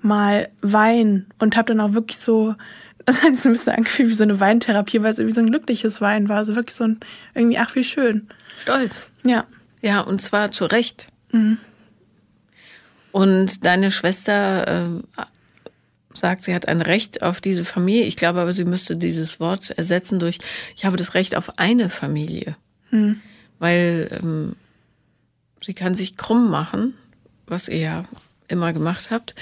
mal 0.00 0.48
weinen 0.60 1.26
und 1.38 1.56
habe 1.56 1.74
dann 1.74 1.80
auch 1.80 1.94
wirklich 1.94 2.18
so, 2.18 2.54
das 3.04 3.22
hat 3.22 3.36
sich 3.36 3.46
ein 3.46 3.52
bisschen 3.52 3.74
angefühlt 3.74 4.08
wie 4.08 4.14
so 4.14 4.24
eine 4.24 4.40
Weintherapie, 4.40 5.02
weil 5.02 5.10
es 5.10 5.18
irgendwie 5.18 5.34
so 5.34 5.40
ein 5.40 5.50
glückliches 5.50 6.00
Wein 6.00 6.28
war, 6.28 6.38
also 6.38 6.54
wirklich 6.54 6.74
so 6.74 6.84
ein, 6.84 7.00
irgendwie, 7.34 7.58
ach 7.58 7.74
wie 7.74 7.84
schön. 7.84 8.28
Stolz. 8.60 9.08
Ja. 9.24 9.44
Ja, 9.80 10.00
und 10.00 10.20
zwar 10.20 10.50
zu 10.50 10.64
Recht. 10.64 11.06
Mhm. 11.30 11.58
Und 13.12 13.64
deine 13.64 13.90
Schwester 13.90 14.86
äh, 15.16 15.22
sagt, 16.12 16.42
sie 16.42 16.54
hat 16.54 16.68
ein 16.68 16.82
Recht 16.82 17.22
auf 17.22 17.40
diese 17.40 17.64
Familie. 17.64 18.04
Ich 18.04 18.16
glaube 18.16 18.40
aber, 18.40 18.52
sie 18.52 18.64
müsste 18.64 18.96
dieses 18.96 19.40
Wort 19.40 19.70
ersetzen 19.70 20.18
durch, 20.18 20.38
ich 20.76 20.84
habe 20.84 20.96
das 20.96 21.14
Recht 21.14 21.36
auf 21.36 21.58
eine 21.58 21.90
Familie. 21.90 22.56
Hm. 22.90 23.20
Weil 23.58 24.08
ähm, 24.22 24.56
sie 25.60 25.74
kann 25.74 25.94
sich 25.94 26.16
krumm 26.16 26.50
machen, 26.50 26.94
was 27.46 27.68
ihr 27.68 27.78
ja 27.78 28.02
immer 28.48 28.72
gemacht 28.72 29.10
habt. 29.10 29.34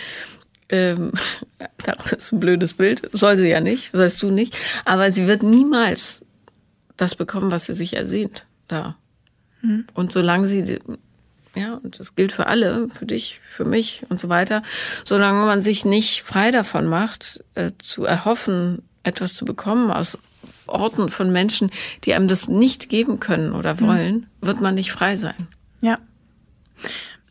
Ähm, 0.68 1.12
das 1.84 2.12
ist 2.12 2.32
ein 2.32 2.40
blödes 2.40 2.74
Bild. 2.74 3.08
Soll 3.12 3.36
sie 3.36 3.48
ja 3.48 3.60
nicht, 3.60 3.92
sollst 3.92 4.22
du 4.22 4.30
nicht. 4.30 4.58
Aber 4.84 5.10
sie 5.10 5.26
wird 5.26 5.42
niemals 5.42 6.24
das 6.96 7.14
bekommen, 7.14 7.50
was 7.50 7.66
sie 7.66 7.74
sich 7.74 7.94
ersehnt 7.94 8.46
da. 8.68 8.96
Hm. 9.60 9.86
Und 9.94 10.12
solange 10.12 10.46
sie 10.46 10.78
ja, 11.56 11.74
und 11.82 11.98
das 11.98 12.14
gilt 12.14 12.32
für 12.32 12.46
alle, 12.46 12.88
für 12.90 13.06
dich, 13.06 13.40
für 13.42 13.64
mich 13.64 14.04
und 14.08 14.20
so 14.20 14.28
weiter, 14.28 14.62
solange 15.04 15.46
man 15.46 15.60
sich 15.60 15.84
nicht 15.84 16.22
frei 16.22 16.50
davon 16.50 16.86
macht, 16.86 17.42
äh, 17.54 17.72
zu 17.78 18.04
erhoffen, 18.04 18.82
etwas 19.02 19.34
zu 19.34 19.44
bekommen 19.44 19.90
aus 19.90 20.18
Orten 20.66 21.08
von 21.08 21.32
Menschen, 21.32 21.70
die 22.04 22.14
einem 22.14 22.28
das 22.28 22.48
nicht 22.48 22.88
geben 22.88 23.20
können 23.20 23.52
oder 23.52 23.74
mhm. 23.74 23.80
wollen, 23.80 24.14
mhm. 24.14 24.46
wird 24.46 24.60
man 24.60 24.74
nicht 24.74 24.92
frei 24.92 25.16
sein. 25.16 25.48
Ja. 25.80 25.98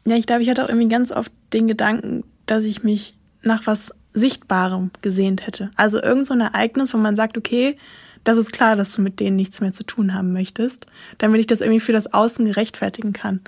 Ja, 0.06 0.16
ich 0.16 0.26
glaube, 0.26 0.44
ich 0.44 0.50
hatte 0.50 0.64
auch 0.64 0.70
irgendwie 0.70 0.90
ganz 0.90 1.12
oft 1.12 1.32
den 1.54 1.68
Gedanken, 1.68 2.24
dass 2.46 2.64
ich 2.64 2.84
mich 2.84 3.16
nach 3.42 3.68
was 3.68 3.92
Sichtbarem 4.14 4.92
gesehnt 5.02 5.46
hätte. 5.46 5.72
Also 5.76 6.02
irgend 6.02 6.28
so 6.28 6.34
ein 6.34 6.42
Ereignis, 6.42 6.94
wo 6.94 6.98
man 6.98 7.16
sagt, 7.16 7.38
okay, 7.38 7.78
das 8.24 8.38
ist 8.38 8.52
klar, 8.52 8.76
dass 8.76 8.94
du 8.94 9.02
mit 9.02 9.20
denen 9.20 9.36
nichts 9.36 9.62
mehr 9.62 9.72
zu 9.72 9.84
tun 9.84 10.14
haben 10.14 10.32
möchtest, 10.32 10.88
damit 11.20 11.42
ich 11.42 11.48
das 11.48 11.62
irgendwie 11.62 11.80
für 11.80 11.92
das 11.92 12.12
Außen 12.14 12.46
gerechtfertigen 12.46 13.14
kann. 13.14 13.42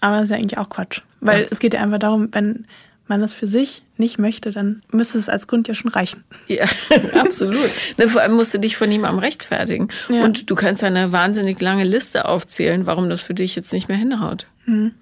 Aber 0.00 0.16
das 0.16 0.24
ist 0.24 0.30
ja 0.30 0.36
eigentlich 0.36 0.58
auch 0.58 0.68
Quatsch. 0.68 1.02
Weil 1.20 1.42
ja. 1.42 1.46
es 1.50 1.58
geht 1.58 1.74
ja 1.74 1.82
einfach 1.82 1.98
darum, 1.98 2.28
wenn 2.32 2.66
man 3.08 3.20
das 3.20 3.32
für 3.32 3.46
sich 3.46 3.82
nicht 3.96 4.18
möchte, 4.18 4.50
dann 4.50 4.82
müsste 4.92 5.18
es 5.18 5.28
als 5.28 5.46
Grund 5.46 5.66
ja 5.66 5.74
schon 5.74 5.90
reichen. 5.90 6.24
Ja, 6.46 6.66
absolut. 7.14 7.70
ne, 7.96 8.08
vor 8.08 8.20
allem 8.20 8.34
musst 8.34 8.54
du 8.54 8.58
dich 8.58 8.76
von 8.76 8.88
niemandem 8.88 9.18
rechtfertigen. 9.18 9.88
Ja. 10.08 10.24
Und 10.24 10.50
du 10.50 10.54
kannst 10.54 10.84
eine 10.84 11.10
wahnsinnig 11.10 11.60
lange 11.60 11.84
Liste 11.84 12.26
aufzählen, 12.26 12.86
warum 12.86 13.08
das 13.08 13.22
für 13.22 13.34
dich 13.34 13.56
jetzt 13.56 13.72
nicht 13.72 13.88
mehr 13.88 13.96
hinhaut. 13.96 14.46
Mhm. 14.66 14.92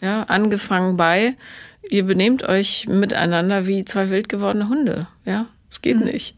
Ja, 0.00 0.24
angefangen 0.24 0.96
bei, 0.96 1.36
ihr 1.88 2.04
benehmt 2.04 2.44
euch 2.44 2.86
miteinander 2.88 3.66
wie 3.66 3.84
zwei 3.84 4.10
wild 4.10 4.28
gewordene 4.28 4.68
Hunde. 4.68 5.08
Ja, 5.24 5.46
es 5.70 5.82
geht 5.82 5.98
mhm. 5.98 6.06
nicht. 6.06 6.36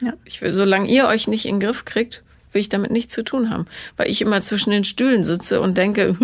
Ja. 0.00 0.14
Ich 0.24 0.40
will, 0.40 0.52
solange 0.52 0.88
ihr 0.88 1.06
euch 1.06 1.28
nicht 1.28 1.44
in 1.44 1.56
den 1.56 1.66
Griff 1.66 1.84
kriegt, 1.84 2.22
will 2.52 2.60
ich 2.60 2.68
damit 2.68 2.90
nichts 2.90 3.14
zu 3.14 3.22
tun 3.22 3.50
haben. 3.50 3.66
Weil 3.96 4.08
ich 4.08 4.20
immer 4.22 4.42
zwischen 4.42 4.70
den 4.70 4.84
Stühlen 4.84 5.24
sitze 5.24 5.60
und 5.60 5.78
denke, 5.78 6.16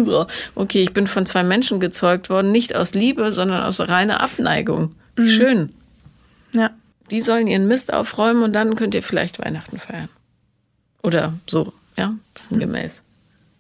okay, 0.54 0.82
ich 0.82 0.92
bin 0.92 1.06
von 1.06 1.26
zwei 1.26 1.42
Menschen 1.42 1.80
gezeugt 1.80 2.30
worden, 2.30 2.52
nicht 2.52 2.74
aus 2.74 2.94
Liebe, 2.94 3.32
sondern 3.32 3.62
aus 3.62 3.80
reiner 3.80 4.20
Abneigung. 4.20 4.94
Mhm. 5.16 5.28
Schön. 5.28 5.72
Ja. 6.52 6.70
Die 7.10 7.20
sollen 7.20 7.46
ihren 7.46 7.68
Mist 7.68 7.92
aufräumen 7.92 8.42
und 8.42 8.52
dann 8.52 8.74
könnt 8.74 8.94
ihr 8.94 9.02
vielleicht 9.02 9.38
Weihnachten 9.44 9.78
feiern. 9.78 10.08
Oder 11.02 11.34
so, 11.46 11.72
ja, 11.96 12.14
bisschen 12.34 12.58
gemäß. 12.58 13.02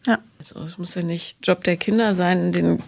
Ja. 0.06 0.18
Also 0.38 0.60
es 0.62 0.78
muss 0.78 0.94
ja 0.94 1.02
nicht 1.02 1.38
Job 1.46 1.62
der 1.64 1.76
Kinder 1.76 2.14
sein, 2.14 2.52
den 2.52 2.82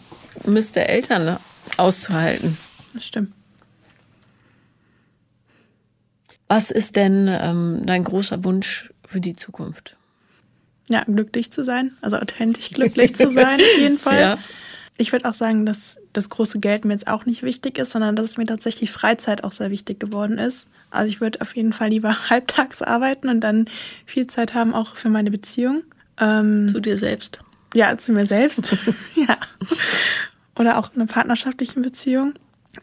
Mist 0.45 0.77
der 0.77 0.89
Eltern 0.89 1.39
auszuhalten. 1.77 2.59
Das 2.95 3.05
stimmt. 3.05 3.33
Was 6.49 6.71
ist 6.71 6.97
denn 6.97 7.29
ähm, 7.29 7.83
dein 7.85 8.05
großer 8.05 8.43
Wunsch 8.43 8.91
für 9.09 9.21
die 9.21 9.35
Zukunft? 9.35 9.97
Ja, 10.89 11.05
glücklich 11.05 11.51
zu 11.51 11.65
sein, 11.65 11.93
also 12.01 12.17
authentisch 12.19 12.71
glücklich 12.71 13.15
zu 13.15 13.31
sein, 13.31 13.61
auf 13.61 13.79
jeden 13.79 13.99
Fall. 13.99 14.21
Ja. 14.21 14.39
Ich 15.01 15.13
würde 15.13 15.29
auch 15.29 15.35
sagen, 15.35 15.65
dass 15.65 16.01
das 16.13 16.29
große 16.29 16.59
Geld 16.59 16.85
mir 16.85 16.93
jetzt 16.93 17.07
auch 17.07 17.25
nicht 17.25 17.43
wichtig 17.43 17.79
ist, 17.79 17.93
sondern 17.93 18.17
dass 18.17 18.31
es 18.31 18.39
mir 18.39 18.47
tatsächlich 18.47 18.91
Freizeit 18.91 19.45
auch 19.45 19.53
sehr 19.53 19.71
wichtig 19.71 20.01
geworden 20.01 20.39
ist. 20.39 20.67
Also 20.91 21.11
ich 21.11 21.21
würde 21.21 21.41
auf 21.41 21.55
jeden 21.55 21.73
Fall 21.73 21.91
lieber 21.91 22.17
halbtags 22.31 22.83
arbeiten 22.83 23.29
und 23.29 23.41
dann 23.41 23.67
viel 24.07 24.27
Zeit 24.27 24.55
haben 24.55 24.75
auch 24.75 24.97
für 24.97 25.09
meine 25.09 25.31
Beziehung. 25.31 25.83
Ähm, 26.19 26.69
zu 26.69 26.81
dir 26.81 26.99
selbst. 26.99 27.43
Ja, 27.75 27.97
zu 27.97 28.13
mir 28.13 28.27
selbst. 28.27 28.77
ja. 29.15 29.37
Oder 30.59 30.79
auch 30.79 30.91
eine 30.95 31.07
partnerschaftliche 31.07 31.79
Beziehung. 31.81 32.35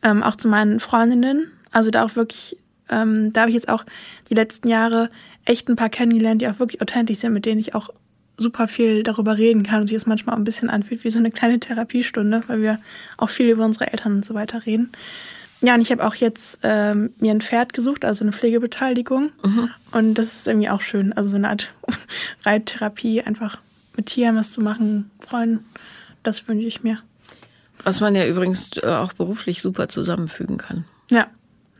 Ähm, 0.01 0.23
auch 0.23 0.37
zu 0.37 0.47
meinen 0.47 0.79
Freundinnen. 0.79 1.51
Also 1.71 1.91
da 1.91 2.05
auch 2.05 2.15
wirklich, 2.15 2.57
ähm, 2.89 3.33
da 3.33 3.41
habe 3.41 3.49
ich 3.49 3.55
jetzt 3.55 3.67
auch 3.67 3.83
die 4.29 4.35
letzten 4.35 4.69
Jahre 4.69 5.09
echt 5.45 5.69
ein 5.69 5.75
paar 5.75 5.89
kennengelernt, 5.89 6.41
die 6.41 6.47
auch 6.47 6.59
wirklich 6.59 6.81
authentisch 6.81 7.19
sind, 7.19 7.33
mit 7.33 7.45
denen 7.45 7.59
ich 7.59 7.75
auch 7.75 7.89
super 8.37 8.67
viel 8.67 9.03
darüber 9.03 9.37
reden 9.37 9.63
kann 9.63 9.81
und 9.81 9.87
sich 9.87 9.95
es 9.95 10.05
manchmal 10.05 10.35
auch 10.35 10.39
ein 10.39 10.43
bisschen 10.43 10.69
anfühlt 10.69 11.03
wie 11.03 11.09
so 11.09 11.19
eine 11.19 11.31
kleine 11.31 11.59
Therapiestunde, 11.59 12.43
weil 12.47 12.61
wir 12.61 12.79
auch 13.17 13.29
viel 13.29 13.49
über 13.49 13.63
unsere 13.63 13.91
Eltern 13.91 14.15
und 14.15 14.25
so 14.25 14.33
weiter 14.33 14.65
reden. 14.65 14.91
Ja, 15.61 15.73
und 15.75 15.81
ich 15.81 15.91
habe 15.91 16.05
auch 16.05 16.15
jetzt 16.15 16.59
ähm, 16.63 17.13
mir 17.19 17.31
ein 17.31 17.41
Pferd 17.41 17.73
gesucht, 17.73 18.03
also 18.03 18.23
eine 18.23 18.33
Pflegebeteiligung. 18.33 19.31
Mhm. 19.43 19.69
Und 19.91 20.13
das 20.15 20.33
ist 20.33 20.47
irgendwie 20.47 20.69
auch 20.69 20.81
schön. 20.81 21.13
Also 21.13 21.29
so 21.29 21.37
eine 21.37 21.49
Art 21.49 21.71
Reittherapie, 22.45 23.21
einfach 23.21 23.59
mit 23.95 24.07
Tieren 24.07 24.35
was 24.35 24.51
zu 24.51 24.61
machen, 24.61 25.09
Freunden. 25.21 25.65
Das 26.23 26.47
wünsche 26.47 26.67
ich 26.67 26.83
mir. 26.83 26.99
Was 27.83 27.99
man 27.99 28.15
ja 28.15 28.27
übrigens 28.27 28.71
äh, 28.77 28.87
auch 28.87 29.13
beruflich 29.13 29.61
super 29.61 29.87
zusammenfügen 29.87 30.57
kann. 30.57 30.85
Ja, 31.09 31.27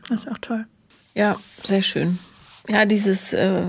das 0.08 0.24
ist 0.24 0.30
auch 0.30 0.38
toll. 0.38 0.66
Ja, 1.14 1.36
sehr 1.62 1.82
schön. 1.82 2.18
Ja, 2.68 2.84
dieses 2.84 3.32
äh, 3.32 3.62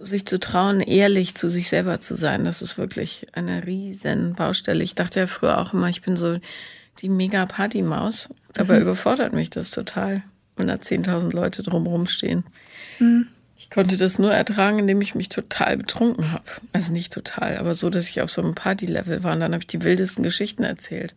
sich 0.00 0.26
zu 0.26 0.38
trauen, 0.38 0.80
ehrlich 0.80 1.34
zu 1.34 1.48
sich 1.48 1.68
selber 1.68 2.00
zu 2.00 2.14
sein, 2.14 2.44
das 2.44 2.62
ist 2.62 2.78
wirklich 2.78 3.26
eine 3.32 3.66
riesen 3.66 4.34
Baustelle. 4.34 4.84
Ich 4.84 4.94
dachte 4.94 5.20
ja 5.20 5.26
früher 5.26 5.58
auch 5.58 5.72
immer, 5.72 5.88
ich 5.88 6.02
bin 6.02 6.16
so 6.16 6.38
die 7.00 7.08
mega 7.08 7.46
Partymaus. 7.46 8.28
Dabei 8.52 8.76
mhm. 8.76 8.82
überfordert 8.82 9.32
mich 9.32 9.50
das 9.50 9.70
total, 9.70 10.22
wenn 10.56 10.68
da 10.68 10.74
10.000 10.74 11.34
Leute 11.34 11.62
drumherum 11.62 12.06
stehen. 12.06 12.44
Mhm. 12.98 13.28
Ich 13.56 13.70
konnte 13.70 13.96
das 13.96 14.20
nur 14.20 14.32
ertragen, 14.32 14.78
indem 14.78 15.00
ich 15.00 15.16
mich 15.16 15.28
total 15.28 15.76
betrunken 15.76 16.32
habe. 16.32 16.44
Also 16.72 16.92
nicht 16.92 17.12
total, 17.12 17.56
aber 17.56 17.74
so, 17.74 17.90
dass 17.90 18.08
ich 18.08 18.20
auf 18.20 18.30
so 18.30 18.40
einem 18.40 18.54
Party-Level 18.54 19.24
war. 19.24 19.32
Und 19.32 19.40
dann 19.40 19.52
habe 19.52 19.62
ich 19.62 19.66
die 19.66 19.82
wildesten 19.82 20.22
Geschichten 20.22 20.62
erzählt. 20.62 21.14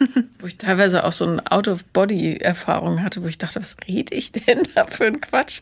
wo 0.40 0.46
ich 0.46 0.58
teilweise 0.58 1.04
auch 1.04 1.12
so 1.12 1.24
eine 1.24 1.50
Out-of-Body-Erfahrung 1.50 3.02
hatte, 3.02 3.22
wo 3.22 3.28
ich 3.28 3.38
dachte, 3.38 3.60
was 3.60 3.76
rede 3.86 4.14
ich 4.14 4.32
denn 4.32 4.62
da 4.74 4.86
für 4.86 5.06
ein 5.06 5.20
Quatsch? 5.20 5.60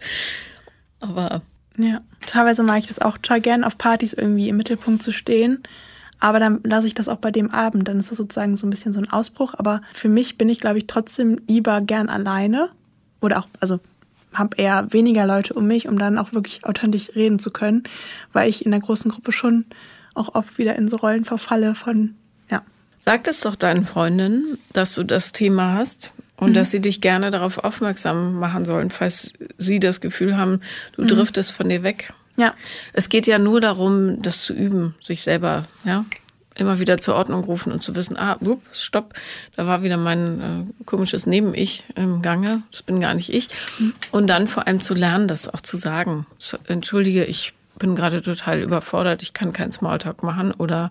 Aber 1.02 1.42
ja, 1.76 2.00
teilweise 2.26 2.62
mag 2.62 2.78
ich 2.78 2.90
es 2.90 3.00
auch 3.00 3.18
total 3.18 3.40
gern, 3.40 3.64
auf 3.64 3.76
Partys 3.76 4.12
irgendwie 4.12 4.48
im 4.48 4.56
Mittelpunkt 4.56 5.02
zu 5.02 5.12
stehen. 5.12 5.62
Aber 6.20 6.38
dann 6.38 6.60
lasse 6.62 6.86
ich 6.86 6.94
das 6.94 7.08
auch 7.08 7.16
bei 7.16 7.32
dem 7.32 7.50
Abend. 7.50 7.88
Dann 7.88 7.98
ist 7.98 8.10
das 8.10 8.18
sozusagen 8.18 8.56
so 8.56 8.66
ein 8.66 8.70
bisschen 8.70 8.92
so 8.92 9.00
ein 9.00 9.10
Ausbruch. 9.10 9.54
Aber 9.58 9.82
für 9.92 10.08
mich 10.08 10.38
bin 10.38 10.48
ich, 10.48 10.60
glaube 10.60 10.78
ich, 10.78 10.86
trotzdem 10.86 11.40
lieber 11.48 11.80
gern 11.80 12.08
alleine. 12.08 12.70
Oder 13.20 13.40
auch, 13.40 13.48
also 13.60 13.80
habe 14.32 14.56
eher 14.56 14.92
weniger 14.92 15.26
Leute 15.26 15.54
um 15.54 15.66
mich, 15.66 15.88
um 15.88 15.98
dann 15.98 16.18
auch 16.18 16.32
wirklich 16.32 16.64
authentisch 16.64 17.10
reden 17.14 17.38
zu 17.38 17.50
können, 17.50 17.82
weil 18.32 18.48
ich 18.48 18.64
in 18.64 18.70
der 18.70 18.80
großen 18.80 19.10
Gruppe 19.10 19.32
schon 19.32 19.66
auch 20.14 20.34
oft 20.34 20.58
wieder 20.58 20.76
in 20.76 20.88
so 20.88 20.96
Rollen 20.96 21.24
verfalle 21.24 21.74
von, 21.74 22.14
ja. 22.50 22.62
Sag 22.98 23.26
es 23.28 23.40
doch 23.40 23.56
deinen 23.56 23.84
Freundinnen, 23.84 24.58
dass 24.72 24.94
du 24.94 25.04
das 25.04 25.32
Thema 25.32 25.74
hast 25.74 26.12
und 26.42 26.50
mhm. 26.50 26.54
dass 26.54 26.72
sie 26.72 26.80
dich 26.80 27.00
gerne 27.00 27.30
darauf 27.30 27.58
aufmerksam 27.58 28.34
machen 28.40 28.64
sollen, 28.64 28.90
falls 28.90 29.34
sie 29.58 29.78
das 29.78 30.00
Gefühl 30.00 30.36
haben, 30.36 30.60
du 30.96 31.02
mhm. 31.02 31.08
driftest 31.08 31.52
von 31.52 31.68
dir 31.68 31.84
weg. 31.84 32.12
Ja. 32.36 32.52
Es 32.92 33.08
geht 33.08 33.28
ja 33.28 33.38
nur 33.38 33.60
darum, 33.60 34.20
das 34.22 34.42
zu 34.42 34.52
üben, 34.52 34.96
sich 35.00 35.22
selber, 35.22 35.66
ja, 35.84 36.04
immer 36.56 36.80
wieder 36.80 36.98
zur 36.98 37.14
Ordnung 37.14 37.44
rufen 37.44 37.72
und 37.72 37.82
zu 37.82 37.94
wissen, 37.94 38.16
ah, 38.16 38.38
wupp, 38.40 38.60
stopp, 38.72 39.14
da 39.54 39.68
war 39.68 39.84
wieder 39.84 39.96
mein 39.96 40.40
äh, 40.40 40.84
komisches 40.84 41.26
Neben-Ich 41.26 41.84
im 41.94 42.22
Gange, 42.22 42.62
das 42.72 42.82
bin 42.82 43.00
gar 43.00 43.14
nicht 43.14 43.32
ich. 43.32 43.48
Mhm. 43.78 43.94
Und 44.10 44.26
dann 44.26 44.48
vor 44.48 44.66
allem 44.66 44.80
zu 44.80 44.94
lernen, 44.94 45.28
das 45.28 45.48
auch 45.48 45.60
zu 45.60 45.76
sagen. 45.76 46.26
So, 46.38 46.58
Entschuldige, 46.66 47.24
ich 47.24 47.54
bin 47.82 47.96
gerade 47.96 48.22
total 48.22 48.62
überfordert, 48.62 49.22
ich 49.22 49.34
kann 49.34 49.52
keinen 49.52 49.72
Smalltalk 49.72 50.22
machen 50.22 50.52
oder 50.52 50.90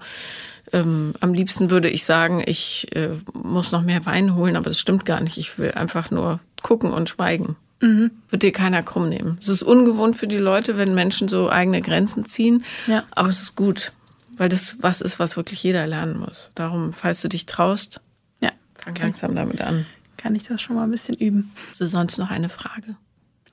ähm, 0.74 1.14
am 1.22 1.34
liebsten 1.34 1.70
würde 1.70 1.90
ich 1.90 2.04
sagen, 2.04 2.44
ich 2.46 2.94
äh, 2.94 3.12
muss 3.34 3.72
noch 3.72 3.82
mehr 3.82 4.06
Wein 4.06 4.36
holen, 4.36 4.58
aber 4.58 4.70
das 4.70 4.78
stimmt 4.78 5.06
gar 5.06 5.22
nicht. 5.22 5.38
Ich 5.38 5.58
will 5.58 5.72
einfach 5.72 6.12
nur 6.12 6.42
gucken 6.62 6.92
und 6.92 7.08
schweigen. 7.08 7.56
Mhm. 7.80 8.12
Wird 8.30 8.44
dir 8.44 8.52
keiner 8.52 8.84
krumm 8.84 9.08
nehmen. 9.08 9.38
Es 9.40 9.48
ist 9.48 9.64
ungewohnt 9.64 10.18
für 10.18 10.28
die 10.28 10.38
Leute, 10.38 10.78
wenn 10.78 10.94
Menschen 10.94 11.30
so 11.30 11.50
eigene 11.50 11.82
Grenzen 11.82 12.26
ziehen, 12.26 12.66
ja. 12.88 13.04
aber 13.12 13.30
es 13.30 13.42
ist 13.42 13.56
gut, 13.56 13.94
weil 14.36 14.50
das 14.50 14.76
was 14.82 15.00
ist, 15.00 15.18
was 15.18 15.38
wirklich 15.38 15.64
jeder 15.64 15.88
lernen 15.88 16.20
muss. 16.20 16.52
Darum, 16.56 16.92
falls 16.92 17.22
du 17.22 17.30
dich 17.30 17.46
traust, 17.46 18.02
ja. 18.42 18.52
fang 18.76 18.96
langsam 18.96 19.34
damit 19.34 19.62
an. 19.62 19.86
Kann 20.18 20.36
ich 20.36 20.44
das 20.44 20.62
schon 20.62 20.76
mal 20.76 20.84
ein 20.84 20.92
bisschen 20.92 21.16
üben. 21.16 21.54
Hast 21.70 21.80
du 21.80 21.88
sonst 21.88 22.18
noch 22.18 22.30
eine 22.30 22.50
Frage? 22.50 22.98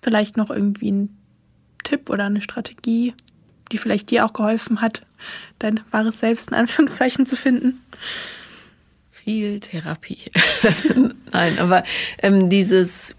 Vielleicht 0.03 0.36
noch 0.36 0.51
irgendwie 0.51 0.91
ein 0.91 1.16
Tipp 1.84 2.11
oder 2.11 2.24
eine 2.24 2.43
Strategie, 2.43 3.14
die 3.73 3.79
vielleicht 3.79 4.11
dir 4.11 4.25
auch 4.25 4.33
geholfen 4.33 4.81
hat, 4.81 5.03
dein 5.59 5.81
wahres 5.91 6.21
Selbst 6.21 6.49
in 6.49 6.55
Anführungszeichen 6.55 7.27
zu 7.27 7.37
finden? 7.37 7.81
Viel 9.11 9.61
Therapie. 9.61 10.25
Nein, 11.33 11.59
aber 11.59 11.85
ähm, 12.23 12.49
dieses 12.49 13.14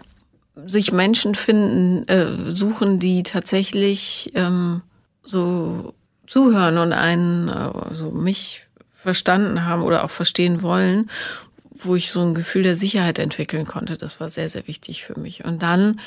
sich 0.66 0.92
Menschen 0.92 1.34
finden, 1.34 2.06
äh, 2.08 2.50
suchen, 2.50 2.98
die 2.98 3.22
tatsächlich 3.22 4.32
ähm, 4.34 4.82
so 5.24 5.94
zuhören 6.26 6.78
und 6.78 6.92
einen, 6.92 7.48
also 7.48 8.10
mich 8.10 8.66
verstanden 8.94 9.64
haben 9.64 9.82
oder 9.82 10.04
auch 10.04 10.10
verstehen 10.10 10.62
wollen, 10.62 11.10
wo 11.70 11.96
ich 11.96 12.10
so 12.10 12.20
ein 12.20 12.34
Gefühl 12.34 12.62
der 12.62 12.76
Sicherheit 12.76 13.18
entwickeln 13.18 13.66
konnte. 13.66 13.96
Das 13.96 14.20
war 14.20 14.28
sehr, 14.28 14.48
sehr 14.48 14.66
wichtig 14.68 15.04
für 15.04 15.18
mich. 15.18 15.44
Und 15.44 15.62
dann 15.62 16.00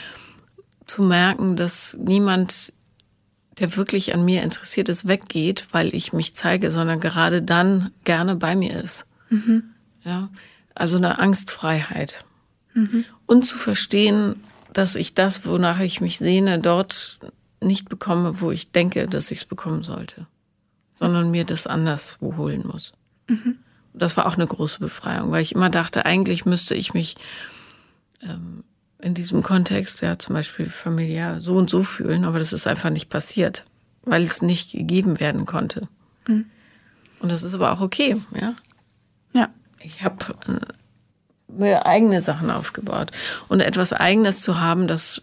zu 0.86 1.02
merken, 1.02 1.56
dass 1.56 1.98
niemand, 2.00 2.74
der 3.60 3.76
wirklich 3.76 4.14
an 4.14 4.26
mir 4.26 4.44
interessiert 4.44 4.90
ist, 4.90 5.08
weggeht, 5.08 5.68
weil 5.72 5.94
ich 5.94 6.14
mich 6.14 6.36
zeige, 6.36 6.72
sondern 6.72 7.00
gerade 7.00 7.42
dann 7.42 7.92
gerne 8.04 8.36
bei 8.36 8.56
mir 8.56 8.82
ist. 8.82 9.06
Mhm. 9.30 9.64
Ja, 10.04 10.30
also 10.76 10.98
eine 10.98 11.20
Angstfreiheit. 11.20 12.26
Mhm. 12.74 13.06
Und 13.26 13.46
zu 13.46 13.58
verstehen, 13.58 14.36
dass 14.74 14.96
ich 14.96 15.14
das, 15.14 15.46
wonach 15.46 15.80
ich 15.80 16.02
mich 16.02 16.18
sehne, 16.18 16.60
dort 16.60 17.20
nicht 17.62 17.90
bekomme, 17.90 18.42
wo 18.42 18.52
ich 18.52 18.72
denke, 18.72 19.08
dass 19.08 19.32
ich 19.32 19.40
es 19.40 19.46
bekommen 19.46 19.84
sollte, 19.84 20.28
sondern 20.94 21.32
mir 21.32 21.46
das 21.46 21.68
anderswo 21.68 22.36
holen 22.38 22.64
muss. 22.66 22.94
Mhm. 23.28 23.58
Das 23.94 24.18
war 24.18 24.26
auch 24.26 24.36
eine 24.36 24.48
große 24.48 24.80
Befreiung, 24.80 25.32
weil 25.32 25.44
ich 25.44 25.54
immer 25.54 25.70
dachte, 25.70 26.06
eigentlich 26.06 26.46
müsste 26.46 26.74
ich 26.74 26.96
mich 26.96 27.16
ähm, 28.22 28.64
in 29.04 29.14
diesem 29.14 29.44
Kontext, 29.44 30.02
ja 30.02 30.18
zum 30.18 30.34
Beispiel 30.34 30.66
familiär, 30.70 31.42
so 31.42 31.58
und 31.58 31.70
so 31.70 31.84
fühlen, 31.84 32.24
aber 32.24 32.40
das 32.40 32.54
ist 32.54 32.68
einfach 32.68 32.90
nicht 32.90 33.10
passiert, 33.10 33.66
weil 34.04 34.24
es 34.24 34.42
nicht 34.42 34.72
gegeben 34.72 35.20
werden 35.20 35.46
konnte. 35.46 35.88
Mhm. 36.28 36.46
Und 37.20 37.32
das 37.32 37.44
ist 37.44 37.54
aber 37.54 37.72
auch 37.72 37.82
okay, 37.82 38.16
ja. 38.40 38.54
Ja. 39.34 39.50
Ich 39.80 40.04
habe 40.04 40.36
äh, 40.48 41.54
mir 41.54 41.86
eigene 41.86 42.22
Sachen 42.22 42.50
aufgebaut 42.50 43.12
und 43.50 43.60
etwas 43.60 43.92
Eigenes 43.92 44.42
zu 44.42 44.62
haben, 44.62 44.88
das 44.88 45.22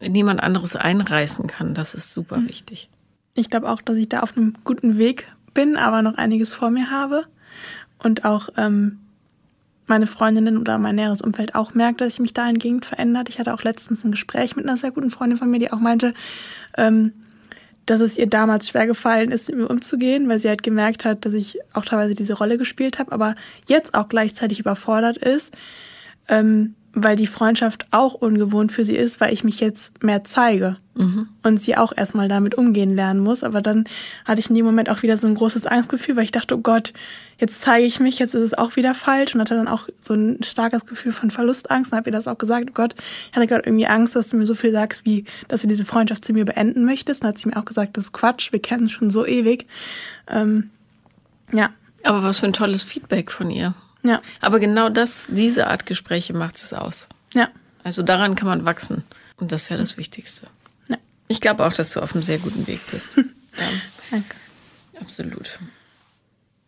niemand 0.00 0.42
anderes 0.42 0.76
einreißen 0.76 1.46
kann, 1.46 1.74
das 1.74 1.94
ist 1.94 2.12
super 2.12 2.38
mhm. 2.38 2.48
wichtig. 2.48 2.90
Ich 3.34 3.48
glaube 3.48 3.70
auch, 3.70 3.80
dass 3.80 3.96
ich 3.96 4.08
da 4.08 4.20
auf 4.20 4.36
einem 4.36 4.54
guten 4.64 4.98
Weg 4.98 5.32
bin, 5.54 5.76
aber 5.76 6.02
noch 6.02 6.16
einiges 6.18 6.52
vor 6.52 6.70
mir 6.70 6.90
habe 6.90 7.24
und 8.02 8.26
auch 8.26 8.50
ähm, 8.58 8.98
meine 9.86 10.06
Freundinnen 10.06 10.58
oder 10.58 10.78
mein 10.78 10.94
näheres 10.94 11.20
Umfeld 11.20 11.54
auch 11.54 11.74
merkt, 11.74 12.00
dass 12.00 12.14
ich 12.14 12.20
mich 12.20 12.34
dahingehend 12.34 12.86
verändert. 12.86 13.28
Ich 13.28 13.38
hatte 13.38 13.52
auch 13.52 13.62
letztens 13.62 14.04
ein 14.04 14.12
Gespräch 14.12 14.56
mit 14.56 14.66
einer 14.66 14.76
sehr 14.76 14.90
guten 14.90 15.10
Freundin 15.10 15.38
von 15.38 15.50
mir, 15.50 15.58
die 15.58 15.72
auch 15.72 15.80
meinte, 15.80 16.14
ähm, 16.76 17.12
dass 17.86 18.00
es 18.00 18.16
ihr 18.16 18.28
damals 18.28 18.68
schwer 18.68 18.86
gefallen 18.86 19.30
ist, 19.30 19.48
mit 19.48 19.58
mir 19.58 19.68
umzugehen, 19.68 20.28
weil 20.28 20.38
sie 20.38 20.48
halt 20.48 20.62
gemerkt 20.62 21.04
hat, 21.04 21.24
dass 21.26 21.32
ich 21.34 21.58
auch 21.72 21.84
teilweise 21.84 22.14
diese 22.14 22.34
Rolle 22.34 22.58
gespielt 22.58 22.98
habe, 22.98 23.12
aber 23.12 23.34
jetzt 23.66 23.94
auch 23.94 24.08
gleichzeitig 24.08 24.60
überfordert 24.60 25.16
ist, 25.16 25.54
ähm, 26.28 26.74
weil 26.94 27.16
die 27.16 27.26
Freundschaft 27.26 27.86
auch 27.90 28.14
ungewohnt 28.14 28.70
für 28.70 28.84
sie 28.84 28.96
ist, 28.96 29.20
weil 29.20 29.32
ich 29.32 29.44
mich 29.44 29.60
jetzt 29.60 30.02
mehr 30.04 30.24
zeige 30.24 30.76
mhm. 30.94 31.28
und 31.42 31.58
sie 31.58 31.76
auch 31.76 31.92
erstmal 31.96 32.28
damit 32.28 32.54
umgehen 32.54 32.94
lernen 32.94 33.20
muss. 33.20 33.42
Aber 33.42 33.62
dann 33.62 33.84
hatte 34.26 34.40
ich 34.40 34.50
in 34.50 34.56
dem 34.56 34.66
Moment 34.66 34.90
auch 34.90 35.02
wieder 35.02 35.16
so 35.16 35.26
ein 35.26 35.34
großes 35.34 35.66
Angstgefühl, 35.66 36.16
weil 36.16 36.24
ich 36.24 36.32
dachte, 36.32 36.54
oh 36.54 36.60
Gott, 36.60 36.92
jetzt 37.38 37.62
zeige 37.62 37.86
ich 37.86 37.98
mich, 37.98 38.18
jetzt 38.18 38.34
ist 38.34 38.42
es 38.42 38.54
auch 38.54 38.76
wieder 38.76 38.94
falsch 38.94 39.34
und 39.34 39.40
hatte 39.40 39.54
dann 39.54 39.68
auch 39.68 39.88
so 40.02 40.12
ein 40.12 40.42
starkes 40.42 40.84
Gefühl 40.84 41.12
von 41.12 41.30
Verlustangst 41.30 41.92
und 41.92 41.98
habe 41.98 42.10
ihr 42.10 42.14
das 42.14 42.28
auch 42.28 42.38
gesagt, 42.38 42.68
oh 42.70 42.74
Gott, 42.74 42.94
ich 43.30 43.36
hatte 43.36 43.46
gerade 43.46 43.64
irgendwie 43.64 43.86
Angst, 43.86 44.14
dass 44.14 44.28
du 44.28 44.36
mir 44.36 44.46
so 44.46 44.54
viel 44.54 44.72
sagst, 44.72 45.06
wie, 45.06 45.24
dass 45.48 45.62
du 45.62 45.66
diese 45.66 45.86
Freundschaft 45.86 46.24
zu 46.24 46.34
mir 46.34 46.44
beenden 46.44 46.84
möchtest. 46.84 47.22
Und 47.22 47.28
hat 47.28 47.38
sie 47.38 47.48
mir 47.48 47.56
auch 47.56 47.64
gesagt, 47.64 47.96
das 47.96 48.04
ist 48.04 48.12
Quatsch, 48.12 48.52
wir 48.52 48.60
kennen 48.60 48.82
uns 48.82 48.92
schon 48.92 49.10
so 49.10 49.26
ewig. 49.26 49.66
Ähm, 50.28 50.70
ja. 51.52 51.70
Aber 52.04 52.22
was 52.22 52.40
für 52.40 52.46
ein 52.46 52.52
tolles 52.52 52.82
Feedback 52.82 53.30
von 53.30 53.50
ihr. 53.50 53.74
Ja. 54.02 54.20
Aber 54.40 54.58
genau 54.58 54.88
das, 54.88 55.28
diese 55.30 55.66
Art 55.66 55.86
Gespräche 55.86 56.34
macht 56.34 56.56
es 56.56 56.72
aus. 56.72 57.08
Ja. 57.34 57.48
Also 57.84 58.02
daran 58.02 58.34
kann 58.34 58.48
man 58.48 58.64
wachsen. 58.64 59.04
Und 59.36 59.52
das 59.52 59.62
ist 59.62 59.68
ja 59.70 59.76
das 59.76 59.96
Wichtigste. 59.96 60.46
Ja. 60.88 60.96
Ich 61.28 61.40
glaube 61.40 61.64
auch, 61.64 61.72
dass 61.72 61.92
du 61.92 62.00
auf 62.00 62.14
einem 62.14 62.22
sehr 62.22 62.38
guten 62.38 62.66
Weg 62.66 62.80
bist. 62.90 63.16
ja. 63.16 63.24
Danke. 64.10 64.36
Absolut. 65.00 65.58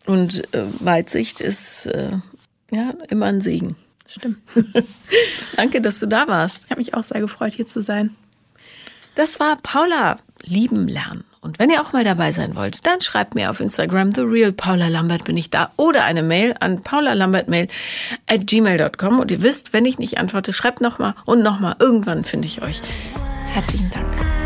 Und 0.05 0.53
äh, 0.53 0.65
Weitsicht 0.79 1.39
ist 1.41 1.85
äh, 1.87 2.11
ja 2.71 2.93
immer 3.09 3.27
ein 3.27 3.41
Segen. 3.41 3.75
Stimmt. 4.07 4.37
Danke, 5.55 5.81
dass 5.81 5.99
du 5.99 6.07
da 6.07 6.27
warst. 6.27 6.65
Ich 6.65 6.71
habe 6.71 6.79
mich 6.79 6.93
auch 6.93 7.03
sehr 7.03 7.21
gefreut, 7.21 7.53
hier 7.53 7.65
zu 7.65 7.81
sein. 7.81 8.15
Das 9.15 9.39
war 9.39 9.55
Paula 9.63 10.17
Lieben 10.43 10.87
lernen. 10.87 11.23
Und 11.45 11.59
wenn 11.59 11.69
ihr 11.69 11.79
auch 11.79 11.93
mal 11.93 12.03
dabei 12.03 12.31
sein 12.31 12.55
wollt, 12.55 12.87
dann 12.87 13.01
schreibt 13.01 13.35
mir 13.35 13.51
auf 13.51 13.59
Instagram 13.59 14.13
The 14.13 14.21
Real 14.21 14.51
Paula 14.51 14.87
Lambert 14.87 15.25
bin 15.25 15.37
ich 15.37 15.51
da 15.51 15.71
oder 15.77 16.03
eine 16.03 16.23
Mail 16.23 16.55
an 16.59 16.81
paulalambertmail 16.81 17.67
at 18.25 18.47
gmail.com. 18.47 19.19
Und 19.19 19.29
ihr 19.29 19.43
wisst, 19.43 19.71
wenn 19.71 19.85
ich 19.85 19.99
nicht 19.99 20.17
antworte, 20.17 20.53
schreibt 20.53 20.81
nochmal 20.81 21.13
und 21.25 21.43
nochmal. 21.43 21.75
Irgendwann 21.77 22.23
finde 22.23 22.47
ich 22.47 22.63
euch. 22.63 22.81
Herzlichen 23.53 23.91
Dank. 23.91 24.44